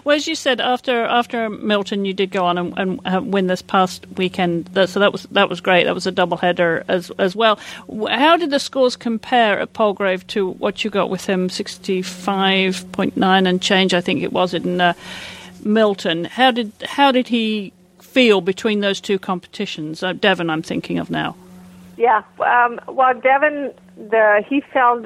well, 0.04 0.16
as 0.16 0.28
you 0.28 0.36
said, 0.36 0.62
after 0.62 1.04
after 1.04 1.50
Milton, 1.50 2.06
you 2.06 2.14
did 2.14 2.32
go 2.32 2.46
on 2.46 2.58
and, 2.58 2.78
and 2.78 3.00
uh, 3.06 3.22
win 3.24 3.48
this 3.48 3.62
past 3.62 4.06
weekend. 4.18 4.70
So 4.74 5.00
that 5.00 5.12
was 5.12 5.24
that 5.32 5.50
was 5.50 5.62
great. 5.62 5.86
That 5.86 5.96
was 5.96 6.08
a 6.08 6.12
double 6.12 6.38
header 6.38 6.84
as 6.88 7.12
as 7.18 7.36
well. 7.36 7.60
How 8.10 8.38
did 8.38 8.50
the 8.50 8.60
scores 8.60 8.96
compare 8.96 9.60
at 9.60 9.74
Palgrave 9.74 10.26
to 10.28 10.52
what 10.52 10.84
you 10.84 10.90
got 10.90 11.10
with 11.10 11.26
him? 11.26 11.50
Sixty 11.50 12.02
five 12.02 12.90
point 12.92 13.18
nine 13.18 13.48
and 13.48 13.62
change, 13.62 13.94
I 13.94 14.02
think 14.02 14.22
it 14.22 14.34
was 14.34 14.54
in. 14.54 14.82
Uh, 14.82 14.94
Milton, 15.64 16.26
how 16.26 16.52
did 16.52 16.72
how 16.84 17.12
did 17.12 17.28
he 17.28 17.72
feel 18.12 18.42
between 18.42 18.82
those 18.82 19.00
two 19.00 19.18
competitions? 19.18 20.04
Uh, 20.04 20.14
Devin, 20.14 20.50
I'm 20.50 20.62
thinking 20.62 21.00
of 21.00 21.10
now. 21.10 21.36
Yeah, 21.98 22.24
um, 22.40 22.80
well, 22.88 23.14
Devin, 23.14 23.74
the 23.96 24.44
he 24.48 24.62
felt 24.74 25.06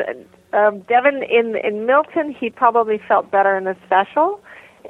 um, 0.54 0.80
Devin 0.82 1.24
in 1.24 1.56
in 1.58 1.86
Milton, 1.86 2.32
he 2.32 2.50
probably 2.50 2.98
felt 2.98 3.32
better 3.32 3.58
in 3.58 3.66
the 3.66 3.76
special, 3.86 4.40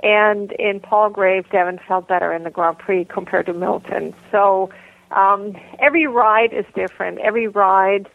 and 0.04 0.52
in 0.54 0.80
Palgrave, 0.80 1.50
Devin 1.50 1.80
felt 1.88 2.08
better 2.08 2.32
in 2.34 2.44
the 2.44 2.50
Grand 2.50 2.78
Prix 2.78 3.06
compared 3.06 3.48
to 3.48 3.54
Milton. 3.54 4.14
So 4.32 4.70
um, 5.12 5.56
every 5.80 6.08
ride 6.08 6.54
is 6.54 6.66
different. 6.76 7.20
Every 7.20 7.48
ride, 7.48 8.08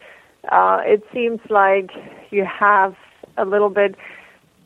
uh, 0.49 0.81
it 0.85 1.03
seems 1.13 1.39
like 1.49 1.91
you 2.29 2.45
have 2.45 2.95
a 3.37 3.45
little 3.45 3.69
bit 3.69 3.95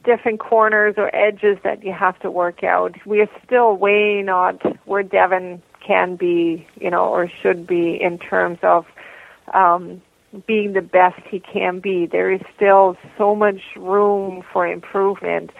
different 0.05 0.39
corners 0.39 0.95
or 0.97 1.13
edges 1.15 1.57
that 1.63 1.83
you 1.83 1.91
have 1.91 2.19
to 2.19 2.31
work 2.31 2.63
out. 2.63 2.95
We 3.05 3.21
are 3.21 3.29
still 3.45 3.75
way 3.75 4.21
not 4.21 4.61
where 4.87 5.03
Devin 5.03 5.61
can 5.85 6.15
be, 6.15 6.67
you 6.79 6.89
know, 6.89 7.05
or 7.05 7.29
should 7.41 7.67
be 7.67 8.01
in 8.01 8.17
terms 8.17 8.59
of 8.63 8.85
um, 9.53 10.01
being 10.47 10.73
the 10.73 10.81
best 10.81 11.21
he 11.29 11.39
can 11.39 11.79
be. 11.79 12.05
There 12.05 12.31
is 12.31 12.41
still 12.55 12.97
so 13.17 13.35
much 13.35 13.61
room 13.75 14.43
for 14.51 14.67
improvement. 14.67 15.51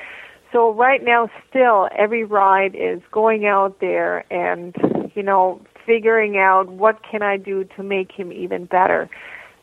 so 0.52 0.74
right 0.74 1.04
now, 1.04 1.30
still 1.50 1.90
every 1.98 2.24
ride 2.24 2.76
is 2.76 3.02
going 3.12 3.46
out 3.46 3.80
there 3.80 4.26
and 4.32 4.76
you 5.16 5.24
know 5.24 5.62
figuring 5.86 6.38
out 6.38 6.68
what 6.68 7.02
can 7.04 7.22
I 7.22 7.38
do 7.38 7.64
to 7.76 7.84
make 7.84 8.12
him 8.12 8.32
even 8.32 8.66
better. 8.66 9.10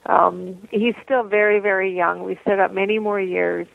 Um, 0.06 0.56
he's 0.70 0.94
still 1.04 1.22
very 1.24 1.60
very 1.60 1.94
young. 1.94 2.24
We 2.24 2.38
set 2.44 2.58
up 2.58 2.72
many 2.72 2.98
more 2.98 3.20
years, 3.20 3.66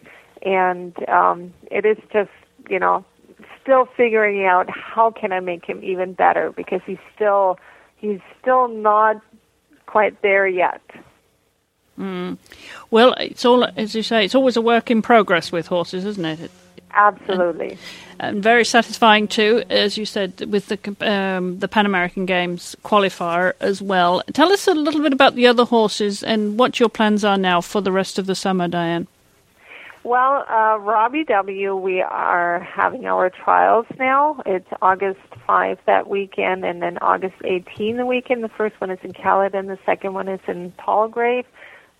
and 0.48 1.10
um, 1.10 1.54
it 1.70 1.86
is 1.86 1.98
just 2.12 2.32
you 2.70 2.80
know 2.80 3.04
still 3.62 3.86
figuring 3.98 4.46
out 4.46 4.70
how 4.70 5.12
can 5.12 5.32
I 5.32 5.42
make 5.42 5.66
him 5.66 5.84
even 5.84 6.14
better 6.14 6.52
because 6.52 6.82
he's 6.86 6.98
still 7.14 7.60
he's 7.98 8.20
still 8.42 8.68
not 8.70 9.22
quite 9.86 10.22
there 10.22 10.48
yet. 10.48 10.82
Mm. 12.00 12.38
Well, 12.92 13.14
it's 13.14 13.44
all 13.44 13.66
as 13.76 13.94
you 13.94 14.04
say. 14.04 14.24
It's 14.24 14.36
always 14.36 14.56
a 14.56 14.62
work 14.62 14.90
in 14.90 15.02
progress 15.02 15.52
with 15.52 15.68
horses, 15.68 16.06
isn't 16.06 16.26
it? 16.26 16.52
Absolutely. 16.92 17.78
And, 18.20 18.38
and 18.38 18.44
very 18.44 18.64
satisfying 18.64 19.28
too, 19.28 19.64
as 19.70 19.98
you 19.98 20.06
said, 20.06 20.42
with 20.50 20.68
the 20.68 20.80
um, 21.02 21.60
the 21.60 21.68
Pan 21.68 21.86
American 21.86 22.26
Games 22.26 22.76
qualifier 22.84 23.54
as 23.60 23.82
well. 23.82 24.24
Tell 24.34 24.52
us 24.52 24.68
a 24.68 24.74
little 24.74 25.02
bit 25.02 25.14
about 25.14 25.36
the 25.36 25.48
other 25.48 25.66
horses 25.66 26.24
and 26.24 26.58
what 26.58 26.80
your 26.80 26.90
plans 26.90 27.26
are 27.26 27.38
now 27.38 27.60
for 27.60 27.82
the 27.82 27.92
rest 27.92 28.18
of 28.18 28.28
the 28.28 28.36
summer, 28.36 28.68
Diane. 28.70 29.08
Well, 30.08 30.46
uh, 30.48 30.78
Robbie 30.80 31.26
W., 31.26 31.76
we 31.76 32.02
are 32.02 32.62
having 32.62 33.06
our 33.06 33.30
trials 33.30 33.86
now. 34.00 34.42
It's 34.46 34.70
August 34.82 35.20
5 35.46 35.80
that 35.86 36.08
weekend, 36.08 36.64
and 36.64 36.82
then 36.82 36.98
August 37.00 37.36
18 37.44 37.98
the 37.98 38.06
weekend. 38.06 38.42
The 38.42 38.48
first 38.48 38.80
one 38.80 38.90
is 38.90 39.00
in 39.04 39.12
Caledon, 39.12 39.68
the 39.68 39.78
second 39.86 40.14
one 40.14 40.30
is 40.30 40.40
in 40.48 40.72
Palgrave 40.78 41.44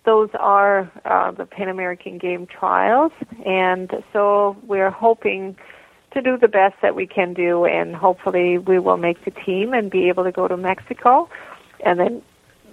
those 0.06 0.30
are 0.40 0.90
uh, 1.04 1.32
the 1.32 1.44
Pan 1.44 1.68
American 1.68 2.16
Game 2.16 2.46
trials, 2.46 3.12
and 3.44 4.02
so 4.10 4.56
we're 4.62 4.90
hoping 4.90 5.54
to 6.12 6.22
do 6.22 6.38
the 6.38 6.48
best 6.48 6.76
that 6.80 6.94
we 6.94 7.06
can 7.06 7.34
do, 7.34 7.66
and 7.66 7.94
hopefully 7.94 8.56
we 8.56 8.78
will 8.78 8.96
make 8.96 9.22
the 9.26 9.30
team 9.30 9.74
and 9.74 9.90
be 9.90 10.08
able 10.08 10.24
to 10.24 10.32
go 10.32 10.48
to 10.48 10.56
Mexico, 10.56 11.28
and 11.84 12.00
then 12.00 12.22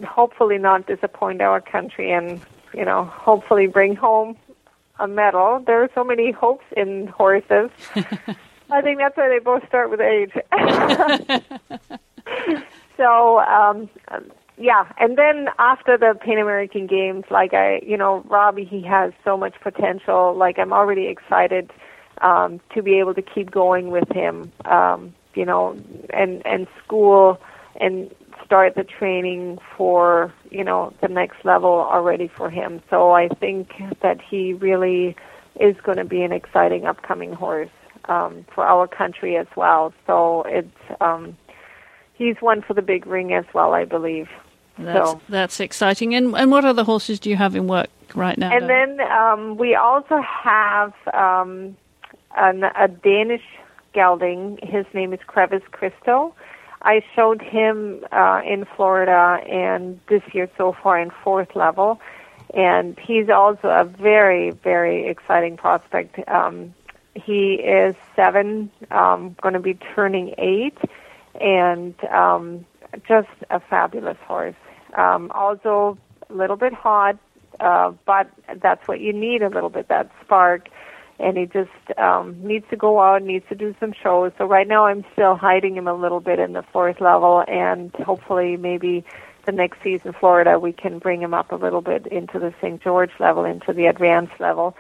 hopefully 0.08 0.58
not 0.58 0.88
disappoint 0.88 1.42
our 1.42 1.60
country, 1.60 2.14
and 2.14 2.40
you 2.74 2.86
know 2.86 3.04
hopefully 3.04 3.68
bring 3.68 3.98
home 3.98 4.38
a 5.00 5.08
medal. 5.08 5.64
There 5.66 5.82
are 5.84 5.90
so 5.94 6.04
many 6.04 6.32
hopes 6.32 6.66
in 6.76 7.08
horses. 7.08 7.70
I 8.72 8.82
think 8.82 9.00
that's 9.00 9.16
why 9.16 9.30
they 9.30 9.40
both 9.40 9.66
start 9.68 9.92
with 9.92 10.02
age. 10.02 10.34
so 12.98 13.40
um, 13.40 13.90
yeah, 14.58 14.86
and 14.98 15.18
then 15.18 15.50
after 15.60 15.98
the 15.98 16.18
Pan 16.20 16.38
American 16.38 16.88
Games, 16.88 17.26
like 17.30 17.54
I, 17.54 17.82
you 17.86 17.98
know, 17.98 18.24
Robbie, 18.28 18.64
he 18.64 18.82
has 18.84 19.12
so 19.24 19.38
much 19.38 19.56
potential. 19.62 20.36
Like 20.36 20.58
I'm 20.58 20.72
already 20.72 21.08
excited 21.08 21.72
um, 22.22 22.62
to 22.74 22.82
be 22.82 23.00
able 23.00 23.14
to 23.16 23.22
keep 23.22 23.52
going 23.52 23.92
with 23.92 24.10
him, 24.12 24.52
um, 24.66 25.14
you 25.34 25.46
know, 25.46 25.78
and 26.12 26.46
and 26.46 26.68
school 26.84 27.40
and 27.80 28.10
start 28.46 28.76
the 28.76 28.84
training 28.84 29.58
for 29.76 30.34
you 30.52 30.64
know 30.64 30.94
the 31.02 31.08
next 31.08 31.44
level 31.44 31.70
already 31.70 32.28
for 32.28 32.50
him. 32.50 32.82
So 32.90 33.12
I 33.12 33.28
think 33.28 33.72
that 34.02 34.22
he 34.22 34.54
really 34.54 35.16
is 35.60 35.76
going 35.84 35.98
to 35.98 36.06
be 36.06 36.22
an 36.22 36.32
exciting 36.32 36.86
upcoming 36.86 37.34
horse 37.34 37.70
um, 38.06 38.46
for 38.54 38.66
our 38.66 38.88
country 38.88 39.38
as 39.38 39.48
well. 39.56 39.94
So 40.06 40.44
it's 40.48 41.02
um, 41.02 41.38
he's 42.14 42.38
one 42.40 42.62
for 42.62 42.74
the 42.74 42.82
big 42.82 43.06
ring 43.06 43.34
as 43.34 43.46
well, 43.54 43.74
I 43.74 43.86
believe. 43.86 44.30
That's, 44.78 45.12
so 45.12 45.22
that's 45.30 45.60
exciting. 45.60 46.16
And 46.16 46.36
and 46.36 46.52
what 46.52 46.66
other 46.66 46.84
horses 46.84 47.20
do 47.20 47.30
you 47.30 47.38
have 47.38 47.56
in 47.56 47.68
work 47.68 47.90
right 48.14 48.38
now? 48.38 48.56
And 48.56 48.70
then 48.70 49.00
um, 49.10 49.58
we 49.58 49.76
also 49.76 50.22
have 50.22 50.94
um, 51.14 51.78
an, 52.38 52.64
a 52.64 52.88
Danish 52.88 53.44
gelding. 53.94 54.60
His 54.62 54.86
name 54.94 55.14
is 55.14 55.20
Crevice 55.26 55.64
Christo. 55.72 56.36
I 56.86 57.02
showed 57.16 57.42
him 57.42 58.06
uh, 58.12 58.42
in 58.46 58.66
Florida, 58.76 59.42
and 59.50 60.00
this 60.08 60.22
year 60.34 60.48
so 60.56 60.76
far 60.84 61.00
in 61.00 61.10
fourth 61.24 61.56
level. 61.56 62.00
And 62.54 62.98
he's 63.00 63.28
also 63.30 63.68
a 63.70 63.84
very, 63.84 64.52
very 64.52 65.08
exciting 65.08 65.58
prospect. 65.58 66.20
Um, 66.30 66.76
he 67.16 67.56
is 67.56 67.96
seven, 68.16 68.70
um, 68.92 69.36
going 69.42 69.56
to 69.56 69.60
be 69.60 69.74
turning 69.96 70.36
eight, 70.38 70.78
and 71.42 71.96
um, 72.06 72.66
just 73.08 73.30
a 73.50 73.60
fabulous 73.60 74.18
horse. 74.28 74.56
Um, 74.96 75.32
also, 75.34 75.98
a 76.30 76.34
little 76.34 76.56
bit 76.56 76.74
hot, 76.74 77.18
uh, 77.60 77.94
but 78.06 78.30
that's 78.62 78.88
what 78.88 79.00
you 79.00 79.12
need 79.12 79.42
a 79.42 79.50
little 79.50 79.70
bit 79.70 79.88
that 79.88 80.12
spark. 80.24 80.70
And 81.20 81.38
he 81.38 81.46
just 81.46 81.98
um, 81.98 82.36
needs 82.46 82.66
to 82.70 82.76
go 82.76 83.00
out, 83.00 83.24
needs 83.24 83.46
to 83.50 83.56
do 83.56 83.74
some 83.80 83.94
shows. 83.94 84.34
So 84.38 84.46
right 84.46 84.68
now, 84.68 84.86
I'm 84.86 85.06
still 85.14 85.36
hiding 85.36 85.76
him 85.76 85.88
a 85.88 85.94
little 85.94 86.20
bit 86.20 86.40
in 86.40 86.54
the 86.54 86.62
fourth 86.62 87.00
level, 87.00 87.44
and 87.48 87.94
hopefully, 87.96 88.58
maybe 88.58 89.06
the 89.46 89.52
next 89.52 89.82
season, 89.82 90.14
Florida, 90.20 90.60
we 90.60 90.74
can 90.74 91.00
bring 91.00 91.22
him 91.22 91.34
up 91.34 91.52
a 91.52 91.56
little 91.56 91.82
bit 91.82 92.08
into 92.08 92.40
the 92.40 92.54
St. 92.62 92.82
George 92.82 93.12
level, 93.20 93.46
into 93.46 93.72
the 93.72 93.86
advanced 93.86 94.40
level. 94.40 94.76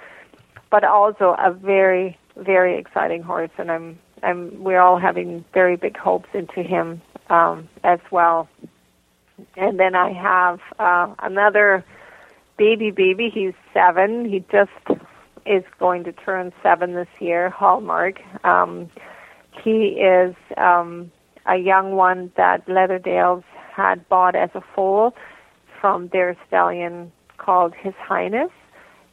But 0.69 0.83
also 0.83 1.35
a 1.39 1.51
very, 1.51 2.17
very 2.35 2.77
exciting 2.77 3.21
horse, 3.21 3.51
and 3.57 3.71
I'm, 3.71 3.99
I'm, 4.21 4.63
we're 4.63 4.81
all 4.81 4.97
having 4.97 5.45
very 5.53 5.77
big 5.77 5.95
hopes 5.95 6.29
into 6.33 6.63
him 6.63 7.01
um, 7.29 7.69
as 7.83 7.99
well. 8.11 8.49
And 9.55 9.79
then 9.79 9.95
I 9.95 10.11
have 10.11 10.59
uh, 10.79 11.13
another 11.19 11.85
baby 12.57 12.91
baby. 12.91 13.29
He's 13.29 13.53
seven. 13.73 14.25
He 14.25 14.43
just 14.51 14.71
is 15.45 15.63
going 15.79 16.03
to 16.05 16.11
turn 16.11 16.51
seven 16.63 16.93
this 16.93 17.07
year. 17.19 17.49
Hallmark. 17.49 18.19
Um, 18.43 18.89
he 19.63 19.99
is 19.99 20.35
um, 20.57 21.11
a 21.45 21.57
young 21.57 21.95
one 21.95 22.31
that 22.35 22.65
Leatherdales 22.67 23.43
had 23.71 24.07
bought 24.09 24.35
as 24.35 24.49
a 24.53 24.61
foal 24.73 25.15
from 25.79 26.07
their 26.09 26.35
stallion 26.47 27.11
called 27.37 27.73
His 27.75 27.93
Highness, 27.95 28.51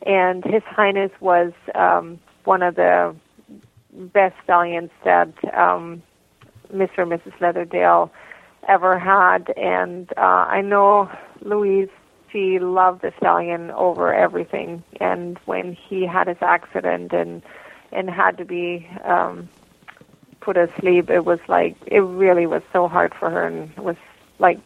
and 0.06 0.44
His 0.44 0.62
Highness 0.64 1.10
was 1.20 1.52
um, 1.74 2.18
one 2.44 2.62
of 2.62 2.76
the 2.76 3.14
best 3.92 4.34
stallions 4.42 4.90
that 5.04 5.28
um, 5.54 6.02
Mr. 6.72 7.02
and 7.02 7.12
Mrs. 7.12 7.32
Leatherdale 7.40 8.10
ever 8.68 8.98
had. 8.98 9.52
And 9.56 10.10
uh, 10.16 10.46
I 10.48 10.62
know 10.62 11.10
Louise, 11.42 11.88
she 12.32 12.58
loved 12.58 13.02
the 13.02 13.12
stallion 13.18 13.70
over 13.72 14.12
everything. 14.12 14.82
And 15.00 15.38
when 15.44 15.72
he 15.74 16.06
had 16.06 16.26
his 16.26 16.38
accident 16.40 17.12
and 17.12 17.42
and 17.92 18.08
had 18.08 18.38
to 18.38 18.44
be 18.46 18.88
um, 19.04 19.50
put 20.40 20.56
asleep, 20.56 21.10
it 21.10 21.24
was 21.24 21.40
like 21.48 21.76
it 21.86 22.00
really 22.00 22.46
was 22.46 22.62
so 22.72 22.88
hard 22.88 23.14
for 23.14 23.30
her, 23.30 23.46
and 23.46 23.76
was 23.76 23.96
like, 24.38 24.58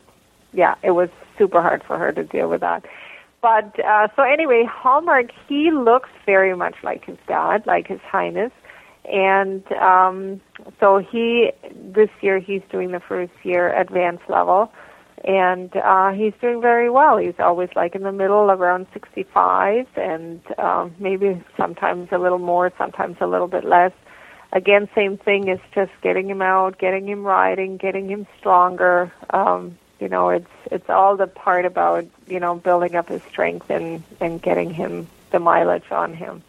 yeah, 0.53 0.77
it 0.83 0.93
was 0.93 1.11
super 1.37 1.61
hard 1.61 1.83
for 1.83 1.99
her 1.99 2.13
to 2.13 2.25
deal 2.25 2.49
with 2.49 2.61
that. 2.61 2.85
But 3.43 3.79
uh, 3.85 4.09
so 4.17 4.23
anyway, 4.23 4.65
Hallmark, 4.65 5.31
he 5.49 5.71
looks 5.71 6.11
very 6.25 6.55
much 6.57 6.77
like 6.83 7.05
his 7.05 7.19
dad, 7.27 7.67
like 7.67 7.87
His 7.89 8.01
Highness 8.01 8.53
and 9.09 9.71
um, 9.73 10.41
so 10.81 10.99
he 10.99 11.53
this 11.73 12.11
year 12.21 12.39
he's 12.39 12.63
doing 12.71 12.91
the 12.91 13.01
first 13.01 13.33
year 13.43 13.73
advanced 13.79 14.29
level 14.29 14.73
and 15.25 15.75
uh, 15.77 16.11
he's 16.13 16.35
doing 16.41 16.61
very 16.61 16.91
well. 16.91 17.17
He's 17.17 17.39
always 17.39 17.71
like 17.75 17.95
in 17.95 18.03
the 18.03 18.13
middle 18.13 18.51
around 18.51 18.87
65 18.93 19.87
and 19.97 20.41
um, 20.59 20.95
maybe 20.99 21.43
sometimes 21.57 22.09
a 22.13 22.19
little 22.19 22.39
more 22.39 22.73
sometimes 22.79 23.17
a 23.21 23.27
little 23.27 23.49
bit 23.49 23.65
less. 23.65 23.93
Again 24.53 24.89
same 24.95 25.19
thing 25.19 25.49
is 25.49 25.61
just 25.75 25.93
getting 26.03 26.31
him 26.31 26.41
out 26.41 26.79
getting 26.79 27.09
him 27.09 27.25
riding 27.25 27.77
getting 27.77 28.09
him 28.09 28.27
stronger. 28.39 29.13
Um, 29.31 29.79
you 30.01 30.09
know 30.09 30.29
it's 30.29 30.51
it's 30.71 30.89
all 30.89 31.17
the 31.17 31.27
part 31.27 31.65
about 31.65 32.07
you 32.27 32.41
know 32.41 32.55
building 32.55 32.95
up 32.95 33.09
his 33.09 33.23
strength 33.25 33.71
and 33.71 34.03
and 34.21 34.41
getting 34.41 34.73
him 34.73 35.09
the 35.31 35.41
mileage 35.41 35.91
on 35.91 36.15
him. 36.15 36.43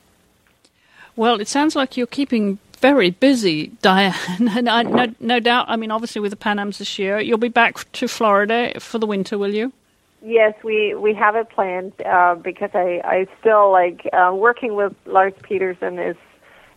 Well, 1.15 1.41
it 1.41 1.47
sounds 1.47 1.75
like 1.75 1.97
you're 1.97 2.05
keeping 2.05 2.59
very 2.79 3.09
busy, 3.09 3.67
Diane. 3.81 4.13
And 4.39 4.69
I, 4.69 4.83
no, 4.83 5.13
no 5.19 5.39
doubt, 5.39 5.65
I 5.69 5.75
mean, 5.75 5.91
obviously 5.91 6.21
with 6.21 6.31
the 6.31 6.37
Pan 6.37 6.59
Ams 6.59 6.77
this 6.77 6.97
year, 6.97 7.19
you'll 7.19 7.37
be 7.37 7.49
back 7.49 7.91
to 7.93 8.07
Florida 8.07 8.79
for 8.79 8.99
the 8.99 9.05
winter, 9.05 9.37
will 9.37 9.53
you? 9.53 9.73
Yes, 10.21 10.53
we, 10.63 10.95
we 10.95 11.13
have 11.13 11.35
it 11.35 11.49
planned 11.49 11.93
uh, 12.05 12.35
because 12.35 12.71
I, 12.73 13.01
I 13.03 13.27
still 13.39 13.71
like 13.71 14.07
uh, 14.13 14.33
working 14.33 14.75
with 14.75 14.93
Lars 15.05 15.33
Petersen 15.43 15.99
is 15.99 16.17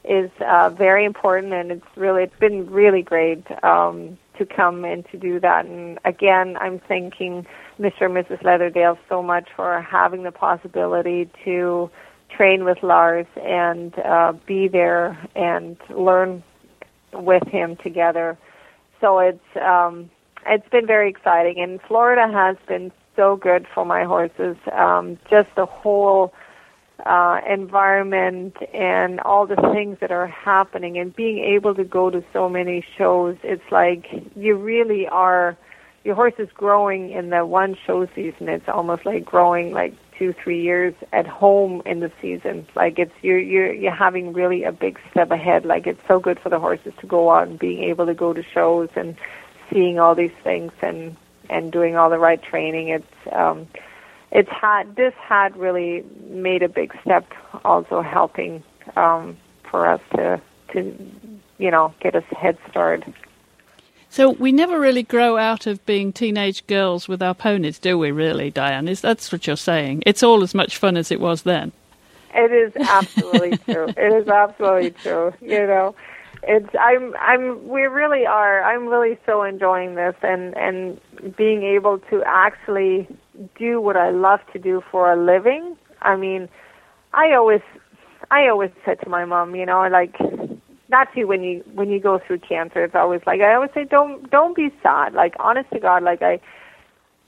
is 0.03 0.30
uh, 0.40 0.70
very 0.70 1.05
important, 1.05 1.53
and 1.53 1.70
it's 1.70 1.96
really 1.96 2.22
it's 2.22 2.38
been 2.38 2.70
really 2.70 3.03
great 3.03 3.44
um, 3.62 4.18
to 4.38 4.46
come 4.46 4.84
and 4.84 5.07
to 5.11 5.18
do 5.18 5.38
that. 5.40 5.66
And 5.66 5.98
again, 6.05 6.57
I'm 6.59 6.78
thanking 6.78 7.46
Mr. 7.78 8.07
and 8.07 8.14
Mrs. 8.14 8.42
Leatherdale 8.42 8.98
so 9.09 9.22
much 9.22 9.48
for 9.55 9.80
having 9.82 10.22
the 10.22 10.32
possibility 10.32 11.28
to 11.44 11.90
train 12.37 12.64
with 12.64 12.83
Lars 12.83 13.26
and 13.43 13.99
uh, 13.99 14.33
be 14.47 14.68
there 14.68 15.18
and 15.35 15.76
learn 15.91 16.43
with 17.12 17.47
him 17.49 17.76
together. 17.76 18.39
So 19.01 19.18
it's 19.18 19.57
um, 19.61 20.11
it's 20.47 20.68
been 20.68 20.87
very 20.87 21.11
exciting, 21.11 21.62
and 21.62 21.81
Florida 21.83 22.33
has 22.33 22.57
been 22.66 22.93
so 23.16 23.37
good 23.37 23.66
for 23.74 23.85
my 23.85 24.05
horses. 24.05 24.57
Um, 24.72 25.18
just 25.31 25.49
the 25.57 25.66
whole 25.66 26.33
uh, 27.07 27.41
environment 27.49 28.57
and 28.74 29.20
all 29.20 29.47
the 29.47 29.57
things 29.72 29.99
that 30.01 30.11
are 30.11 30.26
happening 30.26 30.99
and 30.99 31.14
being 31.14 31.39
able 31.39 31.74
to 31.74 31.85
go 31.85 32.11
to 32.11 32.22
so 32.33 32.49
many 32.49 32.85
shows, 32.97 33.37
it's 33.43 33.70
like 33.70 34.07
you 34.37 34.57
really 34.57 35.07
are, 35.09 35.57
your 36.05 36.14
horse 36.14 36.35
is 36.39 36.49
growing 36.55 37.11
in 37.11 37.31
the 37.31 37.45
one 37.47 37.76
show 37.87 38.07
season. 38.14 38.49
It's 38.49 38.68
almost 38.68 39.07
like 39.07 39.24
growing 39.24 39.72
like 39.72 39.95
two, 40.21 40.35
three 40.35 40.62
years 40.62 40.93
at 41.14 41.27
home 41.27 41.81
in 41.87 42.01
the 42.01 42.12
season. 42.21 42.66
Like 42.77 42.99
it's, 42.99 43.14
you're, 43.23 43.39
you're, 43.39 43.73
you're 43.73 43.95
having 43.95 44.35
really 44.35 44.64
a 44.64 44.73
big 44.73 45.01
step 45.11 45.31
ahead. 45.31 45.64
Like 45.64 45.87
it's 45.87 46.07
so 46.07 46.21
good 46.21 46.39
for 46.39 46.51
the 46.51 46.61
horses 46.61 46.93
to 47.01 47.07
go 47.07 47.31
out 47.31 47.49
and 47.49 47.59
being 47.59 47.83
able 47.85 48.05
to 48.05 48.14
go 48.14 48.35
to 48.35 48.43
shows 48.43 48.91
and 48.95 49.16
seeing 49.73 49.99
all 49.99 50.14
these 50.14 50.37
things 50.45 50.73
and, 50.83 51.16
and 51.49 51.73
doing 51.73 51.97
all 51.97 52.11
the 52.11 52.18
right 52.18 52.43
training. 52.43 52.89
It's, 52.89 53.33
um, 53.33 53.66
it's 54.31 54.51
had 54.51 54.95
this 54.95 55.14
had 55.14 55.57
really 55.57 56.05
made 56.29 56.62
a 56.62 56.68
big 56.68 56.95
step, 57.03 57.27
also 57.64 58.03
helping 58.03 58.62
um, 58.97 59.37
for 59.71 59.87
us 59.87 60.01
to 60.14 60.41
to 60.73 61.11
you 61.59 61.71
know 61.71 61.93
get 62.01 62.14
us 62.14 62.25
head 62.31 62.57
start. 62.68 63.03
So 64.13 64.31
we 64.31 64.51
never 64.51 64.81
really 64.81 65.05
grow 65.05 65.37
out 65.37 65.69
of 65.69 65.87
being 65.87 66.13
teenage 66.13 66.67
girls 66.67 67.07
with 67.07 67.23
our 67.23 67.35
ponies, 67.35 67.79
do 67.79 67.97
we? 67.97 68.11
Really, 68.11 68.51
Diane? 68.51 68.89
Is 68.89 69.01
that's 69.01 69.31
what 69.31 69.47
you're 69.47 69.57
saying? 69.57 70.03
It's 70.05 70.25
all 70.25 70.43
as 70.43 70.53
much 70.53 70.77
fun 70.77 70.97
as 70.97 71.13
it 71.13 71.21
was 71.21 71.43
then. 71.43 71.71
It 72.35 72.51
is 72.51 72.89
absolutely 72.89 73.57
true. 73.73 73.87
It 73.89 74.23
is 74.23 74.27
absolutely 74.27 74.91
true. 74.91 75.33
You 75.41 75.65
know, 75.65 75.95
it's 76.43 76.69
I'm 76.79 77.15
I'm 77.21 77.69
we 77.69 77.83
really 77.83 78.27
are. 78.27 78.65
I'm 78.65 78.89
really 78.89 79.17
so 79.27 79.45
enjoying 79.45 79.95
this 79.95 80.17
and 80.23 80.57
and 80.57 81.01
being 81.37 81.63
able 81.63 82.01
to 82.11 82.25
actually 82.27 83.07
do 83.57 83.81
what 83.81 83.97
I 83.97 84.11
love 84.11 84.41
to 84.53 84.59
do 84.59 84.83
for 84.91 85.13
a 85.13 85.17
living. 85.17 85.77
I 86.03 86.17
mean, 86.17 86.49
I 87.15 87.33
always 87.35 87.63
I 88.33 88.49
always 88.49 88.73
said 88.85 88.99
to 89.05 89.09
my 89.09 89.25
mom, 89.25 89.55
you 89.55 89.67
know, 89.67 89.87
like 89.89 90.17
not 90.91 91.12
to 91.14 91.24
when 91.24 91.43
you 91.43 91.64
when 91.74 91.91
you 91.91 92.01
go 92.01 92.18
through 92.18 92.41
cancer, 92.41 92.84
it's 92.84 92.95
always 92.95 93.20
like 93.26 93.41
I 93.41 93.55
always 93.55 93.70
say 93.74 93.84
don't 93.84 94.30
don't 94.30 94.57
be 94.57 94.70
sad. 94.82 95.14
Like 95.14 95.34
honest 95.38 95.70
to 95.72 95.80
God, 95.80 96.03
like 96.03 96.22
I 96.22 96.41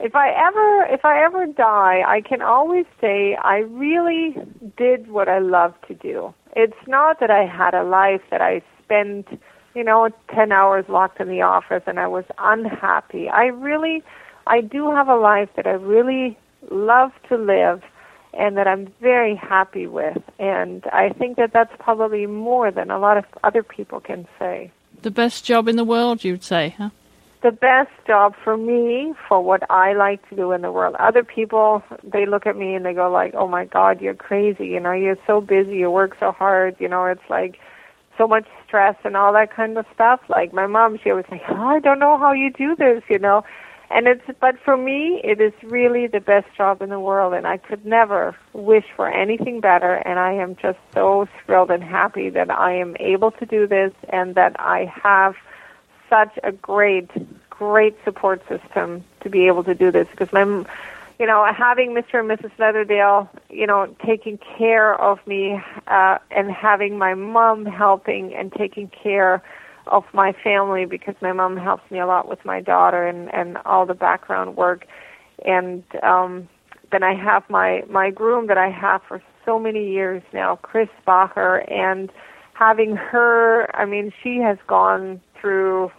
if 0.00 0.14
I 0.16 0.30
ever 0.30 0.86
if 0.92 1.04
I 1.04 1.22
ever 1.24 1.46
die, 1.46 2.02
I 2.06 2.20
can 2.20 2.42
always 2.42 2.86
say 3.00 3.36
I 3.36 3.58
really 3.58 4.36
did 4.76 5.08
what 5.10 5.28
I 5.28 5.38
love 5.38 5.74
to 5.88 5.94
do. 5.94 6.34
It's 6.56 6.86
not 6.86 7.20
that 7.20 7.30
I 7.30 7.46
had 7.46 7.74
a 7.74 7.84
life 7.84 8.20
that 8.30 8.42
I 8.42 8.62
spent, 8.82 9.26
you 9.74 9.84
know, 9.84 10.10
10 10.34 10.52
hours 10.52 10.84
locked 10.88 11.20
in 11.20 11.28
the 11.28 11.40
office 11.40 11.82
and 11.86 11.98
I 11.98 12.08
was 12.08 12.24
unhappy. 12.38 13.28
I 13.28 13.46
really 13.46 14.02
I 14.46 14.60
do 14.60 14.90
have 14.90 15.08
a 15.08 15.16
life 15.16 15.50
that 15.56 15.66
I 15.66 15.72
really 15.72 16.36
love 16.70 17.12
to 17.28 17.36
live 17.36 17.82
and 18.35 18.57
that 18.57 18.66
I'm 18.66 18.93
very 19.01 19.35
happy 19.37 19.87
with. 19.87 20.22
And 20.39 20.85
I 20.93 21.11
think 21.11 21.37
that 21.37 21.53
that's 21.53 21.74
probably 21.78 22.26
more 22.26 22.70
than 22.70 22.91
a 22.91 22.99
lot 22.99 23.18
of 23.18 23.24
other 23.45 23.62
people 23.62 24.01
can 24.01 24.26
say. 24.39 24.70
The 25.03 25.11
best 25.11 25.45
job 25.45 25.68
in 25.68 25.76
the 25.76 25.85
world, 25.85 26.24
you'd 26.24 26.45
say, 26.45 26.74
huh? 26.78 26.91
The 27.43 27.51
best 27.51 27.91
job 28.07 28.35
for 28.43 28.57
me, 28.57 29.14
for 29.28 29.43
what 29.43 29.68
I 29.68 29.95
like 29.95 30.26
to 30.28 30.37
do 30.37 30.53
in 30.53 30.62
the 30.62 30.70
world. 30.70 30.95
Other 31.01 31.24
people, 31.24 31.83
they 32.05 32.24
look 32.24 32.47
at 32.47 32.57
me 32.57 32.76
and 32.76 32.85
they 32.85 32.93
go 32.93 33.11
like, 33.11 33.35
"Oh 33.35 33.49
my 33.49 33.64
God, 33.64 34.01
you're 34.01 34.14
crazy! 34.14 34.68
You 34.68 34.78
know, 34.78 34.93
you're 34.93 35.18
so 35.26 35.41
busy, 35.41 35.78
you 35.78 35.91
work 35.91 36.16
so 36.20 36.30
hard. 36.30 36.76
You 36.78 36.87
know, 36.87 37.05
it's 37.07 37.28
like 37.28 37.59
so 38.16 38.28
much 38.28 38.47
stress 38.64 38.95
and 39.03 39.16
all 39.16 39.33
that 39.33 39.53
kind 39.53 39.76
of 39.76 39.87
stuff." 39.93 40.20
Like 40.28 40.53
my 40.53 40.68
mom, 40.68 41.01
she 41.03 41.11
always 41.11 41.26
say, 41.28 41.43
oh, 41.49 41.55
"I 41.57 41.80
don't 41.80 41.99
know 41.99 42.16
how 42.16 42.33
you 42.33 42.53
do 42.53 42.76
this," 42.76 43.03
you 43.09 43.18
know 43.18 43.43
and 43.93 44.07
it's 44.07 44.24
but 44.40 44.59
for 44.59 44.76
me 44.76 45.20
it 45.22 45.40
is 45.40 45.53
really 45.62 46.07
the 46.07 46.20
best 46.20 46.47
job 46.57 46.80
in 46.82 46.88
the 46.88 47.01
world 47.01 47.34
and 47.34 47.47
i 47.47 47.57
could 47.57 47.84
never 47.84 48.34
wish 48.53 48.86
for 48.97 49.09
anything 49.09 49.61
better 49.61 49.95
and 49.95 50.18
i 50.18 50.32
am 50.32 50.57
just 50.57 50.78
so 50.95 51.28
thrilled 51.45 51.70
and 51.70 51.82
happy 51.82 52.30
that 52.30 52.51
i 52.51 52.72
am 52.72 52.97
able 53.01 53.30
to 53.30 53.47
do 53.47 53.66
this 53.66 53.93
and 54.09 54.34
that 54.34 54.59
i 54.59 54.84
have 55.03 55.34
such 56.09 56.38
a 56.43 56.53
great 56.53 57.11
great 57.62 57.97
support 58.05 58.47
system 58.49 59.05
to 59.20 59.30
be 59.30 59.47
able 59.47 59.62
to 59.62 59.74
do 59.74 59.93
this. 59.93 60.09
Because 60.11 60.32
my 60.32 60.43
you 61.20 61.26
know 61.26 61.45
having 61.57 61.95
mr 61.95 62.18
and 62.18 62.28
mrs 62.28 62.51
leatherdale 62.59 63.28
you 63.49 63.66
know 63.66 63.95
taking 64.05 64.38
care 64.59 65.01
of 65.01 65.24
me 65.26 65.62
uh 65.86 66.18
and 66.30 66.51
having 66.51 66.99
my 66.99 67.14
mom 67.14 67.64
helping 67.64 68.34
and 68.34 68.53
taking 68.53 68.88
care 68.88 69.43
of 69.87 70.05
my 70.12 70.33
family 70.45 70.85
because 70.85 71.14
my 71.20 71.33
mom 71.33 71.57
helps 71.57 71.89
me 71.91 71.99
a 71.99 72.07
lot 72.07 72.28
with 72.28 72.45
my 72.45 72.61
daughter 72.61 73.07
and 73.07 73.33
and 73.35 73.59
all 73.64 73.87
the 73.87 73.95
background 73.95 74.57
work. 74.57 74.87
And 75.45 75.83
um 76.03 76.49
then 76.91 77.03
I 77.03 77.14
have 77.14 77.43
my 77.49 77.83
my 77.89 78.11
groom 78.11 78.47
that 78.49 78.59
I 78.59 78.70
have 78.70 79.03
for 79.07 79.22
so 79.45 79.59
many 79.59 79.91
years 79.91 80.22
now 80.33 80.57
Chris 80.57 80.89
Bacher. 81.07 81.70
And 81.70 82.11
having 82.55 82.97
her 82.97 83.68
I 83.74 83.85
mean 83.85 84.12
she 84.22 84.39
has 84.39 84.59
gone 84.66 85.20
through 85.41 85.91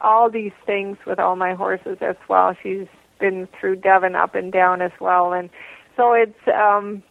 all 0.00 0.30
these 0.30 0.52
things 0.64 0.98
with 1.06 1.18
all 1.18 1.36
my 1.36 1.54
horses 1.54 1.98
as 2.00 2.16
well. 2.28 2.54
She's 2.62 2.86
been 3.18 3.48
through 3.58 3.76
Devon 3.76 4.14
up 4.14 4.34
and 4.34 4.52
down 4.52 4.82
as 4.82 4.92
well. 5.00 5.32
And 5.32 5.50
so 5.96 6.12
it's 6.12 6.48
um 6.54 7.02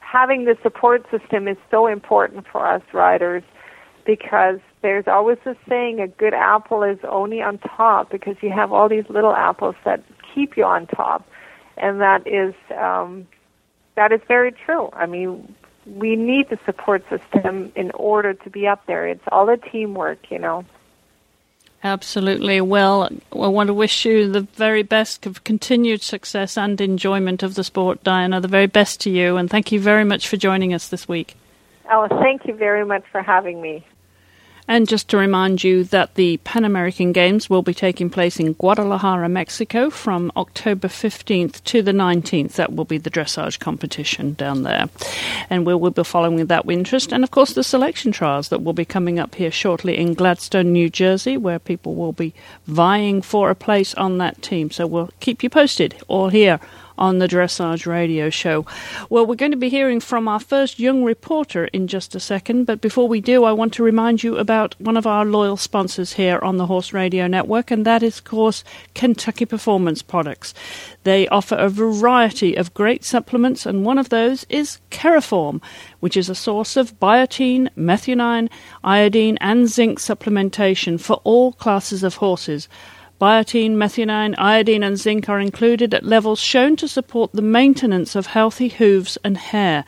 having 0.00 0.44
the 0.44 0.56
support 0.62 1.04
system 1.10 1.48
is 1.48 1.56
so 1.70 1.86
important 1.86 2.46
for 2.50 2.66
us 2.66 2.82
riders 2.92 3.42
because 4.04 4.58
there's 4.82 5.06
always 5.06 5.38
a 5.46 5.56
saying 5.68 6.00
a 6.00 6.08
good 6.08 6.34
apple 6.34 6.82
is 6.82 6.98
only 7.08 7.40
on 7.40 7.58
top 7.58 8.10
because 8.10 8.36
you 8.42 8.50
have 8.50 8.72
all 8.72 8.88
these 8.88 9.08
little 9.08 9.34
apples 9.34 9.76
that 9.84 10.02
keep 10.34 10.56
you 10.56 10.64
on 10.64 10.86
top 10.86 11.26
and 11.76 12.00
that 12.00 12.26
is 12.26 12.54
um, 12.76 13.26
that 13.94 14.12
is 14.12 14.20
very 14.28 14.52
true 14.52 14.90
i 14.92 15.06
mean 15.06 15.54
we 15.86 16.14
need 16.14 16.48
the 16.48 16.58
support 16.64 17.02
system 17.08 17.72
in 17.74 17.90
order 17.92 18.34
to 18.34 18.50
be 18.50 18.66
up 18.66 18.84
there 18.86 19.06
it's 19.08 19.24
all 19.32 19.48
a 19.48 19.56
teamwork 19.56 20.30
you 20.30 20.38
know 20.38 20.64
Absolutely. 21.84 22.60
Well, 22.60 23.08
I 23.32 23.48
want 23.48 23.66
to 23.66 23.74
wish 23.74 24.04
you 24.04 24.30
the 24.30 24.42
very 24.42 24.84
best 24.84 25.26
of 25.26 25.42
continued 25.42 26.00
success 26.00 26.56
and 26.56 26.80
enjoyment 26.80 27.42
of 27.42 27.56
the 27.56 27.64
sport, 27.64 28.04
Diana. 28.04 28.40
The 28.40 28.46
very 28.46 28.68
best 28.68 29.00
to 29.00 29.10
you, 29.10 29.36
and 29.36 29.50
thank 29.50 29.72
you 29.72 29.80
very 29.80 30.04
much 30.04 30.28
for 30.28 30.36
joining 30.36 30.72
us 30.72 30.88
this 30.88 31.08
week. 31.08 31.34
Oh, 31.90 32.06
thank 32.22 32.46
you 32.46 32.54
very 32.54 32.84
much 32.84 33.02
for 33.10 33.20
having 33.20 33.60
me. 33.60 33.84
And 34.68 34.88
just 34.88 35.08
to 35.08 35.16
remind 35.16 35.64
you 35.64 35.84
that 35.84 36.14
the 36.14 36.36
Pan 36.38 36.64
American 36.64 37.12
Games 37.12 37.50
will 37.50 37.62
be 37.62 37.74
taking 37.74 38.08
place 38.08 38.38
in 38.38 38.52
Guadalajara, 38.52 39.28
Mexico 39.28 39.90
from 39.90 40.30
October 40.36 40.88
15th 40.88 41.62
to 41.64 41.82
the 41.82 41.92
19th. 41.92 42.52
That 42.52 42.72
will 42.72 42.84
be 42.84 42.98
the 42.98 43.10
dressage 43.10 43.58
competition 43.58 44.34
down 44.34 44.62
there. 44.62 44.88
And 45.50 45.66
we 45.66 45.74
will 45.74 45.90
be 45.90 46.04
following 46.04 46.46
that 46.46 46.64
with 46.64 46.78
interest. 46.78 47.12
And 47.12 47.24
of 47.24 47.32
course, 47.32 47.54
the 47.54 47.64
selection 47.64 48.12
trials 48.12 48.50
that 48.50 48.62
will 48.62 48.72
be 48.72 48.84
coming 48.84 49.18
up 49.18 49.34
here 49.34 49.50
shortly 49.50 49.98
in 49.98 50.14
Gladstone, 50.14 50.72
New 50.72 50.88
Jersey, 50.88 51.36
where 51.36 51.58
people 51.58 51.94
will 51.94 52.12
be 52.12 52.32
vying 52.66 53.20
for 53.20 53.50
a 53.50 53.56
place 53.56 53.94
on 53.94 54.18
that 54.18 54.42
team. 54.42 54.70
So 54.70 54.86
we'll 54.86 55.10
keep 55.20 55.42
you 55.42 55.50
posted 55.50 55.96
all 56.06 56.28
here 56.28 56.60
on 56.98 57.18
the 57.18 57.28
Dressage 57.28 57.86
Radio 57.86 58.30
Show. 58.30 58.66
Well, 59.08 59.26
we're 59.26 59.34
going 59.34 59.50
to 59.52 59.56
be 59.56 59.68
hearing 59.68 60.00
from 60.00 60.28
our 60.28 60.40
first 60.40 60.78
young 60.78 61.04
reporter 61.04 61.66
in 61.66 61.86
just 61.86 62.14
a 62.14 62.20
second, 62.20 62.64
but 62.64 62.80
before 62.80 63.08
we 63.08 63.20
do, 63.20 63.44
I 63.44 63.52
want 63.52 63.72
to 63.74 63.82
remind 63.82 64.22
you 64.22 64.36
about 64.36 64.74
one 64.80 64.96
of 64.96 65.06
our 65.06 65.24
loyal 65.24 65.56
sponsors 65.56 66.12
here 66.14 66.38
on 66.40 66.56
the 66.56 66.66
Horse 66.66 66.92
Radio 66.92 67.26
Network, 67.26 67.70
and 67.70 67.86
that 67.86 68.02
is, 68.02 68.18
of 68.18 68.24
course, 68.24 68.64
Kentucky 68.94 69.46
Performance 69.46 70.02
Products. 70.02 70.54
They 71.04 71.26
offer 71.28 71.56
a 71.56 71.68
variety 71.68 72.54
of 72.54 72.74
great 72.74 73.04
supplements, 73.04 73.66
and 73.66 73.84
one 73.84 73.98
of 73.98 74.08
those 74.08 74.44
is 74.48 74.78
Keraform, 74.90 75.60
which 76.00 76.16
is 76.16 76.28
a 76.28 76.34
source 76.34 76.76
of 76.76 76.98
biotin, 77.00 77.68
methionine, 77.76 78.48
iodine, 78.84 79.38
and 79.40 79.68
zinc 79.68 79.98
supplementation 79.98 81.00
for 81.00 81.20
all 81.24 81.52
classes 81.52 82.02
of 82.02 82.16
horses. 82.16 82.68
Biotin, 83.22 83.76
methionine, 83.76 84.34
iodine, 84.36 84.82
and 84.82 84.98
zinc 84.98 85.28
are 85.28 85.38
included 85.38 85.94
at 85.94 86.02
levels 86.02 86.40
shown 86.40 86.74
to 86.74 86.88
support 86.88 87.30
the 87.32 87.40
maintenance 87.40 88.16
of 88.16 88.26
healthy 88.26 88.66
hooves 88.68 89.16
and 89.22 89.36
hair. 89.36 89.84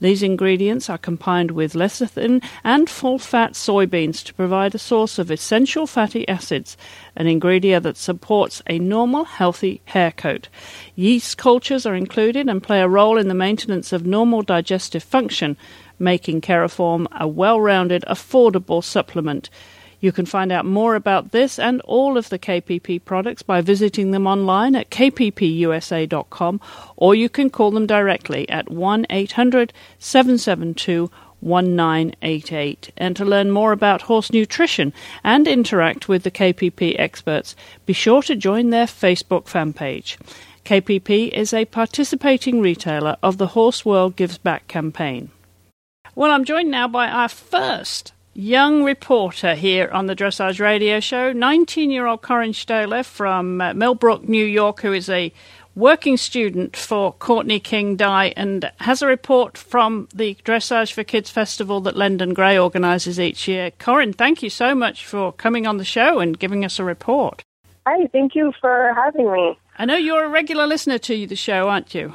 These 0.00 0.22
ingredients 0.22 0.88
are 0.88 0.96
combined 0.96 1.50
with 1.50 1.74
lecithin 1.74 2.44
and 2.62 2.88
full 2.88 3.18
fat 3.18 3.54
soybeans 3.54 4.22
to 4.22 4.34
provide 4.34 4.72
a 4.72 4.78
source 4.78 5.18
of 5.18 5.32
essential 5.32 5.88
fatty 5.88 6.28
acids, 6.28 6.76
an 7.16 7.26
ingredient 7.26 7.82
that 7.82 7.96
supports 7.96 8.62
a 8.68 8.78
normal, 8.78 9.24
healthy 9.24 9.80
hair 9.86 10.12
coat. 10.12 10.48
Yeast 10.94 11.36
cultures 11.36 11.86
are 11.86 11.96
included 11.96 12.48
and 12.48 12.62
play 12.62 12.80
a 12.80 12.86
role 12.86 13.18
in 13.18 13.26
the 13.26 13.34
maintenance 13.34 13.92
of 13.92 14.06
normal 14.06 14.42
digestive 14.42 15.02
function, 15.02 15.56
making 15.98 16.40
Keraform 16.40 17.08
a 17.18 17.26
well 17.26 17.60
rounded, 17.60 18.04
affordable 18.06 18.84
supplement. 18.84 19.50
You 20.00 20.12
can 20.12 20.26
find 20.26 20.52
out 20.52 20.64
more 20.64 20.94
about 20.94 21.32
this 21.32 21.58
and 21.58 21.80
all 21.82 22.16
of 22.18 22.28
the 22.28 22.38
KPP 22.38 23.04
products 23.04 23.42
by 23.42 23.60
visiting 23.60 24.10
them 24.10 24.26
online 24.26 24.74
at 24.76 24.90
kppusa.com 24.90 26.60
or 26.96 27.14
you 27.14 27.28
can 27.28 27.50
call 27.50 27.70
them 27.70 27.86
directly 27.86 28.48
at 28.48 28.70
1 28.70 29.06
800 29.10 29.72
772 29.98 31.10
1988. 31.40 32.92
And 32.96 33.16
to 33.16 33.24
learn 33.24 33.50
more 33.50 33.72
about 33.72 34.02
horse 34.02 34.32
nutrition 34.32 34.92
and 35.22 35.46
interact 35.46 36.08
with 36.08 36.22
the 36.22 36.30
KPP 36.30 36.98
experts, 36.98 37.54
be 37.84 37.92
sure 37.92 38.22
to 38.22 38.34
join 38.34 38.70
their 38.70 38.86
Facebook 38.86 39.46
fan 39.46 39.72
page. 39.72 40.18
KPP 40.64 41.30
is 41.32 41.52
a 41.52 41.64
participating 41.66 42.60
retailer 42.60 43.16
of 43.22 43.38
the 43.38 43.48
Horse 43.48 43.84
World 43.84 44.16
Gives 44.16 44.38
Back 44.38 44.66
campaign. 44.66 45.30
Well, 46.16 46.32
I'm 46.32 46.44
joined 46.44 46.70
now 46.70 46.88
by 46.88 47.08
our 47.08 47.28
first 47.28 48.12
young 48.36 48.84
reporter 48.84 49.54
here 49.54 49.88
on 49.92 50.06
the 50.06 50.14
Dressage 50.14 50.60
Radio 50.60 51.00
Show, 51.00 51.32
19 51.32 51.90
year 51.90 52.06
old 52.06 52.20
Koryn 52.20 52.50
Staehling 52.50 53.04
from 53.04 53.60
uh, 53.60 53.72
Millbrook, 53.72 54.28
New 54.28 54.44
York, 54.44 54.80
who 54.82 54.92
is 54.92 55.08
a 55.08 55.32
working 55.74 56.16
student 56.16 56.76
for 56.76 57.12
Courtney 57.12 57.60
King 57.60 57.96
Dye 57.96 58.34
and 58.36 58.70
has 58.80 59.00
a 59.02 59.06
report 59.06 59.56
from 59.56 60.08
the 60.14 60.34
Dressage4Kids 60.44 61.30
Festival 61.30 61.80
that 61.82 61.96
Lendon 61.96 62.34
Gray 62.34 62.58
organises 62.58 63.18
each 63.18 63.48
year. 63.48 63.70
Corinne, 63.72 64.12
thank 64.12 64.42
you 64.42 64.50
so 64.50 64.74
much 64.74 65.06
for 65.06 65.32
coming 65.32 65.66
on 65.66 65.78
the 65.78 65.84
show 65.84 66.18
and 66.20 66.38
giving 66.38 66.64
us 66.64 66.78
a 66.78 66.84
report. 66.84 67.42
Hi, 67.86 68.06
thank 68.08 68.34
you 68.34 68.52
for 68.60 68.92
having 68.94 69.32
me. 69.32 69.58
I 69.78 69.84
know 69.84 69.96
you're 69.96 70.24
a 70.24 70.28
regular 70.28 70.66
listener 70.66 70.98
to 70.98 71.26
the 71.26 71.36
show, 71.36 71.68
aren't 71.68 71.94
you? 71.94 72.14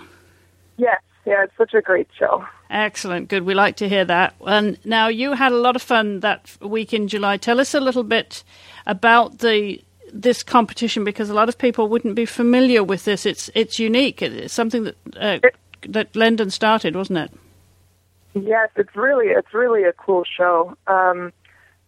Yes, 0.77 1.01
yeah, 1.25 1.43
it's 1.43 1.53
such 1.57 1.73
a 1.73 1.81
great 1.81 2.07
show. 2.17 2.45
Excellent, 2.71 3.27
good. 3.27 3.43
We 3.43 3.53
like 3.53 3.75
to 3.77 3.89
hear 3.89 4.05
that. 4.05 4.33
And 4.47 4.77
now 4.85 5.09
you 5.09 5.33
had 5.33 5.51
a 5.51 5.57
lot 5.57 5.75
of 5.75 5.81
fun 5.81 6.21
that 6.21 6.49
week 6.61 6.93
in 6.93 7.09
July. 7.09 7.35
Tell 7.35 7.59
us 7.59 7.73
a 7.73 7.81
little 7.81 8.03
bit 8.03 8.45
about 8.87 9.39
the 9.39 9.81
this 10.13 10.41
competition 10.41 11.03
because 11.03 11.29
a 11.29 11.33
lot 11.33 11.49
of 11.49 11.57
people 11.57 11.87
wouldn't 11.89 12.15
be 12.15 12.25
familiar 12.25 12.81
with 12.81 13.03
this. 13.03 13.25
It's 13.25 13.49
it's 13.55 13.77
unique. 13.77 14.21
It's 14.21 14.53
something 14.53 14.85
that 14.85 14.95
uh, 15.19 15.39
that 15.89 16.15
Lendon 16.15 16.49
started, 16.49 16.95
wasn't 16.95 17.19
it? 17.19 17.31
Yes, 18.33 18.69
it's 18.77 18.95
really 18.95 19.27
it's 19.27 19.53
really 19.53 19.83
a 19.83 19.91
cool 19.91 20.23
show. 20.23 20.77
Um, 20.87 21.33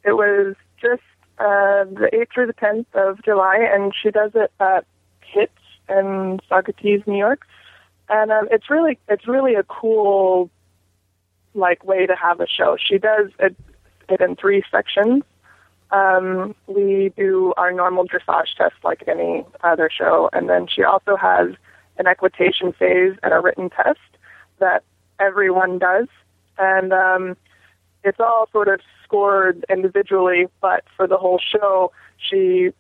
it 0.04 0.14
was 0.14 0.56
just 0.82 1.04
uh, 1.40 1.86
the 1.86 2.10
eighth 2.12 2.34
through 2.34 2.48
the 2.48 2.54
tenth 2.54 2.94
of 2.94 3.24
July, 3.24 3.70
and 3.72 3.94
she 3.96 4.12
does 4.12 4.32
it 4.36 4.52
at 4.60 4.86
HITS 5.22 5.54
and 5.88 6.42
Saugerties, 6.50 7.08
New 7.08 7.18
York. 7.18 7.48
And 8.10 8.32
um, 8.32 8.50
it's 8.52 8.70
really 8.70 9.00
it's 9.08 9.30
really 9.30 9.56
a 9.56 9.64
cool 9.64 10.50
like 11.54 11.84
way 11.84 12.06
to 12.06 12.16
have 12.16 12.40
a 12.40 12.48
show. 12.48 12.78
She 12.78 12.98
does 12.98 13.30
it, 13.40 13.56
it 14.10 14.22
in 14.22 14.36
three 14.36 14.64
sections. 14.72 15.24
Um, 15.92 16.56
we 16.66 17.14
do 17.16 17.54
our 17.56 17.72
normal 17.72 18.06
dressage 18.06 18.56
test 18.58 18.76
like 18.84 19.04
any 19.08 19.46
other 19.64 19.90
show, 19.96 20.30
and 20.34 20.50
then 20.50 20.68
she 20.68 20.84
also 20.84 21.16
has 21.16 21.50
an 21.98 22.08
equitation 22.08 22.74
phase 22.74 23.16
and 23.22 23.34
a 23.34 23.40
written 23.40 23.70
test 23.70 24.00
that 24.60 24.84
everyone 25.20 25.78
does, 25.78 26.08
and 26.58 26.92
um, 26.92 27.38
it's 28.04 28.20
all 28.20 28.50
sort 28.52 28.68
of 28.68 28.80
scored 29.04 29.64
individually, 29.70 30.48
but 30.62 30.84
for 30.98 31.08
the 31.08 31.18
whole 31.18 31.40
show, 31.40 31.92
she 32.18 32.72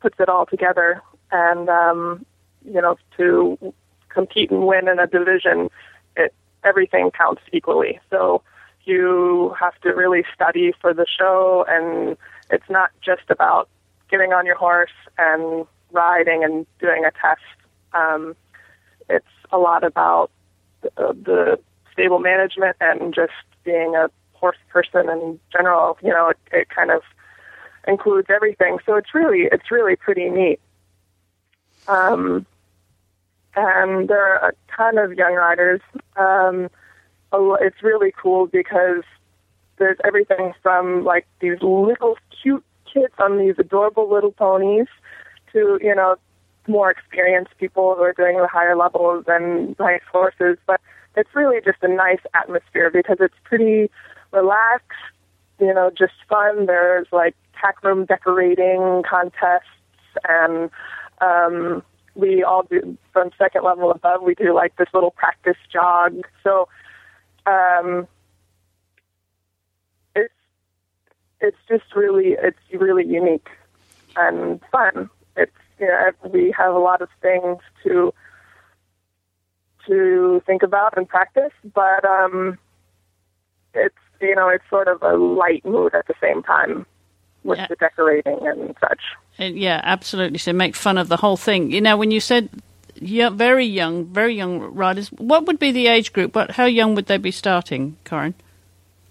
puts 0.00 0.18
it 0.18 0.30
all 0.30 0.46
together, 0.46 1.02
and 1.30 1.68
um, 1.68 2.24
you 2.64 2.80
know, 2.80 2.96
to 3.18 3.74
compete 4.08 4.50
and 4.50 4.66
win 4.66 4.88
in 4.88 4.98
a 4.98 5.06
division, 5.06 5.68
everything 6.64 7.10
counts 7.10 7.42
equally. 7.52 8.00
So 8.10 8.42
you 8.84 9.54
have 9.58 9.78
to 9.82 9.90
really 9.90 10.24
study 10.34 10.72
for 10.80 10.92
the 10.92 11.06
show, 11.06 11.64
and 11.68 12.16
it's 12.50 12.68
not 12.68 12.90
just 13.00 13.22
about 13.30 13.68
getting 14.10 14.32
on 14.32 14.46
your 14.46 14.56
horse 14.56 14.90
and 15.18 15.66
riding 15.92 16.42
and 16.44 16.66
doing 16.80 17.04
a 17.04 17.10
test. 17.10 17.40
Um, 17.92 18.34
it's 19.08 19.26
a 19.50 19.58
lot 19.58 19.84
about 19.84 20.30
the, 20.82 20.90
the 20.96 21.58
stable 21.92 22.18
management 22.18 22.76
and 22.80 23.14
just 23.14 23.32
being 23.64 23.94
a 23.94 24.10
horse 24.32 24.56
person 24.68 25.08
in 25.08 25.38
general. 25.52 25.98
You 26.02 26.10
know, 26.10 26.28
it, 26.30 26.38
it 26.50 26.68
kind 26.70 26.90
of 26.90 27.02
includes 27.86 28.28
everything. 28.30 28.78
So 28.84 28.96
it's 28.96 29.14
really 29.14 29.48
it's 29.52 29.70
really 29.70 29.96
pretty 29.96 30.28
neat. 30.28 30.60
Um, 31.88 32.46
and 33.54 34.08
there 34.08 34.24
are 34.24 34.50
a 34.50 34.52
ton 34.76 34.98
of 34.98 35.12
young 35.14 35.34
riders. 35.34 35.80
Um, 36.16 36.68
it's 37.32 37.82
really 37.82 38.12
cool 38.20 38.46
because 38.46 39.04
there's 39.78 39.98
everything 40.04 40.52
from 40.62 41.04
like 41.04 41.26
these 41.40 41.60
little 41.62 42.16
cute 42.42 42.64
kids 42.92 43.14
on 43.18 43.38
these 43.38 43.54
adorable 43.58 44.10
little 44.10 44.32
ponies 44.32 44.86
to 45.52 45.78
you 45.82 45.94
know 45.94 46.16
more 46.68 46.90
experienced 46.90 47.56
people 47.58 47.94
who 47.96 48.02
are 48.02 48.12
doing 48.12 48.36
the 48.38 48.46
higher 48.46 48.76
levels 48.76 49.24
and 49.26 49.76
nice 49.78 50.02
horses. 50.10 50.58
But 50.66 50.80
it's 51.16 51.30
really 51.34 51.60
just 51.64 51.78
a 51.82 51.88
nice 51.88 52.20
atmosphere 52.34 52.90
because 52.90 53.18
it's 53.20 53.34
pretty 53.44 53.90
relaxed. 54.30 54.90
You 55.60 55.74
know, 55.74 55.90
just 55.96 56.14
fun. 56.28 56.66
There's 56.66 57.06
like 57.12 57.34
tack 57.60 57.82
room 57.82 58.04
decorating 58.04 59.02
contests 59.08 59.66
and 60.28 60.70
um 61.20 61.82
we 62.14 62.42
all 62.42 62.64
do 62.64 62.96
from 63.12 63.30
second 63.38 63.64
level 63.64 63.90
above 63.90 64.22
we 64.22 64.34
do 64.34 64.54
like 64.54 64.76
this 64.76 64.88
little 64.92 65.10
practice 65.10 65.56
jog. 65.72 66.26
So 66.42 66.68
um 67.46 68.06
it's 70.14 70.34
it's 71.40 71.56
just 71.68 71.94
really 71.94 72.36
it's 72.40 72.58
really 72.72 73.06
unique 73.06 73.48
and 74.16 74.60
fun. 74.70 75.08
It's 75.36 75.52
you 75.78 75.88
know 75.88 76.10
we 76.30 76.54
have 76.56 76.74
a 76.74 76.78
lot 76.78 77.02
of 77.02 77.08
things 77.20 77.58
to 77.84 78.12
to 79.86 80.42
think 80.46 80.62
about 80.62 80.96
and 80.96 81.08
practice 81.08 81.52
but 81.74 82.04
um 82.04 82.58
it's 83.74 83.96
you 84.20 84.34
know 84.34 84.48
it's 84.48 84.64
sort 84.70 84.88
of 84.88 85.02
a 85.02 85.16
light 85.16 85.64
mood 85.64 85.94
at 85.94 86.06
the 86.06 86.14
same 86.20 86.42
time 86.42 86.86
with 87.44 87.58
yeah. 87.58 87.66
the 87.66 87.76
decorating 87.76 88.38
and 88.46 88.74
such. 88.80 89.00
And 89.38 89.58
yeah, 89.58 89.80
absolutely. 89.82 90.38
So 90.38 90.52
make 90.52 90.76
fun 90.76 90.98
of 90.98 91.08
the 91.08 91.16
whole 91.16 91.36
thing. 91.36 91.70
You 91.70 91.80
know, 91.80 91.96
when 91.96 92.10
you 92.10 92.20
said 92.20 92.48
yeah, 93.02 93.30
very 93.30 93.66
young, 93.66 94.06
very 94.06 94.34
young 94.34 94.60
riders, 94.60 95.08
what 95.08 95.46
would 95.46 95.58
be 95.58 95.72
the 95.72 95.88
age 95.88 96.12
group? 96.12 96.32
But 96.32 96.52
how 96.52 96.66
young 96.66 96.94
would 96.94 97.06
they 97.06 97.18
be 97.18 97.30
starting, 97.30 97.96
Koryn? 98.04 98.34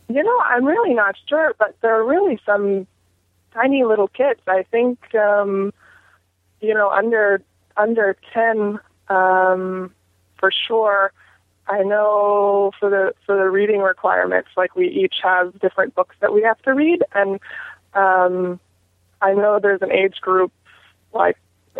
You 0.08 0.24
know, 0.24 0.40
I'm 0.44 0.66
really 0.66 0.94
not 0.94 1.16
sure, 1.28 1.56
but 1.58 1.76
there 1.82 1.96
are 1.96 2.04
really 2.04 2.40
some 2.46 2.88
tiny 3.54 3.84
little 3.84 4.08
kids. 4.08 4.40
I 4.48 4.64
think, 4.64 5.00
um, 5.16 5.74
you 6.60 6.74
know, 6.74 6.90
under 6.90 7.42
under 7.78 8.16
ten 8.34 8.80
um, 9.10 9.94
for 10.40 10.52
sure. 10.52 11.12
I 11.68 11.84
know 11.84 12.72
for 12.80 12.90
the 12.90 13.14
for 13.26 13.36
the 13.38 13.50
reading 13.50 13.82
requirements, 13.82 14.50
like 14.58 14.76
we 14.76 14.88
each 14.88 15.16
have 15.24 15.58
different 15.60 15.96
books 15.96 16.16
that 16.20 16.34
we 16.34 16.42
have 16.44 16.62
to 16.64 16.74
read, 16.74 17.04
and 17.14 17.40
um, 17.94 18.60
I 19.22 19.34
know 19.34 19.60
there's 19.62 19.82
an 19.82 19.92
age 19.92 20.16
group 20.22 20.52
like 21.14 21.38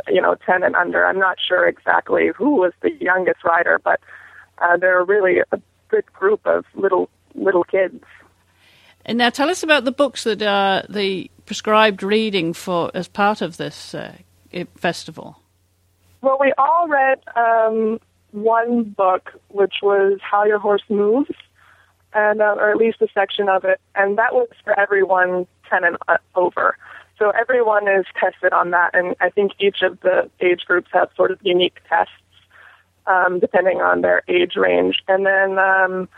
you 0.08 0.22
know 0.22 0.36
10 0.46 0.64
and 0.64 0.76
under. 0.76 1.06
I'm 1.06 1.20
not 1.20 1.38
sure 1.46 1.68
exactly 1.68 2.30
who 2.36 2.56
was 2.56 2.74
the 2.82 2.92
youngest 3.00 3.44
rider, 3.44 3.80
but 3.84 4.00
uh, 4.60 4.78
they're 4.78 5.04
really 5.04 5.40
a 5.40 5.62
good 5.90 6.06
group 6.14 6.46
of 6.46 6.66
little 6.76 7.10
little 7.36 7.64
kids. 7.64 8.04
And 9.06 9.18
now, 9.18 9.30
tell 9.32 9.50
us 9.50 9.64
about 9.64 9.86
the 9.86 9.92
books 9.92 10.24
that 10.26 10.42
are 10.44 10.84
the 10.88 11.32
prescribed 11.46 12.04
reading 12.04 12.54
for 12.54 12.92
as 12.94 13.08
part 13.08 13.42
of 13.42 13.58
this 13.58 13.96
uh, 13.96 14.16
festival. 14.76 15.38
Well, 16.22 16.38
we 16.40 16.54
all 16.58 16.88
read 16.88 17.20
um, 17.36 18.00
one 18.32 18.84
book, 18.84 19.32
which 19.48 19.76
was 19.82 20.20
How 20.22 20.46
Your 20.46 20.60
Horse 20.60 20.84
Moves, 20.88 21.32
and 22.14 22.42
uh, 22.42 22.56
or 22.58 22.70
at 22.70 22.78
least 22.78 23.02
a 23.02 23.08
section 23.14 23.50
of 23.50 23.66
it, 23.66 23.82
and 23.96 24.18
that 24.20 24.34
was 24.34 24.50
for 24.64 24.80
everyone 24.80 25.48
10 25.72 25.84
and 25.84 25.98
uh, 26.08 26.18
over. 26.36 26.78
So 27.18 27.32
everyone 27.32 27.88
is 27.88 28.06
tested 28.20 28.52
on 28.52 28.72
that, 28.72 28.92
and 28.94 29.16
I 29.22 29.30
think 29.30 29.54
each 29.60 29.82
of 29.84 30.00
the 30.02 30.30
age 30.40 30.62
groups 30.66 30.90
have 30.92 31.10
sort 31.16 31.32
of 31.32 31.40
unique 31.44 31.78
tests 31.88 32.14
um, 33.08 33.40
depending 33.40 33.82
on 33.82 34.02
their 34.02 34.24
age 34.28 34.56
range. 34.56 35.04
And 35.08 35.26
then 35.26 35.60
um, 35.60 36.10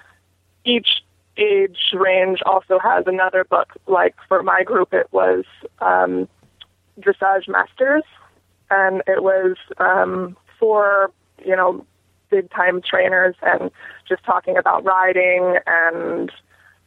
each 0.66 1.04
age 1.38 1.78
range 1.94 2.40
also 2.46 2.80
has 2.80 3.06
another 3.08 3.44
book. 3.44 3.74
Like 3.88 4.16
for 4.28 4.44
my 4.44 4.64
group, 4.64 4.94
it 4.94 5.08
was 5.12 5.46
um, 5.82 6.28
Dressage 7.00 7.48
Masters, 7.48 8.04
and 8.70 9.02
it 9.08 9.24
was 9.24 9.58
um, 9.78 10.38
for 10.60 11.12
you 11.44 11.56
know 11.56 11.86
big 12.30 12.50
time 12.52 12.82
trainers 12.82 13.36
and 13.42 13.72
just 14.08 14.24
talking 14.24 14.58
about 14.58 14.84
riding 14.84 15.58
and 15.68 16.32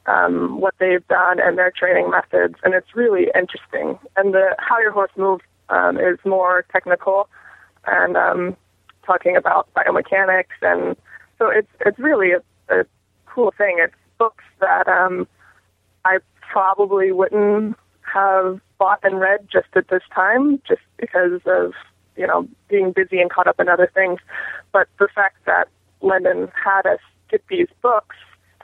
um, 0.07 0.61
what 0.61 0.75
they've 0.79 1.07
done 1.09 1.41
and 1.41 1.59
their 1.59 1.71
training 1.71 2.11
methods, 2.11 2.55
and 2.65 2.75
it's 2.75 2.95
really 2.95 3.29
interesting. 3.35 3.99
And 4.17 4.35
the 4.35 4.55
how 4.59 4.79
your 4.79 4.93
horse 4.93 5.11
moves 5.17 5.45
um, 5.69 5.99
is 5.99 6.19
more 6.25 6.65
technical 6.73 7.29
and 7.87 8.17
um, 8.17 8.57
talking 9.05 9.37
about 9.37 9.69
biomechanics, 9.75 10.57
and 10.63 10.97
so 11.39 11.49
it's 11.49 11.69
it's 11.85 11.99
really 11.99 12.33
a, 12.33 12.43
a 12.75 12.85
cool 13.27 13.53
thing. 13.57 13.79
It's 13.81 13.95
books 14.19 14.45
that 14.61 14.89
um, 14.89 15.27
I 16.05 16.19
probably 16.41 17.13
wouldn't 17.13 17.77
have 18.03 18.61
bought 18.79 19.01
and 19.03 19.21
read 19.21 19.49
just 19.51 19.69
at 19.75 19.89
this 19.89 20.03
time, 20.15 20.63
just 20.67 20.83
because 20.99 21.41
of 21.47 21.73
you 22.17 22.27
know 22.27 22.49
being 22.69 22.93
busy 22.93 23.21
and 23.21 23.31
caught 23.31 23.49
up 23.49 23.59
in 23.59 23.69
other 23.69 23.91
things. 23.93 24.21
But 24.73 24.89
the 24.99 25.09
fact 25.13 25.45
that 25.47 25.69
Lendon 26.01 26.49
had 26.65 26.87
us 26.87 27.01
get 27.29 27.43
these 27.49 27.69
books 27.83 28.17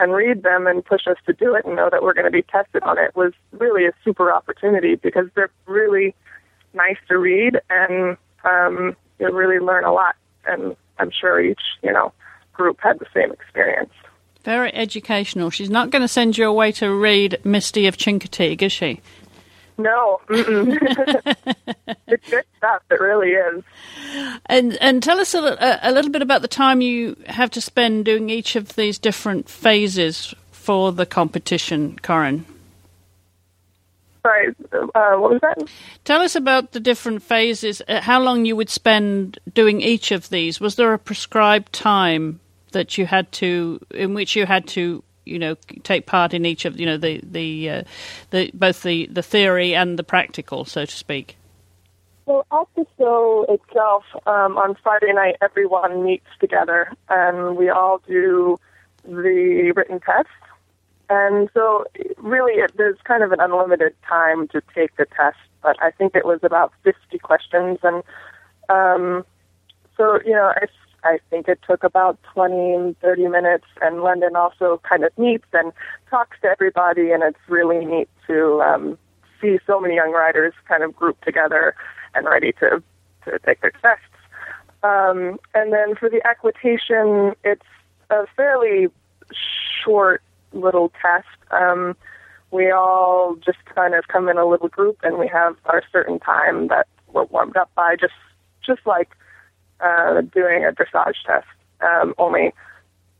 and 0.02 0.12
read 0.12 0.42
them 0.42 0.66
and 0.66 0.84
push 0.84 1.06
us 1.06 1.16
to 1.26 1.32
do 1.32 1.54
it 1.54 1.64
and 1.64 1.76
know 1.76 1.88
that 1.88 2.02
we're 2.02 2.12
going 2.12 2.24
to 2.24 2.30
be 2.30 2.42
tested 2.42 2.82
on 2.82 2.98
it 2.98 3.14
was 3.14 3.32
really 3.52 3.86
a 3.86 3.92
super 4.04 4.32
opportunity 4.32 4.96
because 4.96 5.28
they're 5.34 5.50
really 5.66 6.14
nice 6.74 6.96
to 7.08 7.16
read 7.16 7.60
and 7.70 8.16
um, 8.44 8.96
you 9.20 9.30
really 9.32 9.60
learn 9.60 9.84
a 9.84 9.92
lot 9.92 10.16
and 10.46 10.76
I'm 10.98 11.10
sure 11.10 11.40
each 11.40 11.62
you 11.82 11.92
know 11.92 12.12
group 12.52 12.78
had 12.80 12.98
the 12.98 13.06
same 13.14 13.32
experience. 13.32 13.92
Very 14.44 14.74
educational. 14.74 15.50
She's 15.50 15.70
not 15.70 15.90
going 15.90 16.02
to 16.02 16.08
send 16.08 16.36
you 16.36 16.46
away 16.48 16.72
to 16.72 16.92
read 16.92 17.38
Misty 17.44 17.86
of 17.86 17.96
Chincoteague, 17.96 18.60
is 18.62 18.72
she? 18.72 19.00
No, 19.82 20.20
it's 22.06 22.30
good 22.30 22.44
stuff. 22.56 22.82
It 22.90 23.00
really 23.00 23.30
is. 23.30 23.64
And 24.46 24.76
and 24.76 25.02
tell 25.02 25.18
us 25.18 25.34
a, 25.34 25.80
a, 25.82 25.90
little 25.90 26.10
bit 26.10 26.22
about 26.22 26.42
the 26.42 26.48
time 26.48 26.80
you 26.80 27.16
have 27.26 27.50
to 27.50 27.60
spend 27.60 28.04
doing 28.04 28.30
each 28.30 28.54
of 28.54 28.76
these 28.76 28.98
different 28.98 29.48
phases 29.48 30.34
for 30.50 30.92
the 30.92 31.06
competition, 31.06 31.98
Koryn. 32.02 32.44
Sorry, 34.22 34.54
uh, 34.72 35.16
what 35.16 35.32
was 35.32 35.40
that? 35.40 35.68
Tell 36.04 36.20
us 36.20 36.36
about 36.36 36.70
the 36.70 36.80
different 36.80 37.24
phases. 37.24 37.82
Uh, 37.88 38.00
how 38.00 38.20
long 38.22 38.44
you 38.44 38.54
would 38.54 38.70
spend 38.70 39.40
doing 39.52 39.80
each 39.80 40.12
of 40.12 40.28
these? 40.28 40.60
Was 40.60 40.76
there 40.76 40.92
a 40.94 40.98
prescribed 40.98 41.72
time 41.72 42.38
that 42.70 42.96
you 42.96 43.06
had 43.06 43.32
to, 43.32 43.80
in 43.90 44.14
which 44.14 44.36
you 44.36 44.46
had 44.46 44.68
to 44.68 45.02
you 45.24 45.38
know 45.38 45.54
take 45.82 46.06
part 46.06 46.34
in 46.34 46.44
each 46.44 46.64
of 46.64 46.78
you 46.78 46.86
know 46.86 46.96
the 46.96 47.20
the 47.22 47.70
uh, 47.70 47.82
the 48.30 48.50
both 48.54 48.82
the 48.82 49.06
the 49.06 49.22
theory 49.22 49.74
and 49.74 49.98
the 49.98 50.04
practical, 50.04 50.64
so 50.64 50.84
to 50.84 50.92
speak. 50.92 51.36
Well, 52.24 52.46
at 52.52 52.68
the 52.76 52.86
show 52.98 53.46
itself, 53.48 54.04
um, 54.26 54.56
on 54.56 54.76
Friday 54.82 55.12
night, 55.12 55.36
everyone 55.42 56.04
meets 56.04 56.26
together 56.38 56.92
and 57.08 57.56
we 57.56 57.68
all 57.68 58.00
do 58.06 58.60
the 59.04 59.72
written 59.74 59.98
test. 59.98 60.28
And 61.10 61.50
so, 61.52 61.84
really, 62.18 62.60
it, 62.60 62.72
there's 62.76 62.96
kind 63.04 63.24
of 63.24 63.32
an 63.32 63.40
unlimited 63.40 63.94
time 64.08 64.46
to 64.48 64.62
take 64.74 64.96
the 64.96 65.04
test, 65.04 65.36
but 65.62 65.76
I 65.82 65.90
think 65.90 66.14
it 66.14 66.24
was 66.24 66.38
about 66.42 66.72
50 66.84 67.18
questions. 67.18 67.80
And 67.82 68.04
um, 68.68 69.26
so, 69.96 70.20
you 70.24 70.32
know, 70.32 70.52
I 70.56 70.66
I 71.04 71.18
think 71.30 71.48
it 71.48 71.60
took 71.66 71.84
about 71.84 72.18
20, 72.34 72.94
30 73.00 73.28
minutes, 73.28 73.66
and 73.80 74.02
Lendon 74.02 74.36
also 74.36 74.80
kind 74.88 75.04
of 75.04 75.16
meets 75.18 75.46
and 75.52 75.72
talks 76.10 76.36
to 76.42 76.48
everybody, 76.48 77.10
and 77.10 77.22
it's 77.22 77.38
really 77.48 77.84
neat 77.84 78.08
to 78.28 78.60
um, 78.62 78.98
see 79.40 79.58
so 79.66 79.80
many 79.80 79.96
young 79.96 80.12
writers 80.12 80.54
kind 80.68 80.82
of 80.82 80.94
grouped 80.94 81.24
together 81.24 81.74
and 82.14 82.26
ready 82.26 82.52
to, 82.52 82.82
to 83.24 83.38
take 83.44 83.60
their 83.60 83.72
tests. 83.82 84.04
Um, 84.82 85.38
and 85.54 85.72
then 85.72 85.94
for 85.94 86.08
the 86.08 86.20
equitation, 86.26 87.34
it's 87.44 87.66
a 88.10 88.26
fairly 88.36 88.88
short 89.84 90.22
little 90.52 90.92
test. 91.00 91.26
Um, 91.50 91.96
we 92.50 92.70
all 92.70 93.36
just 93.36 93.64
kind 93.74 93.94
of 93.94 94.08
come 94.08 94.28
in 94.28 94.38
a 94.38 94.46
little 94.46 94.68
group, 94.68 94.98
and 95.02 95.18
we 95.18 95.28
have 95.28 95.56
our 95.66 95.82
certain 95.90 96.18
time 96.18 96.68
that 96.68 96.86
we're 97.12 97.24
warmed 97.24 97.56
up 97.56 97.70
by, 97.74 97.96
just 97.98 98.12
just 98.64 98.86
like 98.86 99.10
uh, 99.82 100.20
doing 100.20 100.64
a 100.64 100.72
dressage 100.72 101.22
test. 101.26 101.46
Um, 101.80 102.14
only 102.18 102.52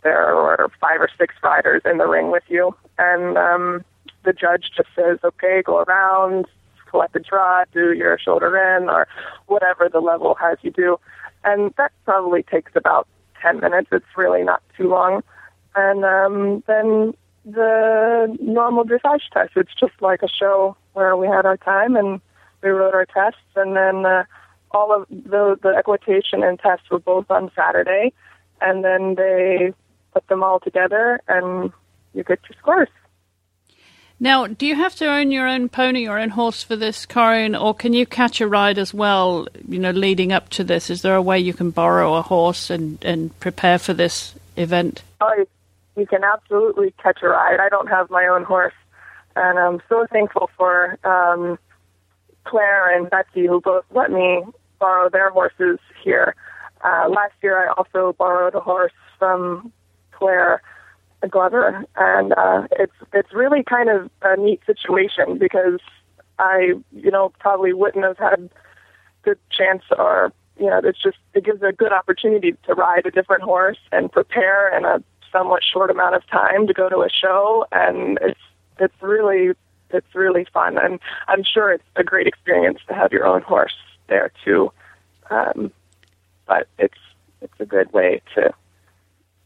there 0.03 0.35
were 0.35 0.71
five 0.81 1.01
or 1.01 1.09
six 1.19 1.35
riders 1.43 1.83
in 1.85 1.99
the 1.99 2.07
ring 2.07 2.31
with 2.31 2.45
you, 2.49 2.75
and 2.99 3.37
um, 3.37 3.85
the 4.25 4.33
judge 4.33 4.71
just 4.77 4.89
says, 4.95 5.19
"Okay, 5.25 5.63
go 5.65 5.79
around, 5.81 6.47
collect 6.91 7.13
the 7.13 7.21
draw, 7.21 7.65
do 7.73 7.93
your 7.93 8.19
shoulder 8.19 8.57
in, 8.57 8.89
or 8.89 9.09
whatever 9.47 9.89
the 9.89 10.01
level 10.01 10.35
has 10.41 10.59
you 10.63 10.71
do," 10.71 10.99
and 11.45 11.73
that 11.77 11.93
probably 12.05 12.43
takes 12.43 12.73
about 12.75 13.07
ten 13.41 13.61
minutes. 13.61 13.89
It's 13.93 14.17
really 14.17 14.45
not 14.45 14.63
too 14.77 14.89
long, 14.89 15.23
and 15.75 16.05
um, 16.05 16.63
then 16.67 17.15
the 17.45 18.37
normal 18.41 18.85
dressage 18.85 19.29
test. 19.33 19.53
It's 19.57 19.75
just 19.79 20.01
like 20.01 20.23
a 20.23 20.29
show 20.29 20.77
where 20.93 21.17
we 21.17 21.27
had 21.27 21.47
our 21.47 21.57
time 21.57 21.97
and 21.97 22.21
we 22.63 22.71
wrote 22.71 22.95
our 22.95 23.07
tests, 23.07 23.41
and 23.57 23.77
then. 23.77 24.07
Uh, 24.07 24.25
all 24.75 24.95
of 24.95 25.07
the 25.09 25.59
the 25.63 25.75
equitation 25.77 26.43
and 26.43 26.59
tests 26.59 26.91
were 26.91 26.99
both 26.99 27.31
on 27.31 27.51
Saturday, 27.55 28.13
and 28.61 28.85
then 28.85 29.15
they 29.15 29.73
put 30.13 30.27
them 30.29 30.43
all 30.43 30.61
together, 30.61 31.21
and 31.29 31.73
you 32.15 32.23
get 32.25 32.41
your 32.49 32.59
scores. 32.59 32.89
Now, 34.21 34.47
do 34.47 34.67
you 34.67 34.77
have 34.77 34.95
to 34.97 35.07
own 35.07 35.33
your 35.33 35.49
own 35.49 35.69
pony 35.69 36.07
or 36.07 36.17
own 36.17 36.29
horse 36.29 36.63
for 36.63 36.77
this, 36.77 37.07
Koryn, 37.07 37.61
or 37.61 37.75
can 37.75 37.93
you 37.93 38.07
catch 38.07 38.41
a 38.41 38.47
ride 38.47 38.79
as 38.79 38.95
well? 38.95 39.49
You 39.69 39.81
know, 39.81 39.91
leading 39.91 40.33
up 40.33 40.49
to 40.51 40.63
this, 40.63 40.91
is 40.91 41.03
there 41.03 41.17
a 41.17 41.23
way 41.23 41.41
you 41.41 41.53
can 41.53 41.71
borrow 41.71 42.15
a 42.15 42.23
horse 42.23 42.71
and 42.71 42.99
and 43.05 43.39
prepare 43.41 43.79
for 43.79 43.95
this 43.95 44.35
event? 44.57 45.03
Oh, 45.21 45.45
you 45.97 46.07
can 46.07 46.23
absolutely 46.25 46.95
catch 47.03 47.19
a 47.23 47.29
ride. 47.29 47.59
I 47.61 47.69
don't 47.69 47.89
have 47.89 48.11
my 48.11 48.27
own 48.27 48.45
horse, 48.45 48.75
and 49.35 49.59
I'm 49.59 49.83
so 49.89 50.07
thankful 50.13 50.51
for 50.57 50.99
um, 51.05 51.59
Claire 52.45 52.97
and 52.97 53.11
Betsy 53.11 53.47
who 53.47 53.61
both 53.61 53.85
let 53.91 54.11
me 54.11 54.45
borrow 54.83 55.09
their 55.09 55.31
horses 55.31 55.79
here. 56.03 56.35
Uh, 56.83 57.09
last 57.09 57.35
year, 57.41 57.57
I 57.57 57.73
also 57.79 58.17
borrowed 58.19 58.57
a 58.57 58.61
horse 58.61 58.99
from 59.17 59.73
Claire 60.11 60.61
Glover, 61.31 61.85
and 61.95 62.33
uh, 62.33 62.67
it's 62.73 62.99
it's 63.13 63.33
really 63.33 63.63
kind 63.63 63.89
of 63.89 64.11
a 64.23 64.37
neat 64.37 64.61
situation 64.67 65.39
because 65.39 65.79
I, 66.41 66.75
you 66.91 67.13
know, 67.13 67.33
probably 67.39 67.73
wouldn't 67.73 68.05
have 68.05 68.19
had 68.19 68.51
good 69.23 69.39
chance 69.57 69.85
or 69.97 70.33
you 70.59 70.67
know, 70.67 70.81
it's 70.83 71.01
just 71.01 71.19
it 71.35 71.45
gives 71.45 71.63
a 71.63 71.73
good 71.73 71.93
opportunity 71.93 72.55
to 72.67 72.75
ride 72.75 73.07
a 73.07 73.13
different 73.13 73.45
horse 73.45 73.79
and 73.93 74.11
prepare 74.11 74.77
in 74.77 74.85
a 74.85 75.01
somewhat 75.31 75.63
short 75.63 75.91
amount 75.91 76.17
of 76.17 76.27
time 76.27 76.67
to 76.67 76.75
go 76.75 76.89
to 76.89 76.99
a 77.03 77.09
show, 77.09 77.65
and 77.71 78.19
it's 78.21 78.41
it's 78.81 79.01
really 79.01 79.55
it's 79.91 80.13
really 80.15 80.45
fun, 80.53 80.77
and 80.77 80.99
I'm 81.29 81.45
sure 81.45 81.71
it's 81.71 81.85
a 81.95 82.03
great 82.03 82.27
experience 82.27 82.81
to 82.89 82.95
have 82.95 83.13
your 83.13 83.27
own 83.27 83.43
horse 83.43 83.77
there 84.09 84.33
too. 84.45 84.73
Um, 85.31 85.73
but 86.47 86.69
it's 86.79 86.99
it's 87.41 87.61
a 87.61 87.67
good 87.67 87.93
way 87.93 88.21
to 88.35 88.53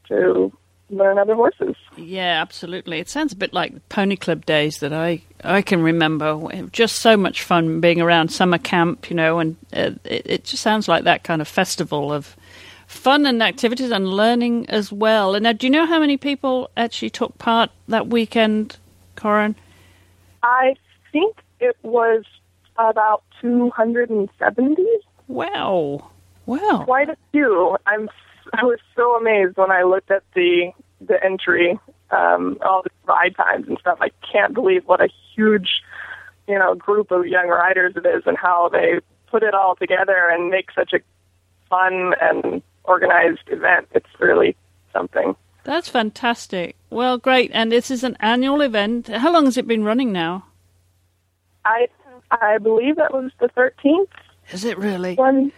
to 0.09 0.53
learn 0.91 1.19
other 1.19 1.35
horses. 1.35 1.75
Yeah, 1.97 2.41
absolutely. 2.41 2.99
It 2.99 3.09
sounds 3.09 3.33
a 3.33 3.37
bit 3.37 3.53
like 3.53 3.89
Pony 3.89 4.17
Club 4.17 4.47
days 4.47 4.79
that 4.79 4.93
I 4.93 5.23
I 5.45 5.63
can 5.63 5.83
remember. 5.83 6.41
Just 6.73 6.97
so 6.97 7.17
much 7.17 7.43
fun 7.43 7.81
being 7.81 8.01
around 8.01 8.29
summer 8.29 8.59
camp, 8.59 9.11
you 9.11 9.17
know, 9.17 9.39
and 9.39 9.57
uh, 9.73 9.93
it, 10.05 10.23
it 10.27 10.45
just 10.45 10.63
sounds 10.63 10.89
like 10.89 11.05
that 11.05 11.25
kind 11.25 11.41
of 11.41 11.49
festival 11.49 12.13
of 12.13 12.37
fun 12.87 13.27
and 13.27 13.43
activities 13.43 13.91
and 13.91 14.09
learning 14.09 14.69
as 14.69 14.93
well. 14.93 15.35
And 15.35 15.43
now, 15.43 15.53
do 15.53 15.67
you 15.67 15.71
know 15.71 15.87
how 15.87 15.99
many 15.99 16.17
people 16.17 16.71
actually 16.77 17.11
took 17.11 17.37
part 17.39 17.71
that 17.89 18.09
weekend, 18.09 18.77
Koryn? 19.17 19.55
I 20.43 20.77
think 21.13 21.37
it 21.61 21.77
was 21.83 22.25
about 22.79 23.23
270. 23.41 24.83
Wow. 25.29 26.11
Wow. 26.47 26.83
Quite 26.85 27.09
a 27.09 27.17
few. 27.33 27.77
I'm 27.87 28.09
I 28.53 28.65
was 28.65 28.79
so 28.95 29.17
amazed 29.17 29.57
when 29.57 29.71
I 29.71 29.83
looked 29.83 30.11
at 30.11 30.23
the 30.35 30.73
the 31.01 31.23
entry, 31.23 31.79
um, 32.11 32.59
all 32.65 32.83
the 32.83 32.91
ride 33.05 33.37
times 33.37 33.67
and 33.69 33.79
stuff. 33.79 33.99
I 34.01 34.11
can't 34.33 34.55
believe 34.55 34.85
what 34.87 35.01
a 35.01 35.09
huge, 35.35 35.83
you 36.49 36.59
know, 36.59 36.75
group 36.75 37.11
of 37.11 37.27
young 37.27 37.49
riders 37.49 37.95
it 37.97 38.07
is 38.07 38.23
and 38.27 38.37
how 38.37 38.69
they 38.69 39.01
put 39.27 39.43
it 39.43 39.55
all 39.55 39.75
together 39.77 40.29
and 40.31 40.51
make 40.51 40.71
such 40.73 40.93
a 40.93 41.01
fun 41.69 42.15
and 42.21 42.63
organized 42.85 43.49
event. 43.49 43.89
It's 43.93 44.09
really 44.19 44.57
something. 44.93 45.35
That's 45.65 45.89
fantastic. 45.89 46.77
Well, 46.91 47.19
great. 47.19 47.51
And 47.53 47.73
this 47.73 47.91
is 47.91 48.05
an 48.05 48.17
annual 48.21 48.61
event. 48.61 49.09
How 49.09 49.33
long 49.33 49.47
has 49.47 49.57
it 49.57 49.67
been 49.67 49.83
running 49.83 50.13
now? 50.13 50.47
I 51.65 51.89
I 52.31 52.59
believe 52.59 52.97
that 52.97 53.13
was 53.13 53.33
the 53.39 53.49
13th. 53.49 54.09
Is 54.51 54.65
it 54.65 54.79
really? 54.79 55.15
One, 55.15 55.53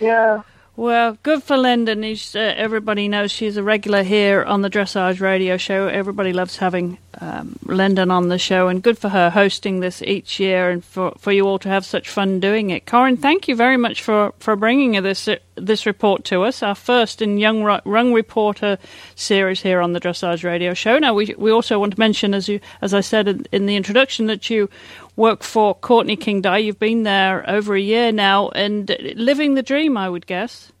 yeah. 0.00 0.42
Well, 0.76 1.18
good 1.22 1.44
for 1.44 1.56
Lendon. 1.56 2.02
He's, 2.02 2.34
uh, 2.34 2.52
everybody 2.56 3.06
knows 3.06 3.30
she's 3.30 3.56
a 3.56 3.62
regular 3.62 4.02
here 4.02 4.42
on 4.42 4.62
the 4.62 4.68
Dressage 4.68 5.20
Radio 5.20 5.56
Show. 5.56 5.86
Everybody 5.86 6.32
loves 6.32 6.56
having 6.56 6.98
um, 7.20 7.56
Lendon 7.64 8.10
on 8.10 8.28
the 8.28 8.38
show, 8.38 8.66
and 8.66 8.82
good 8.82 8.98
for 8.98 9.10
her 9.10 9.30
hosting 9.30 9.78
this 9.78 10.02
each 10.02 10.40
year, 10.40 10.70
and 10.70 10.84
for, 10.84 11.14
for 11.16 11.30
you 11.30 11.46
all 11.46 11.60
to 11.60 11.68
have 11.68 11.84
such 11.84 12.08
fun 12.08 12.40
doing 12.40 12.70
it. 12.70 12.86
Koryn, 12.86 13.16
thank 13.16 13.46
you 13.46 13.54
very 13.54 13.76
much 13.76 14.02
for, 14.02 14.34
for 14.40 14.56
bringing 14.56 15.00
this 15.02 15.28
uh, 15.28 15.36
this 15.56 15.86
report 15.86 16.24
to 16.24 16.42
us, 16.42 16.64
our 16.64 16.74
first 16.74 17.22
in 17.22 17.38
Young 17.38 17.62
Rung 17.62 18.12
Reporter 18.12 18.76
series 19.14 19.60
here 19.62 19.80
on 19.80 19.92
the 19.92 20.00
Dressage 20.00 20.42
Radio 20.42 20.74
Show. 20.74 20.98
Now, 20.98 21.14
we 21.14 21.32
we 21.38 21.52
also 21.52 21.78
want 21.78 21.94
to 21.94 22.00
mention, 22.00 22.34
as 22.34 22.48
you 22.48 22.58
as 22.82 22.92
I 22.92 23.00
said 23.00 23.28
in, 23.28 23.46
in 23.52 23.66
the 23.66 23.76
introduction, 23.76 24.26
that 24.26 24.50
you 24.50 24.68
work 25.16 25.42
for 25.42 25.74
Courtney 25.74 26.16
King 26.16 26.40
Dye. 26.40 26.58
You've 26.58 26.78
been 26.78 27.02
there 27.02 27.48
over 27.48 27.74
a 27.74 27.80
year 27.80 28.12
now 28.12 28.48
and 28.50 28.94
living 29.16 29.54
the 29.54 29.62
dream, 29.62 29.96
I 29.96 30.08
would 30.08 30.26
guess. 30.26 30.72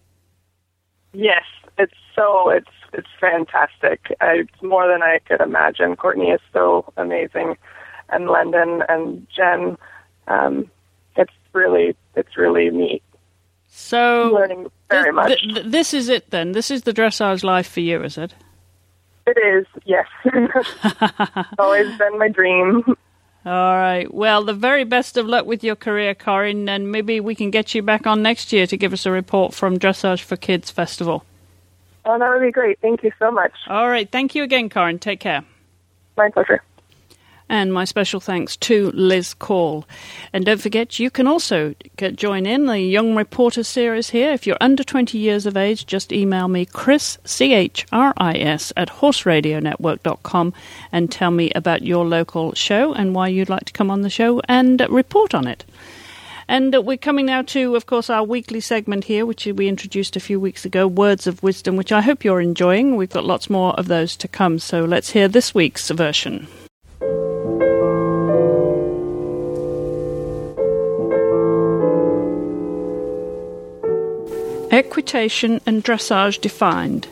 Yes, 1.12 1.44
it's 1.78 1.94
so 2.14 2.50
it's 2.50 2.68
it's 2.92 3.08
fantastic. 3.20 4.16
It's 4.20 4.62
more 4.62 4.88
than 4.88 5.02
I 5.02 5.20
could 5.26 5.40
imagine. 5.40 5.96
Courtney 5.96 6.30
is 6.30 6.40
so 6.52 6.92
amazing, 6.96 7.56
and 8.08 8.28
Lendon 8.28 8.82
and 8.88 9.26
Jen. 9.34 9.76
Um, 10.26 10.70
it's 11.16 11.32
really 11.52 11.96
it's 12.16 12.36
really 12.36 12.70
neat. 12.70 13.02
So 13.68 14.30
learning 14.32 14.70
very 14.90 15.10
this, 15.10 15.14
much. 15.14 15.40
Th- 15.40 15.66
this 15.66 15.94
is 15.94 16.08
it 16.08 16.30
then. 16.30 16.52
This 16.52 16.70
is 16.70 16.82
the 16.82 16.92
dressage 16.92 17.42
life 17.42 17.68
for 17.68 17.80
you, 17.80 18.02
is 18.02 18.16
it? 18.18 18.34
It 19.26 19.38
is, 19.38 19.66
yes. 19.84 20.06
Always 21.58 21.96
been 21.96 22.18
my 22.18 22.28
dream. 22.28 22.96
All 23.46 23.76
right. 23.76 24.12
Well, 24.12 24.42
the 24.44 24.54
very 24.54 24.84
best 24.84 25.18
of 25.18 25.26
luck 25.26 25.44
with 25.44 25.62
your 25.62 25.76
career, 25.76 26.14
Koryn, 26.14 26.68
and 26.68 26.90
maybe 26.90 27.20
we 27.20 27.34
can 27.34 27.50
get 27.50 27.74
you 27.74 27.82
back 27.82 28.06
on 28.06 28.22
next 28.22 28.52
year 28.52 28.66
to 28.66 28.76
give 28.76 28.92
us 28.94 29.04
a 29.04 29.10
report 29.10 29.52
from 29.52 29.78
Dressage4Kids 29.78 30.72
Festival. 30.72 31.24
Oh, 32.06 32.18
that 32.18 32.30
would 32.30 32.40
be 32.40 32.50
great. 32.52 32.78
Thank 32.80 33.02
you 33.02 33.12
so 33.18 33.30
much. 33.30 33.52
All 33.66 33.88
right. 33.88 34.10
Thank 34.10 34.34
you 34.34 34.42
again, 34.44 34.70
Koryn. 34.70 34.98
Take 34.98 35.20
care. 35.20 35.44
My 36.16 36.30
pleasure. 36.30 36.62
And 37.48 37.72
my 37.72 37.84
special 37.84 38.20
thanks 38.20 38.56
to 38.58 38.90
Liz 38.94 39.34
Call. 39.34 39.84
And 40.32 40.46
don't 40.46 40.60
forget, 40.60 40.98
you 40.98 41.10
can 41.10 41.26
also 41.26 41.74
get, 41.96 42.16
join 42.16 42.46
in 42.46 42.66
the 42.66 42.80
Young 42.80 43.14
Reporter 43.14 43.62
series 43.62 44.10
here. 44.10 44.32
If 44.32 44.46
you're 44.46 44.56
under 44.60 44.82
20 44.82 45.18
years 45.18 45.44
of 45.44 45.56
age, 45.56 45.86
just 45.86 46.12
email 46.12 46.48
me, 46.48 46.64
Chris, 46.64 47.18
C-H-R-I-S, 47.24 48.72
at 48.76 48.88
horseradionetwork.com 48.88 50.54
and 50.90 51.12
tell 51.12 51.30
me 51.30 51.50
about 51.54 51.82
your 51.82 52.06
local 52.06 52.54
show 52.54 52.94
and 52.94 53.14
why 53.14 53.28
you'd 53.28 53.50
like 53.50 53.66
to 53.66 53.72
come 53.72 53.90
on 53.90 54.00
the 54.00 54.10
show 54.10 54.40
and 54.48 54.84
report 54.88 55.34
on 55.34 55.46
it. 55.46 55.64
And 56.48 56.74
uh, 56.74 56.82
we're 56.82 56.96
coming 56.96 57.26
now 57.26 57.42
to, 57.42 57.74
of 57.76 57.86
course, 57.86 58.10
our 58.10 58.24
weekly 58.24 58.60
segment 58.60 59.04
here, 59.04 59.24
which 59.24 59.46
we 59.46 59.68
introduced 59.68 60.16
a 60.16 60.20
few 60.20 60.38
weeks 60.38 60.64
ago, 60.64 60.86
Words 60.86 61.26
of 61.26 61.42
Wisdom, 61.42 61.76
which 61.76 61.92
I 61.92 62.02
hope 62.02 62.24
you're 62.24 62.40
enjoying. 62.40 62.96
We've 62.96 63.08
got 63.08 63.24
lots 63.24 63.48
more 63.48 63.72
of 63.74 63.88
those 63.88 64.16
to 64.18 64.28
come, 64.28 64.58
so 64.58 64.84
let's 64.84 65.10
hear 65.10 65.28
this 65.28 65.54
week's 65.54 65.90
version. 65.90 66.46
Equitation 74.74 75.60
and 75.66 75.84
dressage 75.84 76.40
defined. 76.40 77.06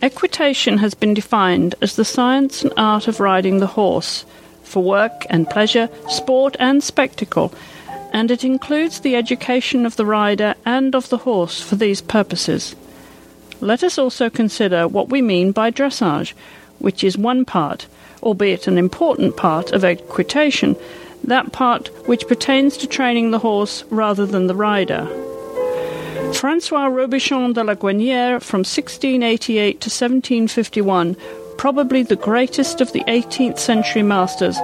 Equitation 0.00 0.78
has 0.78 0.94
been 0.94 1.12
defined 1.12 1.74
as 1.82 1.96
the 1.96 2.04
science 2.04 2.62
and 2.62 2.72
art 2.78 3.06
of 3.08 3.20
riding 3.20 3.58
the 3.58 3.66
horse 3.66 4.24
for 4.62 4.82
work 4.82 5.26
and 5.28 5.50
pleasure, 5.50 5.90
sport 6.08 6.56
and 6.58 6.82
spectacle, 6.82 7.52
and 8.10 8.30
it 8.30 8.42
includes 8.42 9.00
the 9.00 9.16
education 9.16 9.84
of 9.84 9.96
the 9.96 10.06
rider 10.06 10.54
and 10.64 10.94
of 10.94 11.10
the 11.10 11.18
horse 11.18 11.60
for 11.60 11.76
these 11.76 12.00
purposes. 12.00 12.74
Let 13.60 13.84
us 13.84 13.98
also 13.98 14.30
consider 14.30 14.88
what 14.88 15.10
we 15.10 15.20
mean 15.20 15.52
by 15.52 15.70
dressage, 15.70 16.32
which 16.78 17.04
is 17.04 17.18
one 17.18 17.44
part, 17.44 17.86
albeit 18.22 18.66
an 18.66 18.78
important 18.78 19.36
part, 19.36 19.72
of 19.72 19.84
equitation, 19.84 20.74
that 21.22 21.52
part 21.52 21.88
which 22.08 22.26
pertains 22.26 22.78
to 22.78 22.86
training 22.86 23.30
the 23.30 23.40
horse 23.40 23.84
rather 23.90 24.24
than 24.24 24.46
the 24.46 24.54
rider. 24.54 25.06
Francois 26.32 26.88
Robichon 26.88 27.52
de 27.52 27.62
la 27.62 27.74
Guérinière 27.74 28.42
from 28.42 28.60
1688 28.60 29.80
to 29.80 29.88
1751, 29.88 31.16
probably 31.58 32.02
the 32.02 32.16
greatest 32.16 32.80
of 32.80 32.92
the 32.92 33.04
18th 33.04 33.58
century 33.58 34.02
masters, 34.02 34.56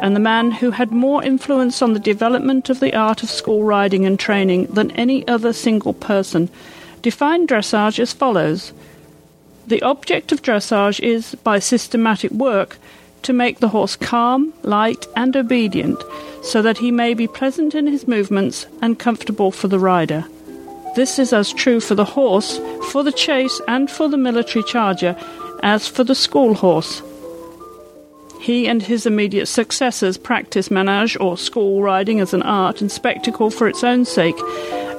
and 0.00 0.14
the 0.14 0.20
man 0.20 0.50
who 0.50 0.70
had 0.70 0.90
more 0.90 1.22
influence 1.22 1.82
on 1.82 1.92
the 1.92 1.98
development 1.98 2.70
of 2.70 2.80
the 2.80 2.94
art 2.94 3.22
of 3.22 3.30
school 3.30 3.64
riding 3.64 4.06
and 4.06 4.18
training 4.18 4.66
than 4.66 4.90
any 4.92 5.26
other 5.28 5.52
single 5.52 5.92
person, 5.92 6.48
defined 7.02 7.48
dressage 7.48 7.98
as 7.98 8.12
follows 8.12 8.72
The 9.66 9.82
object 9.82 10.32
of 10.32 10.40
dressage 10.40 10.98
is, 11.00 11.34
by 11.44 11.58
systematic 11.58 12.30
work, 12.30 12.78
to 13.22 13.32
make 13.34 13.58
the 13.58 13.68
horse 13.68 13.96
calm, 13.96 14.54
light, 14.62 15.06
and 15.14 15.36
obedient, 15.36 16.02
so 16.42 16.62
that 16.62 16.78
he 16.78 16.90
may 16.90 17.12
be 17.12 17.26
pleasant 17.26 17.74
in 17.74 17.86
his 17.86 18.08
movements 18.08 18.66
and 18.80 18.98
comfortable 18.98 19.50
for 19.50 19.68
the 19.68 19.78
rider. 19.78 20.24
This 20.94 21.18
is 21.18 21.32
as 21.32 21.52
true 21.52 21.80
for 21.80 21.94
the 21.94 22.04
horse, 22.04 22.58
for 22.90 23.02
the 23.02 23.12
chase, 23.12 23.60
and 23.68 23.90
for 23.90 24.08
the 24.08 24.16
military 24.16 24.64
charger 24.64 25.16
as 25.62 25.86
for 25.86 26.04
the 26.04 26.14
school 26.14 26.54
horse. 26.54 27.02
He 28.40 28.66
and 28.66 28.82
his 28.82 29.04
immediate 29.04 29.46
successors 29.46 30.16
practiced 30.16 30.70
manège 30.70 31.16
or 31.20 31.36
school 31.36 31.82
riding 31.82 32.20
as 32.20 32.32
an 32.32 32.42
art 32.42 32.80
and 32.80 32.90
spectacle 32.90 33.50
for 33.50 33.68
its 33.68 33.84
own 33.84 34.04
sake, 34.04 34.38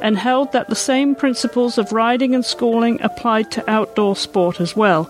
and 0.02 0.18
held 0.18 0.52
that 0.52 0.70
the 0.70 0.76
same 0.76 1.16
principles 1.16 1.78
of 1.78 1.92
riding 1.92 2.36
and 2.36 2.46
schooling 2.46 3.02
applied 3.02 3.52
to 3.52 3.70
outdoor 3.70 4.16
sport 4.16 4.62
as 4.62 4.76
well. 4.76 5.10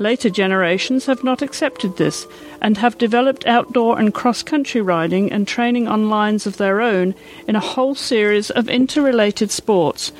Later 0.00 0.30
generations 0.30 1.04
have 1.04 1.22
not 1.22 1.42
accepted 1.42 1.98
this 1.98 2.26
and 2.62 2.78
have 2.78 2.96
developed 2.96 3.46
outdoor 3.46 3.98
and 3.98 4.14
cross 4.14 4.42
country 4.42 4.80
riding 4.80 5.30
and 5.30 5.46
training 5.46 5.88
on 5.88 6.08
lines 6.08 6.46
of 6.46 6.56
their 6.56 6.80
own 6.80 7.14
in 7.46 7.54
a 7.54 7.60
whole 7.60 7.94
series 7.94 8.48
of 8.50 8.70
interrelated 8.70 9.50
sports, 9.50 10.10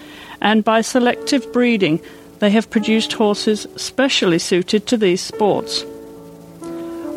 and 0.42 0.62
by 0.62 0.82
selective 0.82 1.50
breeding, 1.50 1.98
they 2.40 2.50
have 2.50 2.68
produced 2.68 3.14
horses 3.14 3.66
specially 3.76 4.38
suited 4.38 4.86
to 4.86 4.98
these 4.98 5.22
sports. 5.22 5.82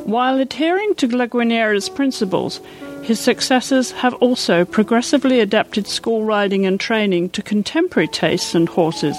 While 0.05 0.39
adhering 0.39 0.95
to 0.95 1.07
La 1.07 1.25
Guérinière's 1.27 1.89
principles, 1.89 2.61
his 3.03 3.19
successors 3.19 3.91
have 3.91 4.13
also 4.15 4.63
progressively 4.63 5.41
adapted 5.41 5.85
school 5.85 6.23
riding 6.23 6.65
and 6.65 6.79
training 6.79 7.31
to 7.31 7.41
contemporary 7.41 8.07
tastes 8.07 8.55
and 8.55 8.69
horses. 8.69 9.17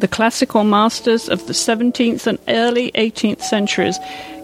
The 0.00 0.08
classical 0.08 0.64
masters 0.64 1.28
of 1.28 1.46
the 1.46 1.52
17th 1.52 2.26
and 2.26 2.38
early 2.48 2.90
18th 2.92 3.42
centuries 3.42 3.98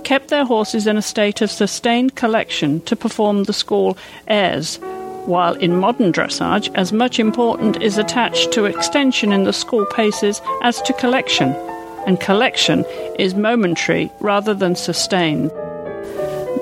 kept 0.05 0.29
their 0.29 0.45
horses 0.45 0.87
in 0.87 0.99
a 0.99 1.03
state 1.03 1.41
of 1.41 1.51
sustained 1.51 2.15
collection 2.15 2.83
to 2.83 2.95
perform 2.95 3.45
the 3.45 3.55
school 3.55 3.97
airs, 4.29 4.77
while 5.25 5.55
in 5.55 5.75
modern 5.75 6.13
dressage, 6.13 6.71
as 6.75 6.93
much 6.93 7.19
importance 7.19 7.79
is 7.81 7.97
attached 7.97 8.53
to 8.53 8.67
extension 8.67 9.33
in 9.33 9.45
the 9.45 9.53
school 9.55 9.87
paces 9.87 10.43
as 10.63 10.83
to 10.83 10.93
collection, 10.93 11.55
and 12.07 12.21
collection 12.21 12.85
is 13.19 13.35
momentary 13.35 14.13
rather 14.21 14.53
than 14.53 14.77
sustained. 14.77 15.51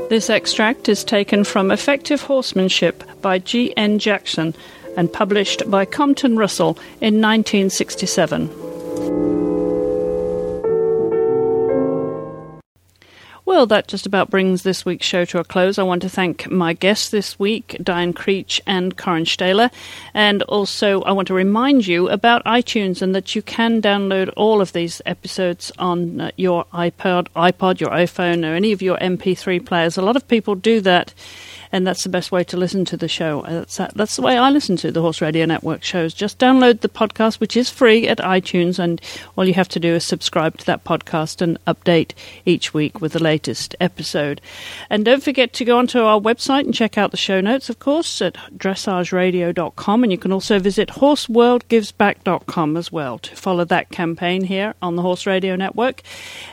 This 0.08 0.30
extract 0.30 0.88
is 0.88 1.02
taken 1.02 1.42
from 1.42 1.72
Effective 1.72 2.22
Horsemanship 2.22 3.02
by 3.20 3.40
G. 3.40 3.76
N. 3.76 3.98
Jackson 3.98 4.54
and 4.96 5.12
published 5.12 5.68
by 5.68 5.84
Compton 5.84 6.36
Russell 6.36 6.78
in 7.00 7.20
1967. 7.20 8.73
Well, 13.46 13.66
that 13.66 13.88
just 13.88 14.04
about 14.04 14.30
brings 14.30 14.62
this 14.62 14.84
week's 14.84 15.06
show 15.06 15.24
to 15.26 15.38
a 15.38 15.44
close. 15.44 15.78
I 15.78 15.84
want 15.84 16.02
to 16.02 16.08
thank 16.08 16.50
my 16.50 16.72
guests 16.72 17.10
this 17.10 17.38
week, 17.38 17.76
Diane 17.82 18.12
Creech 18.12 18.60
and 18.66 18.96
Koryn 18.96 19.24
Staehling. 19.24 19.70
And 20.12 20.42
also, 20.44 21.02
I 21.02 21.12
want 21.12 21.28
to 21.28 21.34
remind 21.34 21.86
you 21.86 22.08
about 22.08 22.44
iTunes 22.46 23.00
and 23.00 23.14
that 23.14 23.34
you 23.34 23.42
can 23.42 23.80
download 23.80 24.32
all 24.36 24.60
of 24.60 24.72
these 24.72 25.00
episodes 25.06 25.70
on 25.78 26.20
uh, 26.20 26.30
your 26.36 26.64
iPod, 26.74 27.28
iPod, 27.36 27.80
your 27.80 27.90
iPhone, 27.90 28.44
or 28.44 28.54
any 28.54 28.72
of 28.72 28.82
your 28.82 28.98
MP3 28.98 29.64
players. 29.64 29.96
A 29.96 30.02
lot 30.02 30.16
of 30.16 30.26
people 30.26 30.54
do 30.54 30.80
that 30.80 31.14
and 31.74 31.84
that's 31.84 32.04
the 32.04 32.08
best 32.08 32.30
way 32.30 32.44
to 32.44 32.56
listen 32.56 32.84
to 32.84 32.96
the 32.96 33.08
show. 33.08 33.40
Uh, 33.40 33.50
that's, 33.50 33.78
that's 33.96 34.14
the 34.14 34.22
way 34.22 34.38
I 34.38 34.48
listen 34.50 34.76
to 34.76 34.92
the 34.92 35.02
Horse 35.02 35.20
Radio 35.20 35.44
Network 35.44 35.82
shows. 35.82 36.14
Just 36.14 36.38
download 36.38 36.82
the 36.82 36.88
podcast, 36.88 37.40
which 37.40 37.56
is 37.56 37.68
free 37.68 38.06
at 38.06 38.18
iTunes, 38.18 38.78
and 38.78 39.00
all 39.36 39.44
you 39.44 39.54
have 39.54 39.68
to 39.70 39.80
do 39.80 39.92
is 39.94 40.04
subscribe 40.04 40.56
to 40.58 40.66
that 40.66 40.84
podcast 40.84 41.42
and 41.42 41.58
update 41.64 42.12
each 42.46 42.72
week 42.72 43.00
with 43.00 43.12
the 43.12 43.22
latest 43.22 43.74
episode. 43.80 44.40
And 44.88 45.04
don't 45.04 45.24
forget 45.24 45.52
to 45.54 45.64
go 45.64 45.76
onto 45.76 45.98
our 45.98 46.20
website 46.20 46.60
and 46.60 46.72
check 46.72 46.96
out 46.96 47.10
the 47.10 47.16
show 47.16 47.40
notes, 47.40 47.68
of 47.68 47.80
course, 47.80 48.22
at 48.22 48.34
dressageradio.com, 48.56 50.04
and 50.04 50.12
you 50.12 50.18
can 50.18 50.30
also 50.30 50.60
visit 50.60 50.90
horseworldgivesback.com 50.90 52.76
as 52.76 52.92
well 52.92 53.18
to 53.18 53.34
follow 53.34 53.64
that 53.64 53.90
campaign 53.90 54.44
here 54.44 54.74
on 54.80 54.94
the 54.94 55.02
Horse 55.02 55.26
Radio 55.26 55.56
Network. 55.56 56.02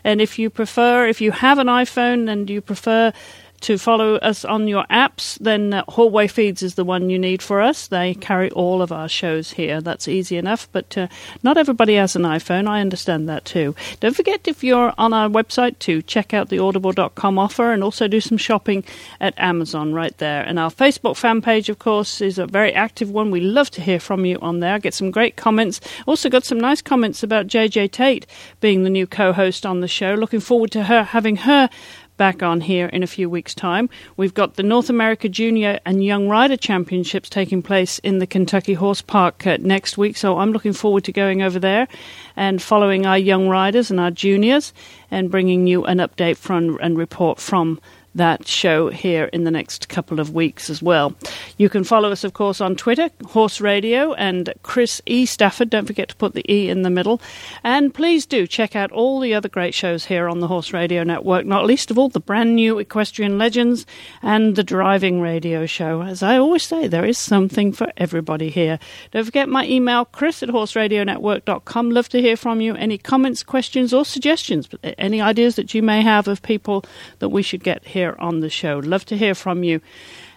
And 0.04 0.20
if 0.20 0.40
you 0.40 0.50
prefer, 0.50 1.06
if 1.06 1.22
you 1.22 1.32
have 1.32 1.60
an 1.60 1.68
iPhone 1.68 2.28
and 2.28 2.50
you 2.50 2.60
prefer 2.60 3.14
to 3.62 3.78
follow 3.78 4.16
us 4.16 4.44
on 4.44 4.68
your 4.68 4.86
apps, 4.90 5.38
then 5.40 5.74
uh, 5.74 5.84
Hallway 5.88 6.28
Feeds 6.28 6.64
is 6.64 6.76
the 6.76 6.84
one 6.84 7.10
you 7.10 7.18
need 7.18 7.42
for 7.42 7.62
us. 7.62 7.88
They 7.88 8.16
carry 8.16 8.50
all 8.52 8.82
of 8.82 8.92
our 8.92 9.08
shows 9.08 9.52
here. 9.52 9.82
That's 9.82 10.08
easy 10.08 10.38
enough, 10.38 10.68
but 10.72 10.98
uh, 10.98 11.08
not 11.44 11.58
everybody 11.58 11.96
has 11.96 12.16
an 12.16 12.24
iPhone. 12.24 12.68
I 12.68 12.82
understand 12.82 13.30
that 13.30 13.46
too. 13.46 13.76
Don't 14.00 14.16
forget 14.16 14.48
if 14.48 14.64
you're 14.64 14.94
on 14.98 15.14
our 15.14 15.30
website 15.30 15.80
to 15.80 16.02
check 16.02 16.34
out 16.34 16.50
the 16.50 16.60
audible.com 16.60 17.40
offer 17.40 17.72
and 17.72 17.84
also 17.84 18.08
do 18.08 18.20
some 18.20 18.38
shopping 18.38 18.84
at 19.20 19.34
Amazon 19.38 19.94
right 19.94 20.18
there. 20.18 20.42
And 20.44 20.60
our 20.60 20.72
Facebook 20.72 21.16
fan 21.16 21.42
page, 21.42 21.70
of 21.70 21.80
course, 21.80 22.22
is 22.22 22.38
a 22.38 22.48
very 22.48 22.74
active 22.74 23.12
one. 23.12 23.32
We 23.32 23.42
love 23.42 23.70
to 23.72 23.82
hear 23.82 24.00
from 24.00 24.26
you 24.26 24.38
on 24.42 24.60
there. 24.60 24.80
Get 24.80 24.94
some 24.94 25.12
great 25.12 25.36
comments. 25.36 25.80
Also 26.08 26.30
got 26.30 26.44
some 26.44 26.60
nice 26.60 26.82
comments 26.82 27.24
about 27.24 27.48
JJ 27.48 27.92
Tate 27.92 28.26
being 28.60 28.84
the 28.84 28.90
new 28.90 29.06
co-host 29.06 29.66
on 29.66 29.82
the 29.82 29.88
show. 29.88 30.16
Looking 30.16 30.40
forward 30.40 30.72
to 30.72 30.84
her 30.86 31.04
having 31.04 31.38
her 31.38 31.70
back 32.18 32.44
on 32.44 32.62
here 32.62 32.88
in 32.88 33.04
a 33.04 33.08
few 33.08 33.30
weeks' 33.30 33.56
time. 33.56 33.90
We've 34.18 34.34
got 34.34 34.56
the 34.56 34.64
North 34.64 34.90
America 34.90 35.30
Junior 35.30 35.80
and 35.86 36.04
Young 36.04 36.28
Rider 36.28 36.58
Championships 36.58 37.30
taking 37.30 37.62
place 37.62 38.00
in 38.00 38.20
the 38.20 38.28
Kentucky 38.28 38.74
Horse 38.74 39.02
Park 39.02 39.46
uh, 39.48 39.58
next 39.60 39.98
week, 39.98 40.18
so 40.18 40.38
I'm 40.38 40.52
looking 40.52 40.74
forward 40.74 41.04
to 41.06 41.12
going 41.12 41.42
over 41.42 41.60
there 41.60 41.88
and 42.36 42.62
following 42.62 43.06
our 43.06 43.18
young 43.18 43.48
riders 43.48 43.92
and 43.92 44.00
our 44.00 44.12
juniors 44.12 44.74
and 45.10 45.32
bringing 45.32 45.68
you 45.68 45.86
an 45.86 45.98
update 45.98 46.38
from 46.38 46.78
and 46.82 46.98
report 46.98 47.40
from 47.40 47.80
that 48.16 48.48
show 48.48 48.90
here 48.90 49.26
in 49.26 49.44
the 49.44 49.52
next 49.52 49.90
couple 49.90 50.20
of 50.20 50.34
weeks 50.34 50.70
as 50.70 50.82
well. 50.82 51.16
You 51.58 51.70
can 51.70 51.84
follow 51.84 52.12
us, 52.12 52.24
of 52.24 52.34
course, 52.34 52.60
on 52.60 52.76
Twitter, 52.76 53.10
Horse 53.26 53.62
Radio, 53.62 54.14
and 54.14 54.54
Chris 54.64 55.02
E. 55.06 55.26
Stafford. 55.26 55.70
Don't 55.70 55.86
forget 55.86 56.10
to 56.10 56.16
put 56.16 56.34
the 56.34 56.52
E 56.52 56.70
in 56.70 56.82
the 56.82 56.90
middle. 56.90 57.22
And 57.64 57.94
please 57.94 58.26
do 58.26 58.48
check 58.48 58.76
out 58.76 58.92
all 58.92 59.20
the 59.20 59.34
other 59.34 59.50
great 59.50 59.74
shows 59.74 60.06
here 60.06 60.28
on 60.28 60.40
the 60.40 60.48
Horse 60.48 60.74
Radio 60.74 61.04
Network, 61.04 61.46
not 61.46 61.66
least 61.66 61.92
of 61.92 61.98
all 61.98 62.10
the 62.10 62.20
brand 62.20 62.56
new 62.56 62.80
Equestrian 62.80 63.38
Legends 63.38 63.86
and 64.22 64.56
the 64.56 64.64
Driving 64.64 65.22
Radio 65.22 65.66
Show. 65.66 66.02
As 66.02 66.22
I 66.22 66.38
always 66.38 66.64
say, 66.64 66.88
there 66.88 67.06
is 67.06 67.18
something 67.18 67.72
for 67.72 67.92
everybody 67.98 68.50
here. 68.50 68.80
Don't 69.12 69.26
forget 69.26 69.48
my 69.48 69.66
email, 69.66 70.06
chris 70.06 70.44
at 70.44 70.50
horseradionetwork.com. 70.50 71.92
Love 71.92 72.10
to 72.10 72.22
hear 72.22 72.36
from 72.36 72.62
you. 72.62 72.76
Any 72.76 72.98
comments, 72.98 73.44
questions, 73.44 73.94
or 73.94 74.04
suggestions, 74.04 74.68
any 74.84 75.22
ideas 75.22 75.56
that 75.56 75.74
you 75.74 75.82
may 75.82 76.02
have 76.02 76.28
of 76.28 76.42
people 76.42 76.84
that 77.20 77.30
we 77.30 77.42
should 77.42 77.64
get 77.64 77.86
here 77.86 78.01
here 78.02 78.16
on 78.18 78.40
the 78.40 78.50
show. 78.50 78.80
Love 78.80 79.06
to 79.06 79.16
hear 79.16 79.36
from 79.36 79.64
you. 79.64 79.80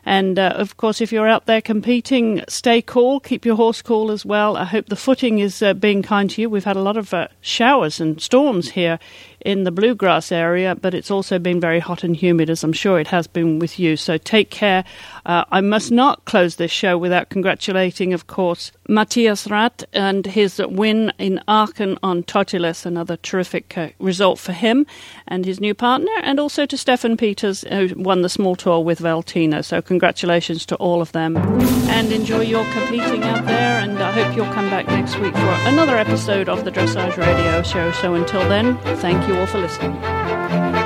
And 0.05 0.39
uh, 0.39 0.53
of 0.55 0.77
course, 0.77 1.01
if 1.01 1.13
you're 1.13 1.29
out 1.29 1.47
there 1.47 1.63
competing, 1.63 2.45
stay 2.47 2.83
cool, 2.83 3.21
keep 3.21 3.47
your 3.47 3.57
horse 3.57 3.81
cool 3.81 4.11
as 4.11 4.23
well. 4.23 4.55
I 4.59 4.65
hope 4.65 4.87
the 4.91 4.97
footing 4.97 5.39
is 5.39 5.63
uh, 5.63 5.73
being 5.73 6.03
kind 6.03 6.29
to 6.31 6.43
you. 6.43 6.51
We've 6.51 6.65
had 6.65 6.77
a 6.77 6.83
lot 6.83 6.99
of 6.99 7.15
uh, 7.15 7.29
showers 7.41 8.01
and 8.01 8.21
storms 8.21 8.73
here 8.73 8.99
in 9.45 9.65
the 9.65 9.71
bluegrass 9.71 10.33
area, 10.33 10.75
but 10.75 10.95
it's 10.95 11.11
also 11.11 11.39
been 11.39 11.61
very 11.61 11.79
hot 11.79 12.03
and 12.03 12.17
humid, 12.17 12.49
as 12.49 12.65
I'm 12.65 12.73
sure 12.73 12.99
it 12.99 13.09
has 13.09 13.27
been 13.27 13.59
with 13.59 13.79
you. 13.79 13.97
So 13.97 14.17
take 14.17 14.51
care. 14.51 14.85
Uh, 15.27 15.45
I 15.51 15.61
must 15.61 15.93
not 15.93 16.25
close 16.25 16.57
this 16.57 16.71
show 16.71 16.97
without 16.97 17.29
congratulating, 17.29 18.13
of 18.15 18.27
course, 18.27 18.73
Matthias 18.89 19.47
Rath 19.47 19.85
and 19.93 20.27
his 20.27 20.61
win 20.67 21.13
in 21.19 21.41
Aachen 21.49 21.99
on 22.03 22.23
Totilas, 22.23 22.87
another 22.87 23.17
terrific 23.19 23.77
uh, 23.77 23.89
result 23.99 24.39
for 24.39 24.53
him 24.53 24.87
and 25.29 25.45
his 25.45 25.61
new 25.61 25.75
partner, 25.75 26.13
and 26.23 26.41
also 26.41 26.67
to 26.67 26.77
Steffen 26.77 27.19
Peters, 27.19 27.63
who 27.69 27.91
won 27.97 28.23
the 28.23 28.29
small 28.29 28.57
tour 28.57 28.81
with 28.81 29.01
Veltina. 29.01 29.65
So 29.65 29.81
congratulations 29.83 30.67
to 30.67 30.77
all 30.77 31.01
of 31.01 31.13
them. 31.13 31.37
And 31.89 32.13
enjoy 32.13 32.41
your 32.41 32.65
competing 32.73 33.23
out 33.23 33.47
there, 33.47 33.79
and 33.81 33.99
I 33.99 34.11
hope 34.11 34.35
you'll 34.35 34.53
come 34.53 34.71
back 34.71 34.87
next 34.89 35.19
week 35.19 35.35
for 35.35 35.55
another 35.69 35.97
episode 35.97 36.49
of 36.49 36.65
the 36.65 36.71
Dressage 36.71 37.17
Radio 37.17 37.63
Show. 37.63 37.93
So 37.93 38.15
until 38.15 38.47
then, 38.49 38.77
thank 38.97 39.27
you 39.35 39.41
all 39.41 39.47
for 39.47 39.59
listening. 39.59 40.84